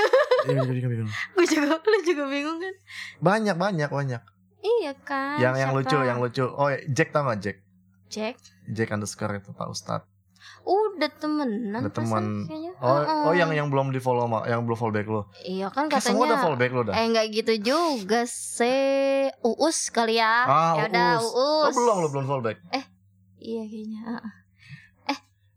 Iya, 0.43 0.59
gue 0.59 0.75
juga 0.75 0.89
bingung. 0.91 1.11
Gue 1.33 1.45
juga 1.45 1.67
Lu 1.79 1.97
juga 2.03 2.23
bingung 2.27 2.57
kan 2.57 2.73
Banyak 3.21 3.55
banyak 3.55 3.89
banyak. 3.89 4.21
Iya 4.59 4.91
kan 4.97 5.37
yang 5.37 5.55
yang 5.55 5.71
siapa? 5.71 5.79
lucu, 5.83 5.97
yang 6.01 6.19
lucu. 6.19 6.45
Oh, 6.47 6.67
Jack 6.87 7.11
tau 7.11 7.23
gak 7.25 7.39
Jack? 7.39 7.57
Jack 8.07 8.35
Jack 8.65 8.89
underscore 8.89 9.37
itu 9.37 9.51
Pak 9.51 9.67
Ustadz. 9.67 10.07
Udah 10.63 11.11
temenan 11.13 11.81
Udah 11.81 11.91
temen. 11.91 12.23
Oh, 12.79 12.95
Heeh. 12.95 13.23
oh 13.25 13.33
yang 13.33 13.51
yang 13.51 13.67
belum 13.67 13.89
di 13.89 13.99
follow 13.99 14.23
ma- 14.25 14.43
yang 14.43 14.63
belum 14.63 14.73
follow 14.73 14.91
back 14.91 15.03
lu. 15.05 15.27
Iya 15.41 15.67
kan 15.67 15.85
Kayak 15.85 16.03
semua 16.05 16.23
udah 16.23 16.29
katanya 16.31 16.41
follow 16.41 16.57
back 16.57 16.71
lu 16.71 16.81
dah. 16.83 16.93
Eh 16.93 17.05
nggak 17.05 17.25
gitu 17.33 17.53
juga 17.65 18.21
se 18.23 18.75
Uus 19.41 19.79
kali 19.89 20.17
ya 20.17 20.33
Ah, 20.41 20.71
Ya 20.77 20.83
udah 20.87 21.09
Uus. 21.17 21.27
Uus 21.29 21.67
Oh, 21.67 21.71
belum 21.73 21.95
lu 21.97 22.07
belum 22.09 22.25
follow 22.25 22.43
back. 22.43 22.57
Iya 23.37 23.61
kayaknya 23.61 23.99
heeh. 24.05 24.31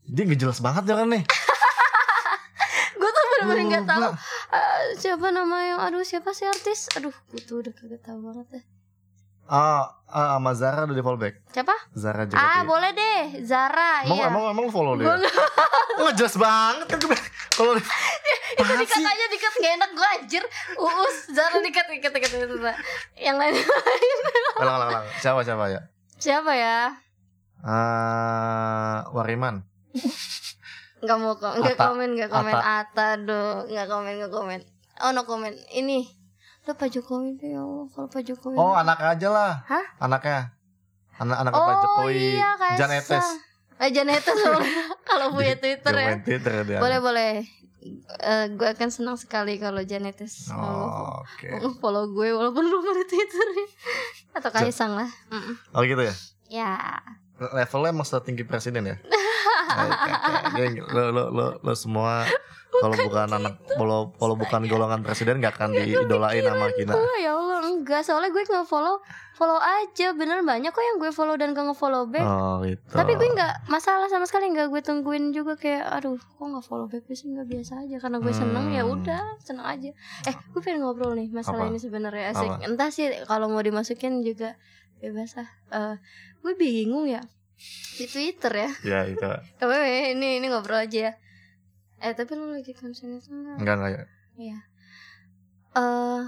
Dia 0.06 0.22
gak 0.24 0.38
jelas 0.38 0.58
banget 0.60 0.82
ya 0.84 0.94
kan 0.96 1.08
nih. 1.08 1.22
Gue 2.96 3.10
tuh 3.12 3.24
bener-bener 3.28 3.58
Lu- 3.60 3.72
gak 3.72 3.84
tahu 3.84 4.02
eh, 4.48 4.78
Siapa 4.96 5.26
nama 5.28 5.56
yang 5.64 5.78
Aduh 5.82 6.00
siapa 6.00 6.30
sih 6.30 6.44
artis 6.44 6.88
Aduh 6.94 7.12
gue 7.28 7.40
tuh 7.40 7.60
udah 7.60 7.70
kagak 7.70 8.00
tahu 8.00 8.22
banget 8.22 8.46
ya 8.52 8.62
Ah, 9.46 9.94
ah 10.04 10.34
sama 10.34 10.52
Zara 10.52 10.84
udah 10.84 10.92
di 10.92 11.00
follow 11.00 11.16
back. 11.16 11.38
Siapa? 11.48 11.74
Zara 11.92 12.22
juga. 12.24 12.36
Ah 12.36 12.62
boleh 12.62 12.90
deh 12.90 13.20
Zara 13.42 14.02
Emang, 14.02 14.16
iya 14.16 14.24
emang 14.26 14.42
emang 14.48 14.64
lu 14.66 14.72
follow 14.72 14.94
dia? 14.94 15.06
Gua 15.06 15.16
nggak- 15.16 15.36
Nggak 15.96 16.14
jelas 16.14 16.34
banget 16.36 16.86
kan 16.88 16.98
kalau 17.52 17.72
itu 18.56 18.72
dikat 18.74 18.96
sih? 18.96 19.04
aja 19.06 19.24
dikat 19.26 19.52
gak 19.54 19.72
enak 19.74 19.90
gue 19.90 20.08
anjir 20.14 20.44
uus 20.76 21.16
Zara 21.30 21.56
dikat 21.58 21.86
dikat 21.88 22.10
dikat 22.10 22.30
dikat 22.32 22.76
yang 23.16 23.36
lain 23.36 23.56
ulang 24.60 24.76
ulang 24.76 24.88
ulang. 24.90 25.04
Siapa 25.16 25.40
siapa 25.40 25.64
ya? 25.68 25.80
siapa 26.16 26.52
ya 26.52 26.96
Ah, 27.60 29.04
Wariman. 29.10 29.64
nggak 30.96 31.16
mau 31.16 31.34
kok 31.34 31.52
nggak 31.56 31.76
Ata. 31.76 31.84
komen 31.86 32.08
nggak 32.12 32.30
komen 32.30 32.52
Ata. 32.52 32.72
Ata 32.82 33.06
do 33.18 33.40
nggak 33.66 33.86
komen 33.86 34.12
nggak 34.16 34.32
komen 34.32 34.60
oh 34.98 35.10
no 35.10 35.22
komen 35.22 35.52
ini 35.70 36.08
lo 36.66 36.72
Pak 36.72 36.90
Jokowi 36.90 37.36
deh 37.36 37.50
ya 37.50 37.62
Allah 37.62 37.86
kalau 37.88 38.08
Pak 38.08 38.22
Jokowi 38.22 38.54
Oh, 38.54 38.74
anaknya 38.74 39.08
aja 39.08 39.28
lah. 39.30 39.52
Hah? 39.64 39.86
Anaknya. 40.00 40.50
Anak 41.16 41.36
anak 41.40 41.52
oh 41.52 41.62
Pak 41.62 41.76
Jokowi. 41.80 42.34
iya 42.34 42.50
Jan. 42.74 42.90
Etes. 42.90 43.26
eh 43.76 43.88
Jan 43.88 44.08
Etes 44.08 44.34
kalau 45.08 45.30
punya 45.30 45.54
Twitter 45.54 45.92
ya 45.92 46.18
Twitter 46.18 46.54
dia. 46.64 46.78
boleh 46.78 46.98
boleh 46.98 47.32
Eh, 48.18 48.50
gue 48.50 48.66
akan 48.66 48.90
senang 48.90 49.14
sekali 49.14 49.56
kalau 49.56 49.78
Jan 49.80 50.02
Etes 50.04 50.50
mau 50.50 50.58
Oh, 50.58 51.22
oke. 51.22 51.46
mau 51.56 51.70
follow 51.80 52.10
gue 52.10 52.28
walaupun 52.30 52.60
belum 52.60 52.82
ada 52.84 53.04
Twitter 53.06 53.46
atau 54.32 54.50
Kaisang 54.50 54.92
lah. 54.92 55.06
Oh 55.70 55.80
gitu 55.80 56.02
ya. 56.02 56.14
ya 56.48 56.70
Levelnya 57.38 57.92
emang 57.92 58.02
setinggi 58.02 58.42
presiden 58.42 58.86
ya. 58.86 58.96
Dia- 60.52 60.82
Lo, 60.84 61.02
lo, 61.10 61.24
lo, 61.28 61.46
lo 61.60 61.72
semua 61.74 62.26
kalau 62.68 62.96
bukan 62.98 63.28
anak 63.30 63.54
kalau 63.70 63.98
kalau 64.12 64.34
bukan 64.34 64.60
golongan 64.64 65.00
presiden 65.00 65.38
gak 65.38 65.54
akan 65.54 65.72
diidolain 65.72 66.40
sama 66.40 66.68
kita. 66.70 66.92
Oh 66.92 67.16
ya 67.16 67.32
Allah 67.32 67.64
enggak 67.64 68.02
Soalnya 68.02 68.28
gue 68.28 68.42
nggak 68.42 68.64
follow 68.64 69.00
Follow 69.32 69.56
aja 69.56 70.12
Bener 70.12 70.40
banyak 70.40 70.68
kok 70.68 70.80
yang 70.80 70.96
gue 70.96 71.08
follow 71.08 71.34
dan 71.34 71.50
gak 71.50 71.64
nge-follow 71.64 72.04
back 72.06 72.20
Oh 72.20 72.60
gitu. 72.62 72.80
Tapi 72.88 73.12
gue 73.14 73.28
nggak 73.30 73.66
masalah 73.66 74.06
sama 74.06 74.24
sekali 74.24 74.48
nggak 74.48 74.68
gue 74.68 74.80
tungguin 74.82 75.30
juga 75.30 75.54
kayak 75.54 75.88
aduh 75.90 76.16
kok 76.16 76.40
nggak 76.42 76.62
follow 76.62 76.84
back 76.84 77.02
gue 77.02 77.12
sih 77.12 77.28
nggak 77.28 77.44
biasa 77.46 77.72
aja 77.80 77.96
karena 77.98 78.18
gue 78.18 78.32
seneng 78.34 78.66
ya 78.70 78.82
Hmm. 78.82 78.94
udah 78.94 79.22
seneng 79.38 79.66
aja 79.66 79.90
eh 80.22 80.34
gue 80.34 80.60
pengen 80.60 80.82
ngobrol 80.82 81.12
nih 81.12 81.28
masalah 81.30 81.64
Apa? 81.64 81.70
ini 81.70 81.78
sebenarnya 81.78 82.24
asik 82.30 82.50
Apa? 82.50 82.64
entah 82.64 82.88
sih 82.88 83.08
kalau 83.22 83.46
mau 83.46 83.60
dimasukin 83.60 84.20
juga 84.20 84.56
bebas 84.96 85.32
lah 85.34 85.48
Eh, 85.68 85.96
gue 86.38 86.52
bingung 86.54 87.04
ya 87.04 87.20
di 87.94 88.04
Twitter 88.04 88.52
ya 88.52 88.70
Ya 88.84 89.00
itu. 89.06 89.20
tapi 89.60 89.74
ini 90.10 90.38
ini 90.38 90.46
ngobrol 90.46 90.76
aja 90.78 91.08
ya 91.08 91.12
eh 91.98 92.12
tapi 92.12 92.32
lu 92.32 92.52
lagi 92.52 92.72
konsen 92.72 93.16
itu 93.16 93.30
enggak 93.30 93.56
Enggak 93.58 93.74
enggak 93.76 93.92
ya. 93.92 94.04
Iya. 94.36 94.58
Eh, 95.76 96.22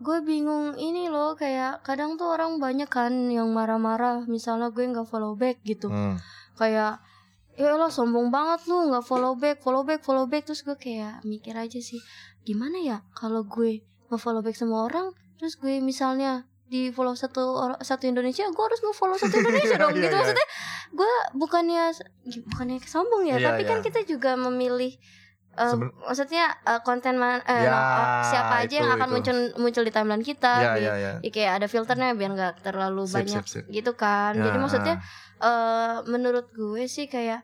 gue 0.00 0.18
bingung 0.20 0.76
ini 0.76 1.08
loh 1.08 1.32
kayak 1.34 1.84
kadang 1.84 2.16
tuh 2.16 2.32
orang 2.32 2.56
banyak 2.56 2.88
kan 2.88 3.12
yang 3.28 3.52
marah-marah 3.52 4.24
misalnya 4.24 4.72
gue 4.72 4.80
nggak 4.82 5.04
follow 5.04 5.36
back 5.36 5.60
gitu 5.60 5.88
Hmm. 5.88 6.16
kayak 6.56 7.00
ya 7.52 7.76
lo 7.76 7.92
sombong 7.92 8.32
banget 8.32 8.64
lu 8.64 8.88
nggak 8.88 9.04
follow 9.04 9.36
back 9.36 9.60
follow 9.60 9.84
back 9.84 10.00
follow 10.00 10.24
back 10.24 10.48
terus 10.48 10.64
gue 10.64 10.72
kayak 10.74 11.20
mikir 11.22 11.52
aja 11.52 11.76
sih 11.76 12.00
gimana 12.40 12.80
ya 12.80 13.04
kalau 13.12 13.44
gue 13.44 13.84
nge 14.08 14.16
follow 14.16 14.40
back 14.40 14.56
sama 14.56 14.88
orang 14.88 15.12
terus 15.36 15.60
gue 15.60 15.80
misalnya 15.80 16.48
di 16.70 16.88
follow 16.88 17.12
satu 17.12 17.42
orang 17.58 17.78
satu 17.80 18.06
Indonesia 18.06 18.46
gue 18.46 18.62
harus 18.62 18.78
nge 18.78 18.94
follow 18.94 19.18
satu 19.18 19.34
Indonesia 19.42 19.74
dong 19.74 19.90
Iya, 19.90 19.98
gitu 20.00 20.06
iya. 20.08 20.16
maksudnya 20.16 20.46
gue 20.92 21.12
bukannya 21.34 21.84
bukannya 22.46 22.76
sombong 22.80 23.22
ya 23.24 23.36
Iya, 23.36 23.46
tapi 23.50 23.62
kan 23.64 23.78
kita 23.80 24.00
juga 24.04 24.38
memilih 24.38 24.94
Seben- 25.50 25.90
maksudnya 26.00 26.46
eh, 26.62 26.78
konten 26.80 27.18
man- 27.18 27.42
eh, 27.42 27.66
Ya, 27.66 27.74
siapa 28.24 28.54
aja 28.60 28.70
yang 28.72 28.86
itu, 28.86 28.96
akan 28.96 29.08
itu. 29.08 29.12
muncul 29.12 29.36
muncul 29.58 29.82
di 29.82 29.90
timeline 29.90 30.22
kita 30.22 30.52
Ya 30.56 30.70
di- 30.72 30.86
ya 30.86 30.94
ya. 30.96 31.12
ya 31.18 31.28
kayak 31.28 31.52
ada 31.52 31.66
filternya 31.66 32.14
biar 32.14 32.30
nggak 32.30 32.54
terlalu 32.62 33.02
Sip, 33.04 33.14
banyak 33.18 33.44
sip, 33.44 33.54
sip. 33.58 33.64
gitu 33.68 33.92
kan 33.92 34.32
Ya, 34.32 34.46
jadi 34.46 34.56
maksudnya 34.56 34.94
eh 35.42 35.96
menurut 36.06 36.48
gue 36.50 36.86
sih 36.86 37.04
kayak 37.06 37.42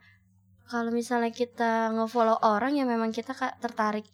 kalau 0.64 0.90
misalnya 0.90 1.30
kita 1.30 1.90
ngefollow 1.92 2.38
orang 2.40 2.74
yang 2.74 2.86
memang 2.86 3.10
kita 3.10 3.30
tertarik 3.56 4.06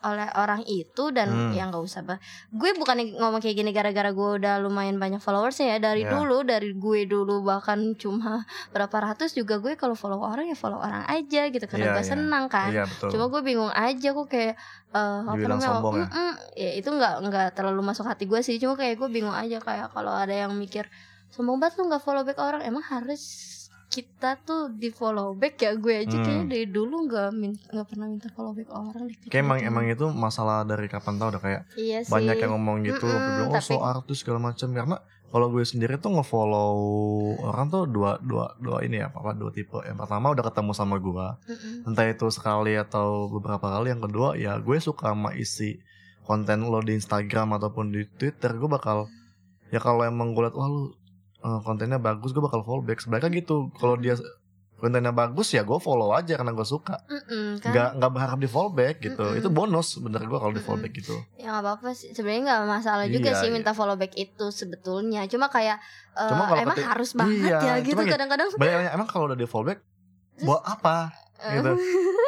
oleh 0.00 0.30
orang 0.32 0.62
itu 0.64 1.10
dan 1.10 1.26
Hmm. 1.28 1.50
ya 1.50 1.66
nggak 1.66 1.80
usah 1.80 2.00
bah 2.00 2.18
gue 2.48 2.70
bukan 2.72 2.94
ngomong 3.14 3.38
kayak 3.38 3.56
gini 3.56 3.70
gara-gara 3.70 4.08
gue 4.08 4.28
udah 4.38 4.58
lumayan 4.58 4.94
banyak 4.94 5.18
followersnya 5.18 5.74
ya 5.74 5.78
dari 5.82 6.02
Ya. 6.02 6.12
dulu 6.12 6.42
dari 6.42 6.70
gue 6.72 7.00
dulu 7.04 7.42
bahkan 7.42 7.76
cuma 7.94 8.42
berapa 8.70 8.92
ratus 8.94 9.32
juga 9.32 9.58
gue 9.58 9.74
kalau 9.74 9.92
follow 9.92 10.20
orang 10.20 10.46
ya 10.46 10.54
follow 10.54 10.78
orang 10.78 11.02
aja 11.04 11.46
gitu 11.46 11.64
karena 11.64 11.90
Iya, 11.90 11.94
gue 11.94 12.04
iya. 12.04 12.10
senang 12.10 12.44
kan 12.46 12.70
Iya 12.70 12.84
betul. 12.84 13.08
cuma 13.10 13.24
gue 13.28 13.42
bingung 13.42 13.70
aja 13.70 14.08
kok 14.08 14.26
kayak 14.26 14.54
eh, 14.88 15.20
apa 15.20 15.34
namanya 15.36 15.68
sombong 15.74 15.94
ya? 15.94 16.06
"Mm-mm." 16.06 16.32
ya 16.54 16.70
itu 16.74 16.88
nggak 16.88 17.14
nggak 17.20 17.48
terlalu 17.52 17.82
masuk 17.82 18.04
hati 18.04 18.24
gue 18.24 18.40
sih 18.40 18.56
cuma 18.56 18.72
kayak 18.72 18.96
gue 18.96 19.08
bingung 19.08 19.34
aja 19.34 19.58
kayak 19.58 19.90
kalau 19.90 20.10
ada 20.10 20.32
yang 20.32 20.54
mikir 20.54 20.86
sombong 21.28 21.58
banget 21.58 21.76
lu 21.76 21.86
nggak 21.86 22.00
follow 22.00 22.22
back 22.22 22.38
orang 22.38 22.62
emang 22.62 22.80
harus 22.82 23.20
kita 23.88 24.36
tuh 24.38 24.68
di 24.70 24.90
follow 24.90 25.32
back 25.32 25.56
ya 25.58 25.72
gue 25.74 25.94
aja 25.98 26.12
Hmm. 26.12 26.20
kayaknya 26.20 26.46
dari 26.46 26.66
dulu 26.66 26.96
nggak 27.04 27.28
nggak 27.68 27.86
pernah 27.86 28.06
minta 28.06 28.28
follow 28.28 28.52
back 28.52 28.68
orang 28.68 29.04
deh. 29.06 29.16
Kayak 29.26 29.42
emang 29.42 29.58
emang 29.62 29.84
itu 29.86 30.06
masalah 30.08 30.62
dari 30.62 30.86
kapan 30.86 31.16
tau 31.16 31.28
udah 31.28 31.38
kayak 31.38 31.62
iya 31.74 32.00
sih 32.00 32.08
banyak 32.08 32.36
yang 32.36 32.52
ngomong 32.52 32.84
gitu, 32.84 33.02
Mm-mm, 33.02 33.16
bilang 33.38 33.50
oh 33.50 33.58
so 33.58 33.74
tapi- 33.74 33.84
artis 33.88 34.16
segala 34.18 34.40
macam 34.44 34.68
karena 34.70 34.96
kalau 35.26 35.46
gue 35.46 35.60
sendiri 35.62 35.96
tuh 35.96 36.08
ngefollow 36.10 36.76
orang 37.42 37.68
tuh 37.68 37.84
dua 37.84 38.16
dua 38.18 38.52
dua 38.56 38.80
ini 38.80 38.96
ya 38.98 39.08
apa 39.08 39.32
dua 39.32 39.48
tipe 39.50 39.76
yang 39.82 39.96
pertama 39.96 40.32
udah 40.32 40.40
ketemu 40.42 40.72
sama 40.72 40.96
gue 40.96 41.26
Mm-mm. 41.46 41.86
entah 41.86 42.06
itu 42.06 42.28
sekali 42.28 42.72
atau 42.74 43.28
beberapa 43.30 43.66
kali 43.66 43.88
yang 43.88 44.00
kedua 44.00 44.36
ya 44.36 44.56
gue 44.56 44.76
suka 44.78 45.12
sama 45.12 45.32
isi 45.34 45.80
konten 46.22 46.60
lo 46.62 46.80
di 46.80 46.92
Instagram 46.92 47.56
ataupun 47.56 47.88
di 47.88 48.04
Twitter 48.06 48.52
gue 48.52 48.68
bakal 48.68 49.08
ya 49.66 49.78
kalau 49.78 50.00
emang 50.02 50.32
gue 50.32 50.44
liat 50.44 50.52
wah 50.52 50.64
lu 50.66 50.92
eh, 51.40 51.60
kontennya 51.60 51.98
bagus 51.98 52.30
gue 52.30 52.40
bakal 52.40 52.60
follow 52.60 52.80
back. 52.80 52.98
Sebenarnya 52.98 53.30
gitu 53.32 53.70
kalau 53.72 53.94
dia 53.94 54.14
kontennya 54.74 55.10
bagus 55.10 55.50
ya 55.50 55.60
gue 55.60 55.74
follow 55.76 56.10
aja 56.10 56.34
karena 56.34 56.50
gue 56.50 56.62
suka. 56.62 57.02
Mm-mm, 57.04 57.58
kan? 57.58 57.70
Nggak 57.70 57.88
nggak 57.96 58.10
berharap 58.12 58.38
di 58.38 58.46
follow 58.46 58.70
back 58.70 58.96
gitu. 59.00 59.18
Mm-mm. 59.20 59.38
itu 59.38 59.48
bonus 59.48 59.98
bener 59.98 60.22
gue 60.22 60.38
kalau 60.38 60.50
di 60.50 60.60
follow 60.60 60.78
back 60.78 60.94
gitu. 60.94 61.18
Ya 61.34 61.50
nggak 61.50 61.64
apa-apa 61.64 61.88
sih. 61.92 62.10
Sebenarnya 62.12 62.42
nggak 62.44 62.60
masalah 62.64 63.06
juga 63.06 63.30
Iya, 63.32 63.38
sih 63.38 63.48
iya. 63.48 63.54
minta 63.54 63.72
follow 63.72 63.94
back 63.94 64.14
itu 64.14 64.46
sebetulnya. 64.48 65.26
Cuma 65.26 65.46
kayak 65.46 65.82
eh, 66.14 66.28
Cuma 66.28 66.46
emang 66.54 66.74
kata- 66.74 66.88
harus 66.88 67.10
banget 67.12 67.42
Iya, 67.44 67.58
ya 67.60 67.74
gitu 67.80 67.98
kadang-kadang. 67.98 68.48
banyak 68.54 68.92
emang 68.92 69.08
kalau 69.08 69.26
udah 69.26 69.34
di 69.34 69.46
follow 69.46 69.66
back 69.66 69.82
buat 70.40 70.62
apa? 70.62 71.10
Gitu. 71.38 71.70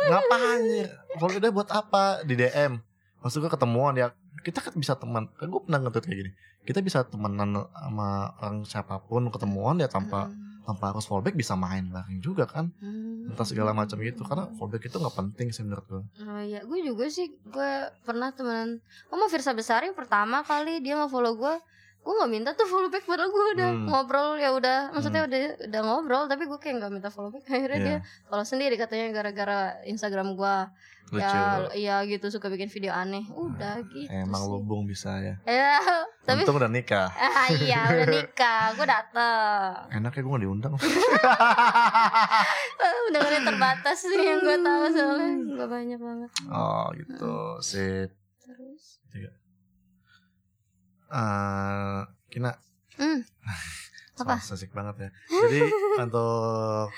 Ngapain? 0.06 0.86
Follow 1.18 1.38
dia 1.38 1.50
buat 1.50 1.66
apa? 1.68 2.22
Di 2.22 2.34
DM 2.34 2.78
maksud 3.20 3.40
gue 3.44 3.50
ketemuan 3.52 3.94
ya. 3.96 4.12
Kita 4.40 4.64
kan 4.64 4.74
bisa 4.76 4.96
teman. 4.96 5.28
Kan 5.36 5.52
gue 5.52 5.60
pernah 5.60 5.78
ngetweet 5.84 6.04
kayak 6.08 6.18
gini. 6.24 6.32
Kita 6.64 6.80
bisa 6.84 7.04
temenan 7.04 7.68
sama 7.72 8.34
orang 8.40 8.64
siapa 8.64 9.00
pun 9.04 9.28
ketemuan 9.32 9.80
ya 9.80 9.88
tanpa 9.88 10.28
mm, 10.28 10.64
tanpa 10.68 10.92
harus 10.92 11.08
fallback 11.08 11.36
bisa 11.36 11.56
main 11.56 11.88
bareng 11.88 12.20
juga 12.20 12.44
kan. 12.48 12.72
Mm. 12.80 13.10
entah 13.30 13.46
segala 13.46 13.70
macam 13.70 13.94
gitu 14.02 14.26
karena 14.26 14.50
fallback 14.58 14.90
itu 14.90 14.98
nggak 14.98 15.14
penting 15.14 15.54
sih 15.54 15.62
menurut 15.62 15.86
gue 15.86 16.02
Oh 16.26 16.42
iya, 16.42 16.66
gue 16.66 16.78
juga 16.82 17.06
sih 17.06 17.30
gue 17.30 17.72
pernah 18.02 18.34
temenan 18.34 18.82
sama 19.06 19.30
Firsa 19.30 19.54
Besari 19.54 19.94
pertama 19.94 20.42
kali. 20.42 20.82
Dia 20.82 20.98
nggak 20.98 21.12
follow 21.14 21.38
gue, 21.38 21.54
gue 22.00 22.14
nggak 22.14 22.30
minta 22.30 22.50
tuh 22.52 22.64
follow 22.64 22.88
back 22.88 23.04
padahal 23.04 23.28
gue 23.28 23.44
udah 23.54 23.70
Hmm. 23.70 23.84
ngobrol 23.86 24.34
ya 24.34 24.50
udah, 24.50 24.88
maksudnya 24.90 25.22
udah 25.22 25.38
udah 25.62 25.80
ngobrol 25.82 26.24
tapi 26.24 26.44
gue 26.44 26.56
kayak 26.56 26.74
nggak 26.78 26.92
minta 26.92 27.08
follow 27.08 27.28
back. 27.28 27.44
Akhirnya 27.50 27.76
Iya. 27.76 27.86
dia 27.86 27.98
follow 28.24 28.42
sendiri 28.42 28.74
katanya 28.74 29.12
gara-gara 29.12 29.58
Instagram 29.84 30.32
gue 30.32 30.56
lucu. 31.10 31.20
ya 31.20 31.66
iya 31.72 31.96
gitu 32.04 32.28
suka 32.28 32.46
bikin 32.48 32.68
video 32.68 32.94
aneh, 32.94 33.26
udah 33.26 33.82
gitu 33.84 34.06
emang 34.08 34.38
sih. 34.38 34.48
lubung 34.48 34.82
bisa 34.84 35.10
ya. 35.18 35.34
Ya, 35.44 35.76
tapi 36.24 36.40
untung 36.40 36.56
udah 36.56 36.68
nikah. 36.68 37.10
Ah, 37.20 37.50
iya 37.50 37.82
udah 37.84 38.06
nikah, 38.08 38.64
gue 38.72 38.86
dateng. 38.86 39.74
enaknya 39.92 40.20
gue 40.20 40.30
gak 40.30 40.40
diundang. 40.40 40.72
Ah, 40.72 42.44
Undangannya 43.04 43.40
terbatas 43.44 43.98
sih 44.00 44.16
yang 44.16 44.38
gue 44.38 44.56
tahu 44.56 44.84
soalnya. 44.88 45.30
Gue 45.52 45.66
banyak 45.68 45.98
banget. 45.98 46.30
oh 46.46 46.86
gitu. 46.94 47.34
Sip. 47.60 48.10
Terus, 48.40 49.02
Eh, 51.10 51.98
Kina 52.28 52.54
hmm, 52.96 53.20
Apa? 54.20 54.36
Asik 54.36 54.70
banget 54.70 54.96
ya. 55.00 55.10
Jadi 55.28 55.58
untuk 56.02 56.92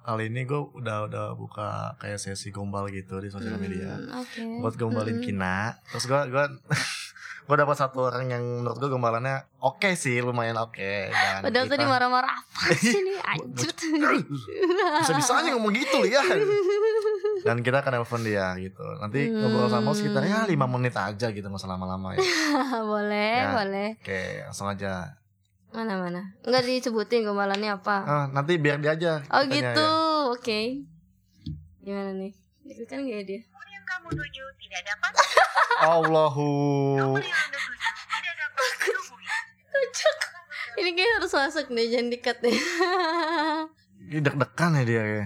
kali 0.00 0.26
ini 0.26 0.42
gue 0.42 0.56
udah 0.56 1.06
udah 1.06 1.26
buka 1.32 1.68
kayak 1.96 2.16
sesi 2.16 2.48
gombal 2.48 2.88
gitu 2.88 3.18
di 3.18 3.28
sosial 3.28 3.56
media 3.56 3.94
hmm, 3.94 4.16
Oke. 4.16 4.42
buat 4.58 4.74
gombalin 4.74 5.18
Hmm. 5.18 5.24
Kina. 5.24 5.56
Terus 5.88 6.04
gue 6.04 6.20
gue 6.28 6.44
gue 7.46 7.56
dapat 7.56 7.74
satu 7.74 8.06
orang 8.06 8.28
yang 8.28 8.44
menurut 8.62 8.78
gue 8.78 8.88
gombalannya 8.88 9.42
oke 9.58 9.90
sih, 9.92 10.20
lumayan 10.20 10.54
oke. 10.56 11.10
Dan 11.10 11.42
Padahal 11.42 11.66
kita- 11.66 11.74
tadi 11.74 11.84
marah-marah 11.84 12.30
apa 12.30 12.72
sih 12.74 12.94
nih 12.96 13.18
anjut 13.18 13.74
bisa 15.00 15.12
bisanya 15.12 15.50
ngomong 15.52 15.74
gitu 15.74 16.06
ya. 16.06 16.22
Dan 17.40 17.60
kita 17.60 17.80
akan 17.80 17.92
nelpon 17.94 18.20
dia 18.20 18.52
gitu. 18.54 18.82
Nanti 18.96 19.26
ngobrol 19.26 19.66
sama 19.66 19.90
sekitar 19.90 20.22
ya 20.22 20.44
lima 20.44 20.66
menit 20.66 20.92
aja 20.92 21.26
gitu 21.26 21.42
nggak 21.42 21.56
usah 21.56 21.68
lama-lama 21.68 22.12
ya. 22.12 22.20
boleh 22.92 23.34
Ya. 23.38 23.50
boleh 23.54 23.88
Oke, 23.96 24.22
langsung 24.42 24.66
aja. 24.66 25.16
mana 25.70 25.94
mana 25.96 26.34
nggak 26.42 26.64
disebutin 26.64 27.22
gombalannya 27.22 27.70
apa 27.72 27.96
Ah, 28.02 28.24
nanti 28.28 28.56
biar 28.56 28.76
dia 28.76 28.90
aja. 28.90 29.22
oh 29.24 29.38
kitanya 29.40 29.54
gitu 29.70 29.86
ya. 29.86 29.90
oke 30.28 30.60
gimana 31.80 32.10
nih 32.12 32.32
itu 32.66 32.82
kan 32.84 32.98
gak 33.00 33.22
dia 33.22 33.38
yang 33.40 33.84
kamu 33.84 34.08
tuju 34.10 34.42
tidak 34.58 34.82
dapat 34.84 35.12
Allahu. 35.80 36.50
ini 40.74 40.90
kayak 40.90 41.12
harus 41.16 41.32
masuk 41.32 41.66
deh 41.68 41.86
jangan 41.86 42.08
dikat 42.08 42.36
deh 42.40 42.58
Ini 44.02 44.18
deg-degan 44.20 44.74
ya 44.74 44.82
dia 44.82 45.02
ya. 45.04 45.24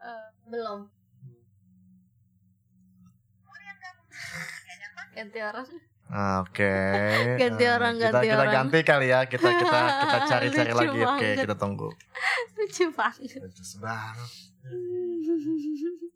Eh, 0.00 0.26
belum 0.46 0.88
ganti 5.20 5.40
orang 5.40 5.68
Ah, 6.10 6.42
Oke. 6.42 6.66
Ganti 7.38 7.62
Eh, 7.62 7.70
orang, 7.70 7.94
kita, 7.94 8.10
ganti 8.10 8.26
kita 8.26 8.42
orang. 8.42 8.54
ganti 8.66 8.78
kali 8.82 9.06
ya. 9.14 9.20
Kita 9.30 9.46
kita 9.46 9.78
kita 9.94 10.18
cari-cari 10.34 10.72
lagi. 10.74 10.98
Oke, 11.06 11.06
banget. 11.06 11.38
kita 11.46 11.54
tunggu. 11.54 11.86
lucu 12.58 12.84
banget 12.90 13.38
Lucu 13.38 13.64
banget. 13.78 14.30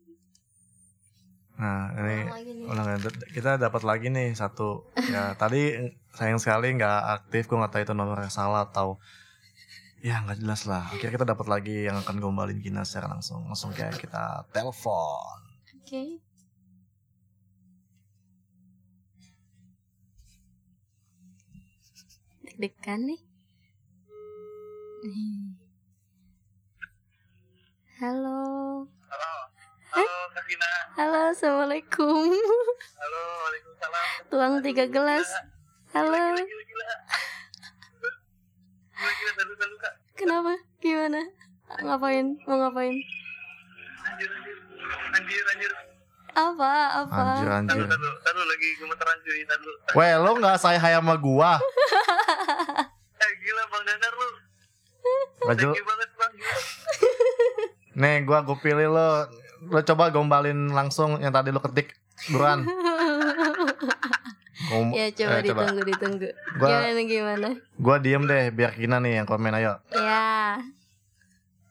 Nah, 1.55 1.87
ini 1.95 2.27
Ulang 2.67 2.99
lagi 2.99 3.07
kita 3.31 3.55
dapat 3.55 3.87
lagi 3.87 4.11
nih 4.11 4.35
satu. 4.35 4.83
Ya, 5.07 5.31
tadi 5.39 5.71
sayang 6.11 6.35
sekali 6.35 6.75
nggak 6.75 6.99
aktif. 7.15 7.47
Gue 7.47 7.55
nggak 7.55 7.71
tahu 7.71 7.81
itu 7.87 7.93
nomornya 7.95 8.27
salah 8.27 8.67
atau 8.67 8.99
ya 10.03 10.19
nggak 10.27 10.43
jelas 10.43 10.67
lah. 10.67 10.91
Akhirnya 10.91 11.15
kita 11.15 11.23
dapat 11.23 11.47
lagi 11.47 11.87
yang 11.87 12.03
akan 12.03 12.19
gombalin 12.19 12.59
Kina 12.59 12.83
secara 12.83 13.07
langsung. 13.07 13.47
Langsung 13.47 13.71
kayak 13.71 13.95
kita 13.95 14.43
telepon. 14.51 15.39
Oke. 15.79 16.19
Deg-degan 22.55 23.03
nih. 23.03 23.19
Halo. 27.99 28.39
Halo, 29.11 29.29
halo. 29.91 30.15
Halo, 30.95 31.19
assalamualaikum. 31.35 32.31
Halo, 32.95 33.21
waalaikumsalam. 33.43 34.05
Tuang 34.31 34.53
tiga 34.63 34.87
gelas. 34.87 35.27
Halo. 35.91 36.15
Gila, 36.15 36.47
gila, 36.47 36.63
gila. 36.63 36.87
Gila, 38.95 39.11
gila, 39.19 39.31
dalu, 39.35 39.53
dalu, 39.59 39.75
Kak. 39.75 39.93
Kenapa? 40.15 40.55
Gimana? 40.79 41.21
Ngapain? 41.83 42.39
Mau 42.47 42.55
ngapain? 42.55 42.95
Anjir, 44.07 44.31
anjir. 44.31 44.57
Anjir, 45.11 45.43
anjir. 45.51 45.71
Apa? 46.35 46.71
Apa? 47.01 47.15
Anjir 47.15 47.49
anjir. 47.49 47.79
Dalu, 47.79 47.87
dalu, 47.87 48.09
dalu, 48.21 48.41
lagi 48.45 48.69
gemeteran 48.75 49.17
cuy, 49.17 49.39
dalu. 49.41 49.71
Weh, 49.93 50.13
lo 50.17 50.31
nggak 50.35 50.57
say 50.57 50.75
hai 50.75 50.93
sama 50.93 51.15
gua? 51.15 51.55
Eh, 53.15 53.31
gila, 53.41 53.63
Bang 53.65 53.83
Danar 53.83 54.13
lu. 54.13 54.27
Gak 55.41 55.55
Thank 55.55 55.73
you 55.73 55.85
banget, 55.87 56.09
Bang. 56.13 56.33
Nih, 57.95 58.15
gua 58.21 58.43
gue 58.43 58.57
pilih 58.59 58.91
lo. 58.91 59.09
Lo 59.65 59.79
coba 59.81 60.11
gombalin 60.11 60.69
langsung 60.69 61.17
yang 61.17 61.31
tadi 61.31 61.49
lo 61.49 61.57
ketik. 61.57 61.95
Buruan. 62.27 62.67
Gom- 64.65 64.93
Ya 64.93 65.07
coba 65.11 65.31
eh, 65.33 65.43
ditunggu 65.43 65.81
ditunggu. 65.85 66.27
Gua- 66.57 66.69
Gimana 66.69 67.01
gimana? 67.01 67.49
Gua 67.75 67.95
diem 67.97 68.23
deh 68.23 68.51
biar 68.51 68.71
Kina 68.71 68.99
nih 68.99 69.19
yang 69.19 69.27
komen 69.27 69.51
ayo. 69.53 69.79
Ya. 69.89 70.59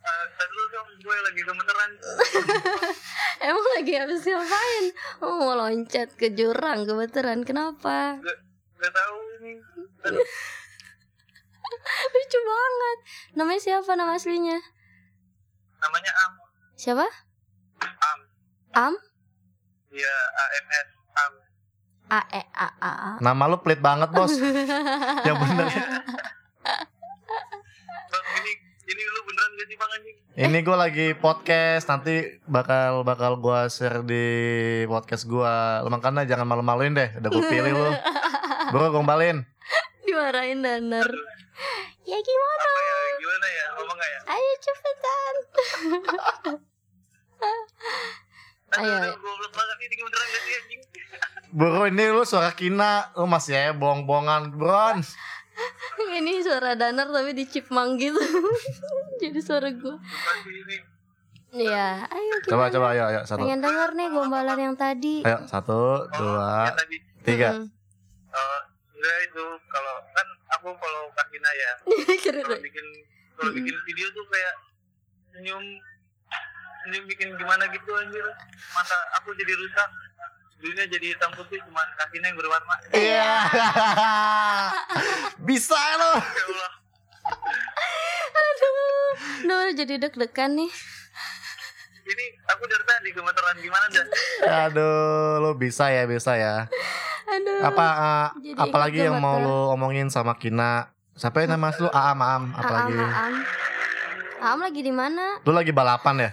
Eh, 0.01 0.25
dalu 0.35 0.63
dong, 0.71 0.89
gue 0.99 1.17
lagi 1.23 1.41
gemeteran. 1.41 1.91
Emang 3.45 3.67
lagi 3.77 3.93
habis 3.93 4.25
ngapain? 4.25 4.85
Oh, 5.21 5.37
mau 5.37 5.53
loncat 5.53 6.17
ke 6.17 6.33
jurang 6.33 6.89
kebetulan. 6.89 7.45
Kenapa? 7.45 8.17
Gak 8.81 8.93
tahu 8.93 9.17
ini. 9.45 9.61
Lucu 12.15 12.41
banget. 12.41 12.99
Namanya 13.37 13.61
siapa 13.61 13.93
nama 14.01 14.17
aslinya? 14.17 14.57
Namanya 15.77 16.13
Am. 16.25 16.33
Siapa? 16.73 17.05
Am. 17.85 18.19
Am? 18.73 18.95
Iya, 19.93 20.17
AMS. 20.33 20.89
Am. 21.13 21.33
A 22.09 22.21
E 22.33 22.43
A 22.57 22.69
A. 22.81 22.93
A. 22.97 23.11
Nama 23.21 23.45
lo 23.45 23.61
pelit 23.61 23.85
banget 23.85 24.09
bos. 24.09 24.33
yang 25.29 25.37
bener. 25.37 25.69
Ini 28.41 28.53
ini 28.89 29.03
lu 29.05 29.21
gak 29.55 29.91
anjing. 29.95 30.17
Ini 30.35 30.59
gue 30.67 30.77
lagi 30.77 31.07
podcast 31.15 31.87
nanti 31.87 32.43
bakal 32.51 33.07
bakal 33.07 33.39
gua 33.39 33.71
share 33.71 34.03
di 34.03 34.27
podcast 34.91 35.31
gua. 35.31 35.81
Lu 35.87 35.91
makanya 35.95 36.27
jangan 36.27 36.47
malu-maluin 36.49 36.95
deh. 36.95 37.11
Udah 37.23 37.31
gue 37.31 37.45
pilih 37.47 37.73
lu. 37.73 37.91
Bro 38.75 38.91
gombalin. 38.91 39.47
Dimarahin 40.03 40.67
danar. 40.67 41.07
Ya 42.05 42.19
gimana? 42.19 42.65
Apa 42.67 42.81
ya 42.83 42.97
gimana 43.23 43.47
ya? 43.47 43.67
Ngomong 43.79 43.97
nggak 43.97 44.11
ya? 44.11 44.21
Ayo 44.35 44.53
cepetan. 44.61 45.35
Ayo. 48.75 48.95
gak? 48.99 49.15
Bro 51.55 51.87
ini 51.87 52.05
lu 52.11 52.27
suara 52.27 52.51
kina. 52.59 53.15
Lu 53.15 53.31
masih 53.31 53.55
ya 53.55 53.71
bohong-bohongan, 53.71 54.59
Bron. 54.59 54.99
Ini 56.15 56.41
suara 56.41 56.75
danar 56.75 57.09
tapi 57.09 57.33
di 57.33 57.45
chipmunk 57.45 57.99
gitu. 57.99 58.19
Jadi 59.23 59.39
suara 59.39 59.69
gue. 59.69 59.97
Iya, 61.51 62.03
ayo 62.05 62.35
kita 62.41 62.51
Coba 62.51 62.67
coba 62.69 62.87
ayo 62.91 63.03
ayo 63.09 63.21
satu. 63.23 63.39
pengen 63.41 63.63
denger 63.63 63.91
nih 63.93 64.09
gombalan 64.09 64.59
yang 64.61 64.75
tadi. 64.75 65.23
Ayo 65.23 65.39
satu, 65.45 66.03
Oh, 66.03 66.11
dua, 66.11 66.67
tadi. 66.73 66.99
tiga. 67.23 67.55
Mm-mm. 67.55 67.71
Oh, 68.29 68.61
enggak 68.93 69.19
itu 69.25 69.45
kalau 69.65 69.95
kan 70.11 70.27
aku 70.53 70.69
follow 70.75 71.07
Kakina 71.15 71.51
ya. 71.53 71.73
Keren 72.25 72.43
Kalau 72.43 72.59
bikin 72.59 72.87
kalau 73.33 73.49
Mm-mm. 73.49 73.59
bikin 73.61 73.77
video 73.87 74.07
tuh 74.11 74.25
kayak 74.27 74.55
senyum 75.31 75.63
senyum 76.85 77.05
bikin 77.07 77.29
gimana 77.33 77.71
gitu 77.71 77.91
anjir. 77.93 78.27
Mata 78.71 78.97
aku 79.15 79.31
jadi 79.33 79.55
rusak. 79.55 79.91
Dunia 80.57 80.89
jadi 80.89 81.13
hitam 81.13 81.29
putih 81.31 81.61
cuman 81.61 81.87
kakinya 81.95 82.27
yang 82.27 82.39
berwarna. 82.41 82.75
Iya. 82.91 83.31
Bisa. 85.45 85.77
Ya 85.77 85.95
Allah. 85.97 86.21
Aduh, 88.35 89.13
Duh, 89.45 89.69
jadi 89.77 89.95
deg-degan 90.01 90.57
nih. 90.57 90.71
Ini 92.05 92.25
aku 92.45 92.69
dari 92.69 92.85
tadi 92.85 93.09
gemeteran 93.17 93.57
gimana 93.61 93.87
dah? 93.89 94.07
Aduh, 94.69 95.41
lu 95.41 95.51
bisa 95.57 95.89
ya, 95.89 96.05
bisa 96.05 96.37
ya. 96.37 96.69
Aduh. 97.25 97.61
Apa 97.65 97.87
uh, 97.97 98.27
Jadi 98.37 98.61
apalagi 98.61 99.01
yang 99.09 99.17
mau 99.17 99.41
lu 99.41 99.73
omongin 99.73 100.13
sama 100.13 100.37
Kina? 100.37 100.93
Siapa 101.17 101.41
yang 101.41 101.57
nama 101.57 101.73
lu? 101.73 101.89
Aam, 101.89 102.19
Aam, 102.21 102.45
apalagi? 102.53 102.93
Aam, 102.93 103.09
Aam. 103.09 103.35
Aam 104.45 104.59
lagi 104.61 104.81
di 104.85 104.93
mana? 104.93 105.41
Lu 105.41 105.57
lagi 105.57 105.73
balapan 105.73 106.29
ya? 106.29 106.31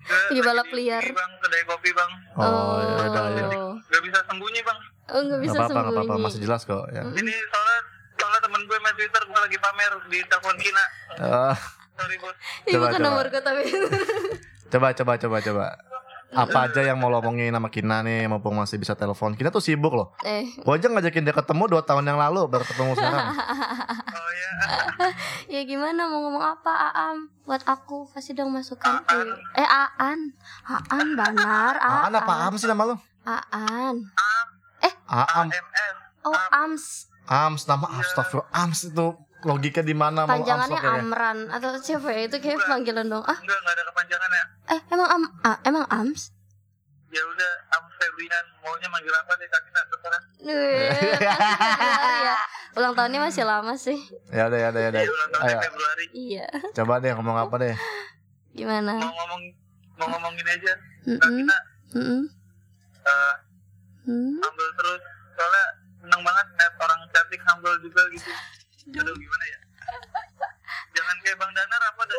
Ke, 0.00 0.32
Di 0.32 0.40
balap 0.40 0.72
liar. 0.72 1.04
Bang, 1.12 1.32
kedai 1.44 1.62
kopi 1.68 1.90
bang. 1.92 2.10
Oh, 2.40 2.80
ya 2.80 2.94
udah 3.04 3.24
ya. 3.36 3.46
Gak 3.84 4.02
bisa 4.02 4.18
sembunyi 4.24 4.60
bang. 4.64 4.78
Oh, 5.12 5.20
nggak 5.20 5.38
Gak 5.38 5.44
bisa 5.44 5.58
apa-apa, 5.60 5.68
gak 5.68 5.84
sembunyi. 5.84 5.98
apa-apa, 6.08 6.24
masih 6.24 6.40
jelas 6.40 6.60
kok 6.64 6.84
ya. 6.88 7.02
Ini 7.04 7.34
soalnya 7.36 7.80
soalnya 8.30 8.46
temen 8.46 8.62
gue 8.62 8.78
main 8.78 8.94
Twitter 8.94 9.22
gue 9.26 9.40
lagi 9.42 9.58
pamer 9.58 9.92
di 10.06 10.18
telepon 10.22 10.54
Kina. 10.54 10.84
Eh, 11.18 11.54
Sorry 11.92 12.16
bos. 12.16 12.34
Bukan 12.64 12.78
coba. 12.88 13.02
nomor 13.02 13.26
gue 13.26 13.42
tapi. 13.42 13.62
coba, 14.70 14.94
coba, 14.94 15.12
coba, 15.18 15.36
coba. 15.42 15.66
Apa 16.30 16.70
aja 16.70 16.86
yang 16.86 16.94
mau 16.94 17.10
lo 17.10 17.18
omongin 17.18 17.50
sama 17.50 17.66
Kina 17.68 18.06
nih, 18.06 18.30
mumpung 18.30 18.54
masih 18.54 18.78
bisa 18.78 18.94
telepon. 18.94 19.34
Kita 19.34 19.50
tuh 19.50 19.58
sibuk 19.58 19.90
loh. 19.90 20.14
eh, 20.22 20.46
Gua 20.62 20.78
aja 20.78 20.86
ngajakin 20.86 21.26
dia 21.26 21.34
ketemu 21.34 21.66
2 21.74 21.82
tahun 21.82 22.06
yang 22.06 22.22
lalu, 22.22 22.46
baru 22.46 22.62
ketemu 22.62 22.94
sekarang. 22.94 23.34
Oh 24.14 24.30
ya. 24.30 24.50
ya 25.58 25.60
gimana 25.66 26.06
mau 26.06 26.22
ngomong 26.22 26.44
apa 26.54 26.70
Aam? 26.94 27.34
Buat 27.42 27.66
aku 27.66 28.06
kasih 28.14 28.38
dong 28.38 28.54
masukan. 28.54 29.02
Eh, 29.58 29.66
Aan. 29.66 30.30
Aan 30.70 31.18
Banar, 31.18 31.74
Aan. 31.82 32.02
Aan 32.06 32.14
apa 32.14 32.32
Aam 32.46 32.54
sih 32.54 32.70
nama 32.70 32.86
lu? 32.86 32.94
Aan. 33.26 34.06
Aam, 35.10 35.50
AMS. 35.50 35.98
Oh, 36.22 36.38
Ams. 36.54 37.09
Ams, 37.30 37.62
nama 37.64 37.86
Astagfirullah. 37.94 38.50
Ams 38.52 38.80
itu 38.84 39.06
logika 39.40 39.80
di 39.80 39.94
mana 39.94 40.26
mau 40.26 40.34
Ams 40.34 40.42
Panjangannya 40.42 40.76
ya? 40.76 40.90
Amran 40.96 41.38
atau 41.48 41.70
siapa 41.78 42.10
ya? 42.10 42.26
Itu 42.26 42.36
kayak 42.38 42.58
panggilan 42.60 43.06
dong. 43.06 43.22
Ah, 43.22 43.38
Enggak 43.38 43.56
enggak 43.56 43.74
ada 43.74 43.84
kepanjangannya. 43.86 44.42
eh 44.68 44.80
emang 44.90 45.08
Am 45.08 45.22
ah, 45.40 45.56
emang 45.62 45.86
Ams? 45.88 46.34
Ya 47.08 47.22
udah 47.24 47.52
Am 47.72 47.84
Febrian 47.92 48.44
maunya 48.60 48.86
manggil 48.86 49.10
apa 49.10 49.32
deh 49.34 49.46
Kak 49.46 49.60
Kina 49.64 49.80
terserah. 49.84 50.22
Wih, 50.40 50.90
pasti 51.20 51.66
Februari 51.70 52.18
ya. 52.20 52.36
Ulang 52.72 52.94
tahunnya 52.94 53.20
masih 53.20 53.44
lama 53.44 53.74
sih. 53.76 53.98
Ya 54.28 54.46
udah, 54.46 54.58
ya 54.60 54.68
udah, 54.70 54.80
ya 54.80 54.88
udah. 54.90 55.00
Iya 55.00 55.10
ulang 55.10 55.30
tahun 55.32 55.42
Ayo, 55.44 55.58
Februari. 55.60 56.04
Iya. 56.12 56.46
coba 56.72 56.94
deh 56.98 57.10
ngomong 57.12 57.36
apa 57.40 57.54
deh. 57.58 57.74
Gimana? 58.52 58.92
Mau 58.96 59.10
ngomong 59.12 59.42
mau 59.96 60.06
ngomongin 60.08 60.46
aja. 60.48 60.72
Kak 61.00 61.06
Mm-mm. 61.08 61.34
Kina 61.36 61.56
Mm-mm. 61.94 62.20
eh, 63.00 63.34
Hmm. 64.00 64.32
humble 64.36 64.70
terus. 64.76 65.00
Soalnya 65.34 65.64
seneng 66.10 66.26
banget 66.26 66.46
ngeliat 66.50 66.74
orang 66.82 67.00
cantik 67.14 67.38
humble 67.46 67.76
juga 67.78 68.02
gitu. 68.10 68.30
Aduh 68.98 69.14
gimana 69.14 69.44
ya? 69.46 69.58
Jangan 70.90 71.16
kayak 71.22 71.38
Bang 71.38 71.54
Danar 71.54 71.82
apa 71.86 72.02
dah 72.02 72.18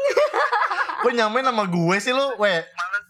Kok 1.03 1.11
nyamain 1.11 1.43
nama 1.43 1.63
gue 1.67 1.95
sih 1.99 2.15
lu, 2.15 2.39
weh? 2.39 2.59
males. 2.71 3.05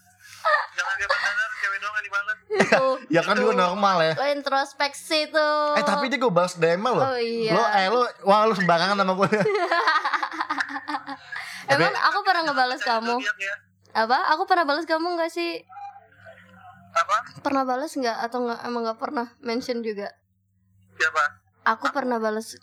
Jangan 0.74 0.94
kayak 0.98 1.06
Bang 1.06 1.22
Danar 1.22 1.50
cewek 1.54 1.78
doang 1.78 1.94
yang 1.94 2.02
dibales. 2.02 2.38
Tuh, 2.66 2.96
Ya 3.14 3.22
kan 3.22 3.38
gue 3.38 3.54
normal 3.54 3.96
ya. 4.02 4.12
Lo 4.18 4.26
introspeksi 4.26 5.30
tuh. 5.30 5.78
Eh 5.78 5.86
tapi 5.86 6.10
dia 6.10 6.18
gue 6.18 6.32
balas 6.34 6.58
DM 6.58 6.82
lo. 6.82 6.98
Oh, 6.98 7.14
iya. 7.14 7.54
Lo 7.54 7.62
eh 7.62 7.86
lo 7.86 8.02
wah 8.26 8.42
lu 8.50 8.58
sembarangan 8.58 8.98
sama 8.98 9.14
gue. 9.14 9.28
Emang 11.70 11.94
aku 11.94 12.18
pernah 12.26 12.42
ngebales 12.50 12.82
kamu? 12.82 13.22
Ya. 13.22 13.54
Apa? 14.02 14.34
Aku 14.34 14.50
pernah 14.50 14.66
balas 14.66 14.82
kamu 14.82 15.14
nggak 15.14 15.30
sih? 15.30 15.62
Apa? 16.90 17.38
Pernah 17.38 17.62
balas 17.62 17.94
nggak 17.94 18.18
atau 18.26 18.50
nggak 18.50 18.60
emang 18.66 18.82
nggak 18.82 18.98
pernah 18.98 19.30
mention 19.38 19.78
juga? 19.86 20.10
Siapa? 21.02 21.24
Aku 21.74 21.90
pernah 21.90 22.22
balas 22.22 22.54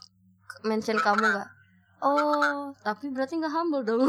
mention 0.63 0.95
kamu 0.95 1.19
nggak? 1.27 1.49
Oh, 1.99 2.71
tapi 2.79 3.11
berarti 3.11 3.35
nggak 3.35 3.51
humble 3.51 3.83
dong. 3.83 3.99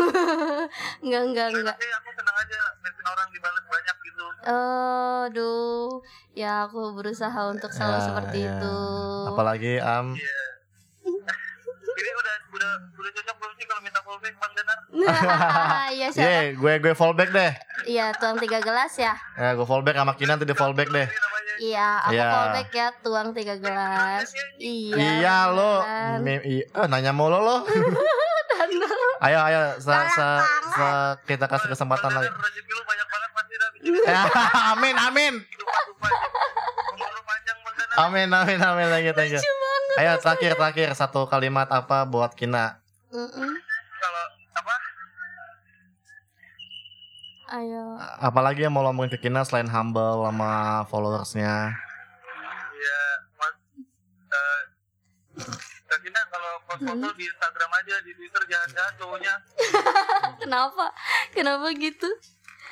nggak 1.04 1.22
nggak 1.34 1.48
nggak. 1.50 1.74
Tapi 1.74 1.88
aku 1.90 2.08
senang 2.14 2.36
aja 2.38 2.58
mention 2.78 3.06
orang 3.10 3.26
dibales 3.34 3.64
banyak 3.66 3.96
gitu. 4.06 4.24
Aduh, 4.46 5.98
ya 6.30 6.70
aku 6.70 6.94
berusaha 6.94 7.40
untuk 7.50 7.74
selalu 7.74 7.98
Ya, 7.98 8.06
seperti 8.06 8.38
ya. 8.38 8.54
itu. 8.54 8.74
Apalagi 9.26 9.72
Am. 9.82 10.14
Iya. 10.14 10.42
Ini 12.00 12.10
udah 12.10 12.34
udah 12.50 12.70
udah 12.96 13.10
cocok 13.12 13.34
belum 13.36 13.52
sih 13.52 13.64
kalau 13.68 13.80
minta 13.80 14.00
fallback 14.00 14.34
Bang 14.36 14.52
Danar? 14.56 14.78
Iya 15.90 16.06
siapa? 16.08 16.24
Ye, 16.24 16.38
gue 16.56 16.72
gue 16.80 16.92
fallback 16.94 17.28
deh. 17.30 17.52
Iya, 17.84 18.04
tuang 18.16 18.36
tiga 18.38 18.58
gelas 18.60 18.92
ya. 18.96 19.12
Ya, 19.36 19.52
gue 19.52 19.64
fallback 19.64 19.94
sama 19.94 20.12
Kinan 20.16 20.34
nanti 20.34 20.44
di 20.44 20.54
fallback 20.54 20.88
deh. 20.88 21.04
Namanya. 21.04 21.54
Iya, 21.60 21.88
aku 22.00 22.12
Iya. 22.14 22.30
callback 22.30 22.68
ya, 22.72 22.86
tuang 23.00 23.28
tiga 23.30 23.54
gelas. 23.56 24.26
Iya. 24.56 24.96
Iya 24.96 25.36
lo, 25.52 25.82
eh, 25.82 26.86
nanya 26.88 27.12
mulu 27.12 27.36
lo. 27.36 27.56
ayo 29.20 29.36
ayo, 29.42 29.60
se, 29.76 29.92
se, 29.92 30.28
se- 30.72 31.14
kita 31.28 31.44
kasih 31.44 31.68
kesempatan 31.68 32.08
lagi. 32.10 32.28
Danar, 32.32 32.40
rezeki 32.40 32.72
Amin 38.00 38.32
amin 38.32 38.56
amin 38.56 38.88
lagi 38.88 39.12
thank 39.12 39.36
you. 39.36 39.42
Ayo 40.00 40.16
terakhir 40.24 40.56
terakhir 40.56 40.88
satu 40.96 41.28
kalimat 41.28 41.68
apa 41.68 42.08
buat 42.08 42.32
Kina? 42.32 42.80
Kalau 43.12 44.24
apa? 44.56 44.74
Ayo. 47.60 48.00
Apalagi 48.24 48.64
yang 48.64 48.72
mau 48.72 48.80
lo 48.80 48.96
omongin 48.96 49.12
ke 49.12 49.28
Kina 49.28 49.44
selain 49.44 49.68
humble 49.68 50.24
sama 50.24 50.80
followersnya? 50.88 51.76
Ya, 52.72 53.02
Mas 53.36 53.56
eh 54.32 54.60
Kak 55.84 55.98
Gina 56.00 56.20
kalau 56.32 56.52
post 56.64 56.80
foto 56.80 57.08
di 57.20 57.24
Instagram 57.28 57.70
aja, 57.84 57.94
di 58.00 58.12
Twitter 58.16 58.42
jangan-jangan 58.48 58.92
cowoknya. 58.96 59.34
Kenapa? 60.40 60.86
Kenapa 61.36 61.68
gitu? 61.76 62.08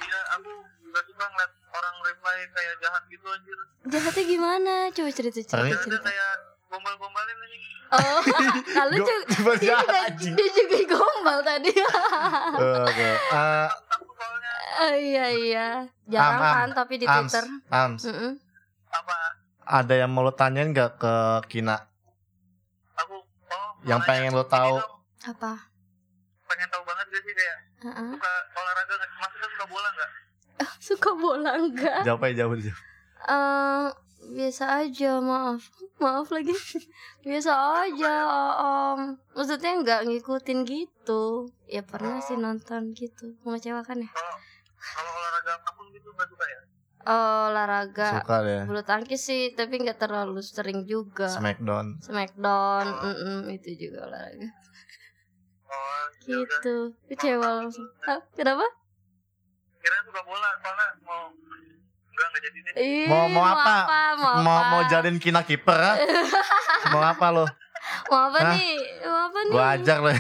Iya, 0.09 0.21
aku 0.41 0.51
juga 0.81 1.01
suka 1.05 1.25
ngeliat 1.29 1.53
orang 1.71 1.95
reply 2.03 2.37
kayak 2.49 2.75
jahat 2.79 3.03
gitu 3.07 3.27
anjir. 3.27 3.59
Jahatnya 3.89 4.25
gimana? 4.25 4.75
Coba 4.91 5.11
cerita 5.11 5.39
cerita 5.39 5.57
Ada 5.59 5.77
cerita. 5.79 6.05
kayak 6.05 6.33
gombal-gombalin 6.67 7.37
anjing. 7.39 7.65
Oh, 7.89 8.21
lalu 8.79 8.97
juga 9.01 9.53
dia 9.57 9.77
juga, 9.81 10.01
dia 10.13 10.49
juga 10.55 10.79
gombal 10.93 11.39
tadi. 11.41 11.73
Oke. 12.85 13.09
Eh, 13.09 13.69
Takut 13.89 14.13
soalnya 14.13 14.53
oh, 14.79 14.95
iya 14.95 15.27
iya. 15.33 15.69
Jarang 16.05 16.37
Am, 16.37 16.45
am, 16.45 16.55
kan 16.55 16.69
tapi 16.77 16.95
di 16.97 17.07
Ams, 17.07 17.17
Twitter. 17.27 17.45
Ams, 17.71 18.03
Mm-mm. 18.05 18.33
apa 18.89 19.17
ada 19.65 19.95
yang 19.95 20.09
mau 20.09 20.21
lo 20.21 20.33
tanyain 20.33 20.69
gak 20.71 20.97
ke 20.97 21.15
Kina? 21.47 21.77
aku 22.95 23.21
oh 23.21 23.69
Yang 23.85 24.01
pengen 24.05 24.33
lo 24.33 24.45
tahu. 24.45 24.81
Apa? 25.23 25.53
pengen 26.45 26.69
tahu 26.69 26.81
banget 26.83 27.07
gak 27.07 27.21
sih 27.21 27.33
kayak 27.33 27.57
Heeh. 27.85 28.09
suka 28.11 28.33
olahraga 28.55 28.95
nggak 28.95 29.11
maksudnya 29.15 29.49
suka 29.53 29.65
bola 29.67 29.89
nggak 29.91 30.11
Suka 30.89 31.11
bola 31.15 31.57
enggak? 31.59 32.03
Jawab 32.03 32.27
aja 32.29 32.45
jawab 32.45 32.59
aja. 32.59 32.73
Eh, 33.29 33.87
biasa 34.29 34.65
aja, 34.85 35.19
maaf. 35.21 35.63
Maaf 36.03 36.31
lagi. 36.31 36.55
biasa 37.27 37.53
aja, 37.83 38.13
Om. 38.63 39.01
Maksudnya 39.35 39.73
nggak 39.83 40.01
ngikutin 40.07 40.59
gitu. 40.63 41.51
Ya 41.67 41.83
pernah 41.83 42.23
sih 42.23 42.39
nonton 42.39 42.95
gitu. 42.95 43.35
Mengecewakan 43.43 44.07
ya? 44.07 44.11
kalau 44.15 44.35
kalau 44.79 45.11
olahraga 45.11 45.59
apa 45.59 45.71
pun 45.75 45.91
gitu 45.91 46.07
nggak 46.15 46.29
suka 46.31 46.47
ya 46.47 46.61
Oh, 47.09 47.51
olahraga. 47.51 48.21
Suka 48.21 48.37
deh. 48.47 48.63
Bulu 48.69 48.83
tangkis 48.85 49.23
sih, 49.25 49.57
tapi 49.57 49.81
nggak 49.81 49.97
terlalu 49.99 50.39
sering 50.45 50.85
juga. 50.85 51.27
Smackdown. 51.27 51.99
Smackdown, 52.05 52.85
mm-mm, 52.85 53.41
itu 53.59 53.89
juga 53.89 54.07
olahraga. 54.07 54.49
Oh, 55.69 56.05
ya 56.29 56.37
udah. 56.41 56.49
gitu 56.49 56.77
kecewa 57.09 57.49
langsung 57.65 57.85
Ah, 58.09 58.21
kenapa 58.33 58.65
Kira 59.89 59.99
suka 60.05 60.21
bola, 60.23 60.49
soalnya 60.55 60.87
mau 61.01 61.33
enggak 62.05 62.27
enggak 62.29 62.43
jadi 62.45 62.59
deh. 62.61 62.73
Ih, 62.77 63.07
Mau 63.09 63.25
mau 63.27 63.41
apa? 63.43 63.75
mau 64.15 64.29
apa 64.29 64.39
Mau 64.39 64.61
mau 64.69 64.81
jadiin 64.85 65.17
kina 65.17 65.41
kiper 65.41 65.73
ha? 65.75 65.93
Mau 66.93 67.01
apa 67.01 67.27
lo? 67.31 67.47
mau 68.05 68.29
apa 68.29 68.39
Hah? 68.39 68.53
nih 68.53 68.75
mau 69.01 69.21
apa 69.25 69.39
nih 69.41 69.51
Gua 69.51 69.65
ajar 69.71 69.97
lo. 69.99 70.13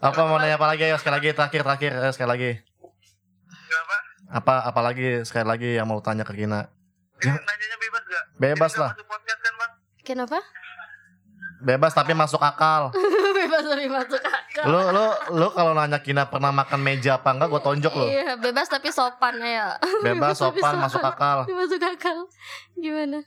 apa 0.00 0.20
mau 0.22 0.36
nanya 0.36 0.54
apa 0.54 0.66
lagi 0.66 0.82
ayo 0.84 0.96
sekali 0.96 1.14
lagi 1.16 1.28
terakhir 1.32 1.60
terakhir 1.62 1.90
ayo, 1.94 2.10
sekali 2.10 2.28
lagi. 2.28 2.50
Enggak 3.46 3.80
apa? 3.80 3.96
Apa 4.32 4.54
apa 4.66 4.80
lagi 4.82 5.06
sekali 5.22 5.46
lagi 5.46 5.70
yang 5.72 5.86
mau 5.86 6.00
tanya 6.00 6.22
ke 6.22 6.34
Kina? 6.34 6.66
Ini 7.16 7.30
nanyanya 7.32 7.76
bebas 7.78 8.02
gak? 8.04 8.24
Bebas 8.36 8.72
Jadi 8.72 8.80
lah. 8.80 8.90
podcast 9.00 9.40
kan, 9.40 9.54
Bang? 9.54 9.70
kenapa 10.02 10.38
Bebas 11.66 11.90
tapi 11.90 12.14
masuk 12.14 12.38
akal. 12.38 12.94
bebas 13.38 13.62
tapi 13.64 13.86
masuk 13.86 14.22
akal 14.22 14.64
Lu 14.64 14.80
lu 14.88 15.06
lu 15.34 15.46
kalau 15.50 15.74
nanya 15.74 15.98
Kina 15.98 16.24
pernah 16.24 16.50
makan 16.50 16.78
meja 16.78 17.18
apa 17.18 17.30
enggak 17.30 17.48
gua 17.48 17.60
tonjok 17.60 17.92
lo. 17.92 18.06
iya 18.06 18.34
bebas 18.34 18.66
tapi 18.66 18.88
sopan 18.88 19.34
ya 19.36 19.74
Bebas 20.00 20.38
Tapi 20.38 20.56
sopan 20.56 20.74
masuk 20.78 21.02
akal. 21.02 21.42
masuk 21.44 21.78
akal 21.78 22.30
gimana 22.72 23.20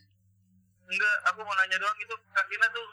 Enggak, 0.85 1.15
aku 1.23 1.39
mau 1.39 1.53
nanya 1.53 1.77
doang 1.77 1.97
itu 1.97 2.15
Kak 2.31 2.45
Kina 2.47 2.65
tuh 2.69 2.85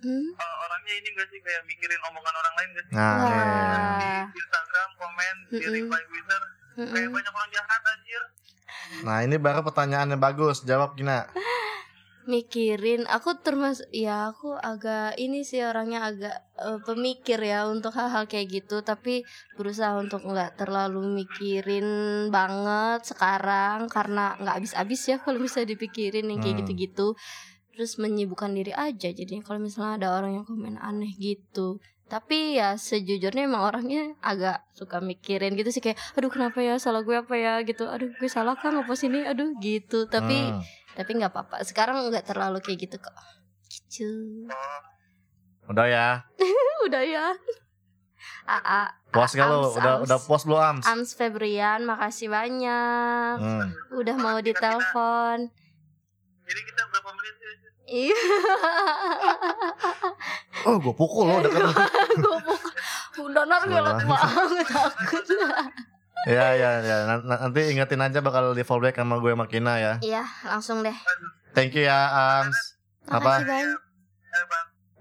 hmm? 0.00 0.28
uh, 0.32 0.54
orangnya 0.64 0.94
ini 0.96 1.08
gak 1.12 1.28
sih 1.28 1.38
kayak 1.38 1.60
mikirin 1.64 2.00
omongan 2.04 2.34
orang 2.34 2.54
lain 2.54 2.68
gak 2.72 2.84
sih? 2.84 2.94
Nah. 2.94 3.14
Wah. 3.20 4.24
Di 4.24 4.38
Instagram, 4.38 4.88
komen, 4.96 5.34
di 5.44 5.56
Mm-mm. 5.60 5.74
reply 5.76 6.02
Twitter 6.06 6.42
Kayak 6.74 6.88
Mm-mm. 6.96 7.12
banyak 7.12 7.32
orang 7.32 7.50
jahat 7.52 7.82
anjir 7.84 8.22
Nah, 9.02 9.18
ini 9.20 9.36
baru 9.36 9.60
pertanyaan 9.60 10.08
yang 10.08 10.18
bagus. 10.18 10.62
Jawab 10.62 10.94
Kina. 10.94 11.24
mikirin. 12.26 13.04
Aku 13.06 13.36
termasuk 13.38 13.86
ya 13.90 14.32
aku 14.32 14.52
agak 14.54 15.16
ini 15.16 15.42
sih 15.42 15.60
orangnya 15.62 16.06
agak 16.08 16.36
eh, 16.56 16.78
pemikir 16.82 17.38
ya 17.38 17.68
untuk 17.68 17.92
hal-hal 17.92 18.24
kayak 18.24 18.48
gitu. 18.50 18.80
Tapi 18.80 19.22
berusaha 19.54 19.94
untuk 19.96 20.24
nggak 20.24 20.56
terlalu 20.56 21.24
mikirin 21.24 21.86
banget 22.28 23.04
sekarang 23.04 23.86
karena 23.88 24.34
nggak 24.40 24.54
habis-habis 24.62 25.00
ya 25.06 25.16
kalau 25.20 25.38
bisa 25.38 25.62
dipikirin 25.62 26.28
yang 26.28 26.40
kayak 26.40 26.54
Hmm. 26.56 26.60
gitu-gitu. 26.64 27.06
Terus 27.74 27.98
menyibukkan 27.98 28.54
diri 28.54 28.70
aja 28.70 29.10
jadinya 29.10 29.42
kalau 29.42 29.58
misalnya 29.58 29.98
ada 29.98 30.08
orang 30.18 30.38
yang 30.38 30.46
komen 30.46 30.78
aneh 30.78 31.10
gitu. 31.18 31.82
Tapi 32.04 32.60
ya 32.60 32.76
sejujurnya 32.76 33.48
emang 33.48 33.64
orangnya 33.64 34.12
agak 34.20 34.62
suka 34.76 35.00
mikirin 35.00 35.56
gitu 35.56 35.72
sih 35.72 35.82
kayak 35.82 35.98
aduh 36.14 36.30
kenapa 36.30 36.60
ya? 36.62 36.78
Salah 36.78 37.02
gue 37.02 37.16
apa 37.16 37.34
ya? 37.34 37.58
Gitu. 37.64 37.82
Aduh 37.88 38.12
gue 38.14 38.30
salah 38.30 38.54
kan 38.54 38.76
ngepost 38.76 39.08
ini? 39.08 39.24
Aduh 39.26 39.56
gitu. 39.58 40.06
Tapi 40.06 40.52
Hmm. 40.52 40.62
Tapi 40.94 41.10
nggak 41.12 41.30
apa-apa 41.30 41.62
sekarang 41.62 42.06
nggak 42.06 42.24
terlalu 42.24 42.58
kayak 42.58 42.78
gitu 42.82 42.96
kok 42.98 43.14
gitu 43.66 44.10
Udah 45.64 45.86
ya. 45.86 46.08
udah 46.86 47.02
ya 47.02 47.26
Aa 48.44 48.88
Puas 49.08 49.32
gak 49.32 49.46
lo? 49.46 49.72
Udah 49.72 49.94
Ams. 49.96 50.04
udah 50.04 50.18
puas 50.20 50.42
belum 50.42 50.60
Ams? 50.60 50.84
Ams 50.84 51.10
Febrian 51.12 51.82
makasih 51.82 52.28
banyak 52.28 53.36
Hmm. 53.36 53.68
udah 53.92 54.14
mau 54.14 54.38
ditelepon 54.38 55.48
Jadi 56.42 56.60
kita 56.62 56.82
berapa 56.86 57.10
menit 57.10 57.34
sih? 57.34 57.56
iya 58.04 58.16
Oh, 60.64 60.76
gue 60.78 60.94
pukul 60.94 61.24
lo 61.26 61.36
deket. 61.40 61.60
udah 63.18 63.44
nar 63.44 63.62
gelap 63.70 64.00
banget 64.00 64.64
takut 64.66 65.24
ya, 66.26 66.46
ya, 66.52 66.70
ya. 66.80 66.96
Nan- 67.06 67.24
Nanti 67.26 67.60
ingetin 67.68 68.00
aja 68.00 68.18
bakal 68.18 68.52
di 68.52 68.62
fallback 68.62 68.94
sama 68.94 69.16
gue 69.16 69.30
sama 69.30 69.44
Kina 69.44 69.76
ya. 69.76 69.92
iya 70.00 70.24
langsung 70.42 70.80
deh 70.80 70.94
Thank 71.52 71.72
you 71.72 71.84
ya 71.84 71.98
Ams. 72.40 72.56
Apa? 73.06 73.40
Eh 73.40 73.62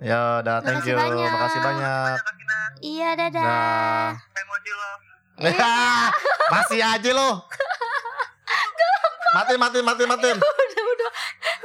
Ya 0.04 0.40
udah 0.40 0.60
thank 0.60 0.84
you. 0.84 0.94
banyak. 0.94 1.26
Makasih 1.26 1.62
banyak. 1.62 2.16
Iya 2.80 3.10
dadah 3.16 3.42
Nah. 3.42 4.12
lo 5.40 5.50
Masih 6.54 6.80
aja 6.80 7.10
lo. 7.12 7.42
Mati 9.34 9.56
mati 9.58 9.80
mati 9.82 10.04
mati. 10.06 10.30
udah 10.38 10.84
udah 10.86 11.12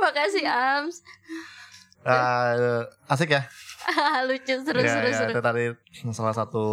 makasih 0.01 0.45
Ams 0.47 1.05
Ah, 2.01 2.57
asik 3.11 3.29
ya. 3.29 3.45
lucu 4.29 4.55
seru 4.63 4.81
ya, 4.81 4.89
seru 4.89 5.09
ya, 5.09 5.17
seru 5.19 5.31
itu 5.33 5.41
tadi 5.41 5.65
salah 6.11 6.33
satu 6.33 6.65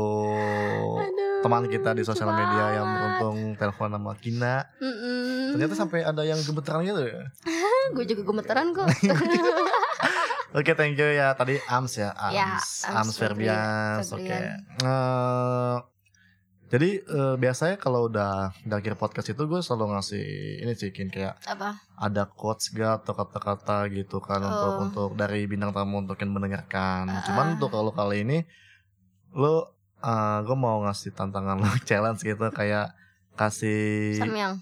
Aduh, 0.96 1.25
teman 1.46 1.70
kita 1.70 1.94
di 1.94 2.02
lucu 2.02 2.10
sosial 2.10 2.34
media 2.34 2.66
yang 2.74 2.88
beruntung 2.90 3.38
telepon 3.54 3.94
sama 3.94 4.12
Kina. 4.18 4.66
Mm-mm. 4.82 5.54
Ternyata 5.54 5.74
sampai 5.78 6.02
ada 6.02 6.26
yang 6.26 6.42
gemeteran 6.42 6.82
gitu 6.82 7.06
ya. 7.06 7.24
gue 7.94 8.06
juga 8.10 8.22
gemeteran 8.26 8.74
kok 8.74 8.90
Oke, 10.58 10.72
thank 10.72 10.96
you 10.96 11.12
ya. 11.12 11.36
Tadi 11.36 11.60
Ams 11.68 12.00
ya, 12.00 12.16
Ams, 12.16 12.34
Ya, 12.34 12.48
Ams, 12.56 12.88
Ams 12.88 13.16
Ferbians. 13.20 14.08
Oke. 14.10 14.24
Febrian. 14.24 14.56
Eh, 14.80 15.76
jadi 16.66 16.90
eh, 17.04 17.36
biasanya 17.36 17.76
kalau 17.76 18.08
udah 18.08 18.56
di 18.64 18.72
akhir 18.72 18.96
podcast 18.96 19.30
itu 19.30 19.44
gue 19.46 19.60
selalu 19.60 20.00
ngasih 20.00 20.26
ini 20.64 20.74
sih 20.74 20.96
Kin, 20.96 21.12
kayak 21.12 21.44
apa 21.46 21.78
ada 22.00 22.26
quotes 22.26 22.72
gak 22.72 23.04
atau 23.04 23.14
kata-kata 23.14 23.86
gitu 23.92 24.24
kan 24.24 24.40
untuk 24.42 24.72
Oh. 24.72 24.84
untuk 24.88 25.10
dari 25.14 25.44
bintang 25.44 25.76
tamu 25.76 26.02
untuk 26.02 26.16
yang 26.18 26.32
mendengarkan. 26.32 27.06
Ah. 27.12 27.22
Cuman 27.28 27.60
untuk 27.60 27.70
kalau 27.70 27.92
kali 27.92 28.24
ini 28.24 28.48
lo 29.36 29.75
gue 30.42 30.58
mau 30.58 30.84
ngasih 30.84 31.12
tantangan 31.12 31.56
lo 31.56 31.68
challenge 31.88 32.22
gitu 32.22 32.48
kayak 32.50 32.92
kasih 33.36 34.16
Samyang 34.16 34.56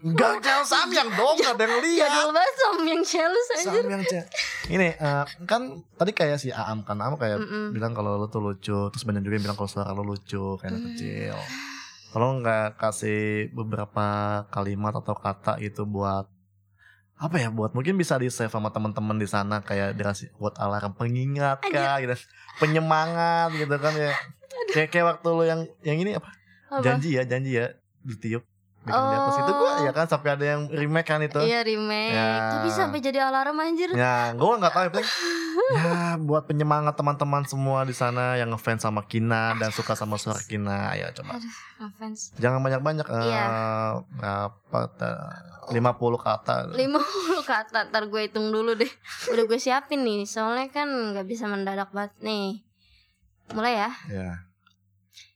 Enggak 0.00 0.40
jangan 0.40 0.64
samyang 0.64 1.08
dong, 1.12 1.36
gak 1.40 1.56
ada 1.56 1.64
yang 1.64 1.80
lihat. 1.80 2.08
Jadul 2.08 2.30
banget 2.32 2.54
Samyang 2.56 3.02
jealous 3.02 3.48
anjir 3.54 3.80
Samyang 3.80 4.02
cek. 4.04 4.24
Ini 4.68 4.88
eh, 4.92 5.24
kan 5.44 5.62
tadi 5.96 6.12
kayak 6.12 6.36
si 6.36 6.48
Aam 6.48 6.84
kan 6.84 7.00
Aam 7.00 7.16
kayak 7.16 7.40
Mm-mm. 7.40 7.72
bilang 7.72 7.92
kalau 7.92 8.16
lo 8.16 8.28
tuh 8.28 8.40
lucu, 8.40 8.88
terus 8.88 9.04
banyak 9.04 9.20
juga 9.20 9.36
yang 9.36 9.44
bilang 9.44 9.56
kalau 9.56 9.68
suara 9.68 9.92
lo 9.92 10.00
lucu 10.00 10.56
kayak 10.56 10.68
anak 10.68 10.80
Hmm. 10.80 10.88
kecil. 10.92 11.36
Kalau 12.12 12.28
nggak 12.38 12.76
kasih 12.76 13.20
beberapa 13.52 14.06
kalimat 14.48 14.92
atau 14.94 15.16
kata 15.16 15.56
gitu 15.58 15.84
buat 15.84 16.28
apa 17.14 17.36
ya 17.38 17.48
buat 17.48 17.72
mungkin 17.72 17.94
bisa 17.94 18.16
di 18.16 18.26
save 18.26 18.50
sama 18.50 18.68
teman-teman 18.68 19.16
di 19.16 19.24
sana 19.24 19.60
kayak 19.60 19.94
dikasih 19.94 20.34
buat 20.34 20.58
alarm 20.58 20.92
pengingat 20.92 21.62
kah 21.62 21.96
gitu 21.96 22.10
penyemangat 22.58 23.54
gitu 23.54 23.70
kan 23.78 23.94
ya 23.94 24.12
kayak 24.74 24.88
kayak 24.90 25.06
waktu 25.08 25.28
lo 25.28 25.42
yang 25.42 25.60
yang 25.80 25.96
ini 25.96 26.12
apa 26.12 26.26
Apa? 26.68 26.82
janji 26.82 27.14
ya 27.14 27.22
janji 27.22 27.54
ya 27.54 27.70
ditiup 28.02 28.42
bikin 28.82 29.00
di 29.00 29.16
atas 29.16 29.36
itu 29.38 29.52
gua 29.54 29.70
ya 29.80 29.92
kan 29.92 30.04
sampai 30.04 30.30
ada 30.30 30.44
yang 30.46 30.68
remake 30.68 31.06
kan 31.06 31.16
itu 31.18 31.40
Iya 31.40 31.62
remake 31.62 32.12
Ya. 32.12 32.52
Tapi 32.52 32.68
sampai 32.68 32.98
jadi 33.00 33.18
alarm 33.22 33.56
anjir 33.56 33.88
Ya, 33.90 34.28
gue 34.30 34.44
nggak 34.52 34.68
tahu 34.70 34.84
penting 34.90 35.08
ya 35.78 36.20
buat 36.20 36.44
penyemangat 36.44 36.92
teman-teman 36.92 37.40
semua 37.44 37.80
di 37.82 37.96
sana 37.96 38.36
yang 38.36 38.52
ngefans 38.52 38.82
sama 38.82 39.00
Kina 39.02 39.56
dan 39.56 39.70
suka 39.70 39.94
sama 39.94 40.18
suara 40.18 40.36
Kina. 40.38 40.92
Ya 40.92 41.08
coba. 41.12 41.40
Ngefans 41.80 42.36
Jangan 42.36 42.60
banyak-banyak 42.60 43.06
eh 43.08 43.24
Iya. 43.24 43.44
berapa 44.12 44.78
ta- 44.92 45.32
50 45.64 45.80
kata. 46.18 46.68
50 46.68 46.84
kata 47.42 47.88
Ntar 47.88 48.04
gue 48.04 48.20
hitung 48.20 48.52
dulu 48.52 48.76
deh 48.76 48.90
Udah 49.26 49.44
gue 49.46 49.56
siapin 49.56 50.04
nih 50.04 50.28
Soalnya 50.28 50.68
kan 50.68 50.84
gak 51.16 51.24
bisa 51.24 51.48
mendadak 51.48 51.88
banget 51.88 52.12
nih 52.20 52.60
Mulai 53.48 53.72
ya 53.78 53.90
Ya. 54.12 54.30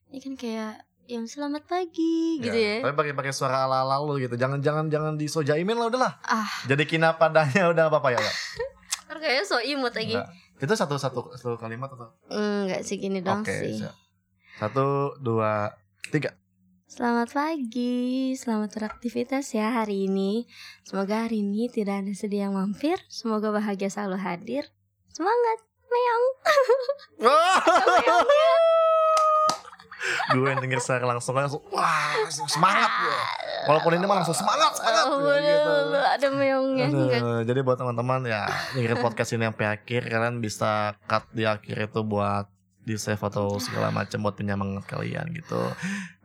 Ini 0.09 0.19
kan 0.25 0.35
kayak 0.37 0.75
Yang 1.09 1.41
selamat 1.41 1.65
pagi 1.65 2.37
gitu 2.37 2.53
ya, 2.53 2.85
Tapi 2.85 2.93
pakai 2.93 3.13
pakai 3.17 3.33
suara 3.33 3.65
ala-ala 3.65 3.97
lu 4.05 4.21
gitu. 4.21 4.37
Jangan 4.37 4.61
jangan 4.61 4.93
jangan 4.93 5.17
disojaimin 5.17 5.73
lah 5.73 5.89
udahlah. 5.89 6.13
Ah 6.21 6.45
Jadi 6.69 6.85
Kina 6.85 7.17
padanya 7.17 7.73
udah 7.73 7.89
apa-apa 7.89 8.13
ya. 8.13 8.21
Pak? 8.21 8.35
Ntar 9.09 9.17
kayaknya 9.25 9.45
so 9.49 9.57
imut 9.57 9.97
lagi 9.97 10.21
Enggak. 10.21 10.29
Itu 10.61 10.75
satu 10.77 11.01
satu 11.01 11.33
satu 11.33 11.57
kalimat 11.57 11.89
atau? 11.89 12.13
Enggak 12.29 12.85
sih 12.85 13.01
gini 13.01 13.25
dong 13.25 13.41
Oke, 13.41 13.57
sih 13.57 13.81
siap. 13.81 13.97
Satu, 14.59 15.15
dua, 15.23 15.71
tiga. 16.11 16.35
Selamat 16.91 17.31
pagi, 17.31 18.35
selamat 18.35 18.75
beraktivitas 18.75 19.55
ya 19.55 19.71
hari 19.71 20.11
ini. 20.11 20.51
Semoga 20.83 21.25
hari 21.25 21.47
ini 21.47 21.71
tidak 21.71 22.03
ada 22.03 22.13
sedih 22.13 22.51
yang 22.51 22.59
mampir. 22.59 22.99
Semoga 23.07 23.55
bahagia 23.55 23.87
selalu 23.87 24.19
hadir. 24.19 24.67
Semangat, 25.15 25.59
meong. 25.87 26.25
gue 30.31 30.47
yang 30.47 30.61
denger 30.61 30.79
secara 30.79 31.05
langsung 31.05 31.35
langsung 31.35 31.63
wah 31.69 32.15
semangat 32.29 32.91
gue 32.91 33.19
walaupun 33.67 33.99
ini 33.99 34.05
mah 34.05 34.23
langsung 34.23 34.37
semangat 34.37 34.79
semangat 34.79 35.05
Oh, 35.09 35.25
gue, 35.25 35.37
gitu. 35.41 35.73
ada 35.95 36.29
meongnya. 36.29 36.87
Aduh, 36.93 37.41
jadi 37.43 37.61
buat 37.65 37.81
teman-teman 37.81 38.29
ya 38.29 38.45
dengerin 38.77 39.01
podcast 39.01 39.33
ini 39.33 39.49
sampai 39.49 39.67
akhir 39.73 40.07
kalian 40.07 40.37
bisa 40.39 40.95
cut 41.09 41.25
di 41.33 41.49
akhir 41.49 41.89
itu 41.89 42.01
buat 42.05 42.45
di 42.85 42.97
save 42.97 43.21
atau 43.21 43.61
segala 43.61 43.93
macam 43.93 44.21
buat 44.21 44.37
penyemangat 44.37 44.85
kalian 44.89 45.29
gitu. 45.33 45.61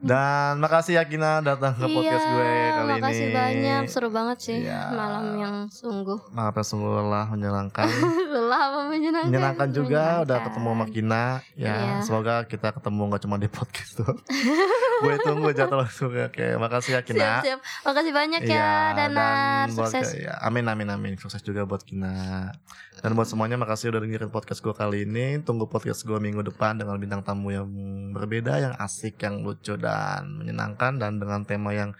Dan 0.03 0.59
makasih 0.59 0.99
ya 0.99 1.03
Kina 1.03 1.39
datang 1.39 1.71
ke 1.73 1.87
podcast 1.87 2.25
gue 2.25 2.43
kali 2.43 2.91
Iya, 2.91 2.99
makasih 2.99 3.23
ini. 3.23 3.31
banyak, 3.33 3.81
seru 3.87 4.09
banget 4.09 4.37
sih 4.37 4.57
Iya. 4.61 4.91
malam 4.91 5.25
yang 5.33 5.55
sungguh 5.69 6.19
Maaf 6.29 6.53
ya 6.53 6.63
sungguh 6.65 6.91
lelah 6.93 7.25
menyenangkan. 7.29 7.87
lelah 8.35 8.61
apa 8.67 8.79
menyenangkan. 8.85 9.31
menyenangkan 9.31 9.69
juga 9.71 10.01
udah 10.19 10.27
Menyenangkan. 10.27 10.43
ketemu 10.45 10.67
sama 10.69 10.85
Kina 10.87 11.23
ya 11.53 11.71
Iya. 11.71 11.95
semoga 12.01 12.35
kita 12.43 12.67
ketemu 12.73 13.01
nggak 13.05 13.21
cuma 13.21 13.35
di 13.37 13.47
podcast 13.47 13.91
tuh 13.95 14.13
gue 15.03 15.15
tunggu 15.21 15.47
jatuh 15.51 15.77
langsung 15.77 16.11
oke 16.11 16.47
makasih 16.57 16.91
ya 16.91 16.99
Siap, 16.99 17.07
Kina 17.07 17.29
siap. 17.39 17.59
Makasih 17.83 18.11
banyak 18.11 18.41
ya, 18.43 18.51
Iya, 18.53 18.71
Danar. 18.93 19.65
buat 19.69 19.87
Sukses. 19.89 20.15
ya, 20.17 20.35
amin 20.41 20.65
amin 20.65 20.87
amin 20.89 21.13
sukses 21.15 21.39
juga 21.39 21.63
buat 21.63 21.79
Kina 21.81 22.51
dan 22.95 23.11
buat 23.13 23.25
semuanya 23.25 23.55
makasih 23.55 23.89
udah 23.89 23.99
dengerin 23.99 24.29
podcast 24.29 24.59
gue 24.59 24.71
kali 24.71 25.03
ini 25.03 25.39
tunggu 25.39 25.65
podcast 25.65 26.03
gue 26.03 26.15
minggu 26.15 26.41
depan 26.41 26.51
depan 26.53 26.77
dengan 26.77 26.95
bintang 26.95 27.21
tamu 27.21 27.49
yang 27.49 27.67
berbeda, 28.11 28.55
yang 28.55 28.73
asik, 28.77 29.19
yang 29.19 29.41
lucu 29.41 29.73
dan 29.75 29.92
menyenangkan 30.25 30.99
dan 30.99 31.21
dengan 31.21 31.43
tema 31.45 31.71
yang 31.73 31.91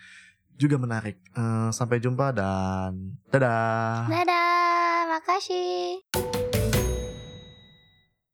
juga 0.57 0.77
menarik. 0.77 1.17
Eh, 1.33 1.69
sampai 1.73 1.97
jumpa 1.99 2.31
dan 2.33 3.17
dadah. 3.29 4.07
Dadah, 4.09 5.17
makasih. 5.17 6.62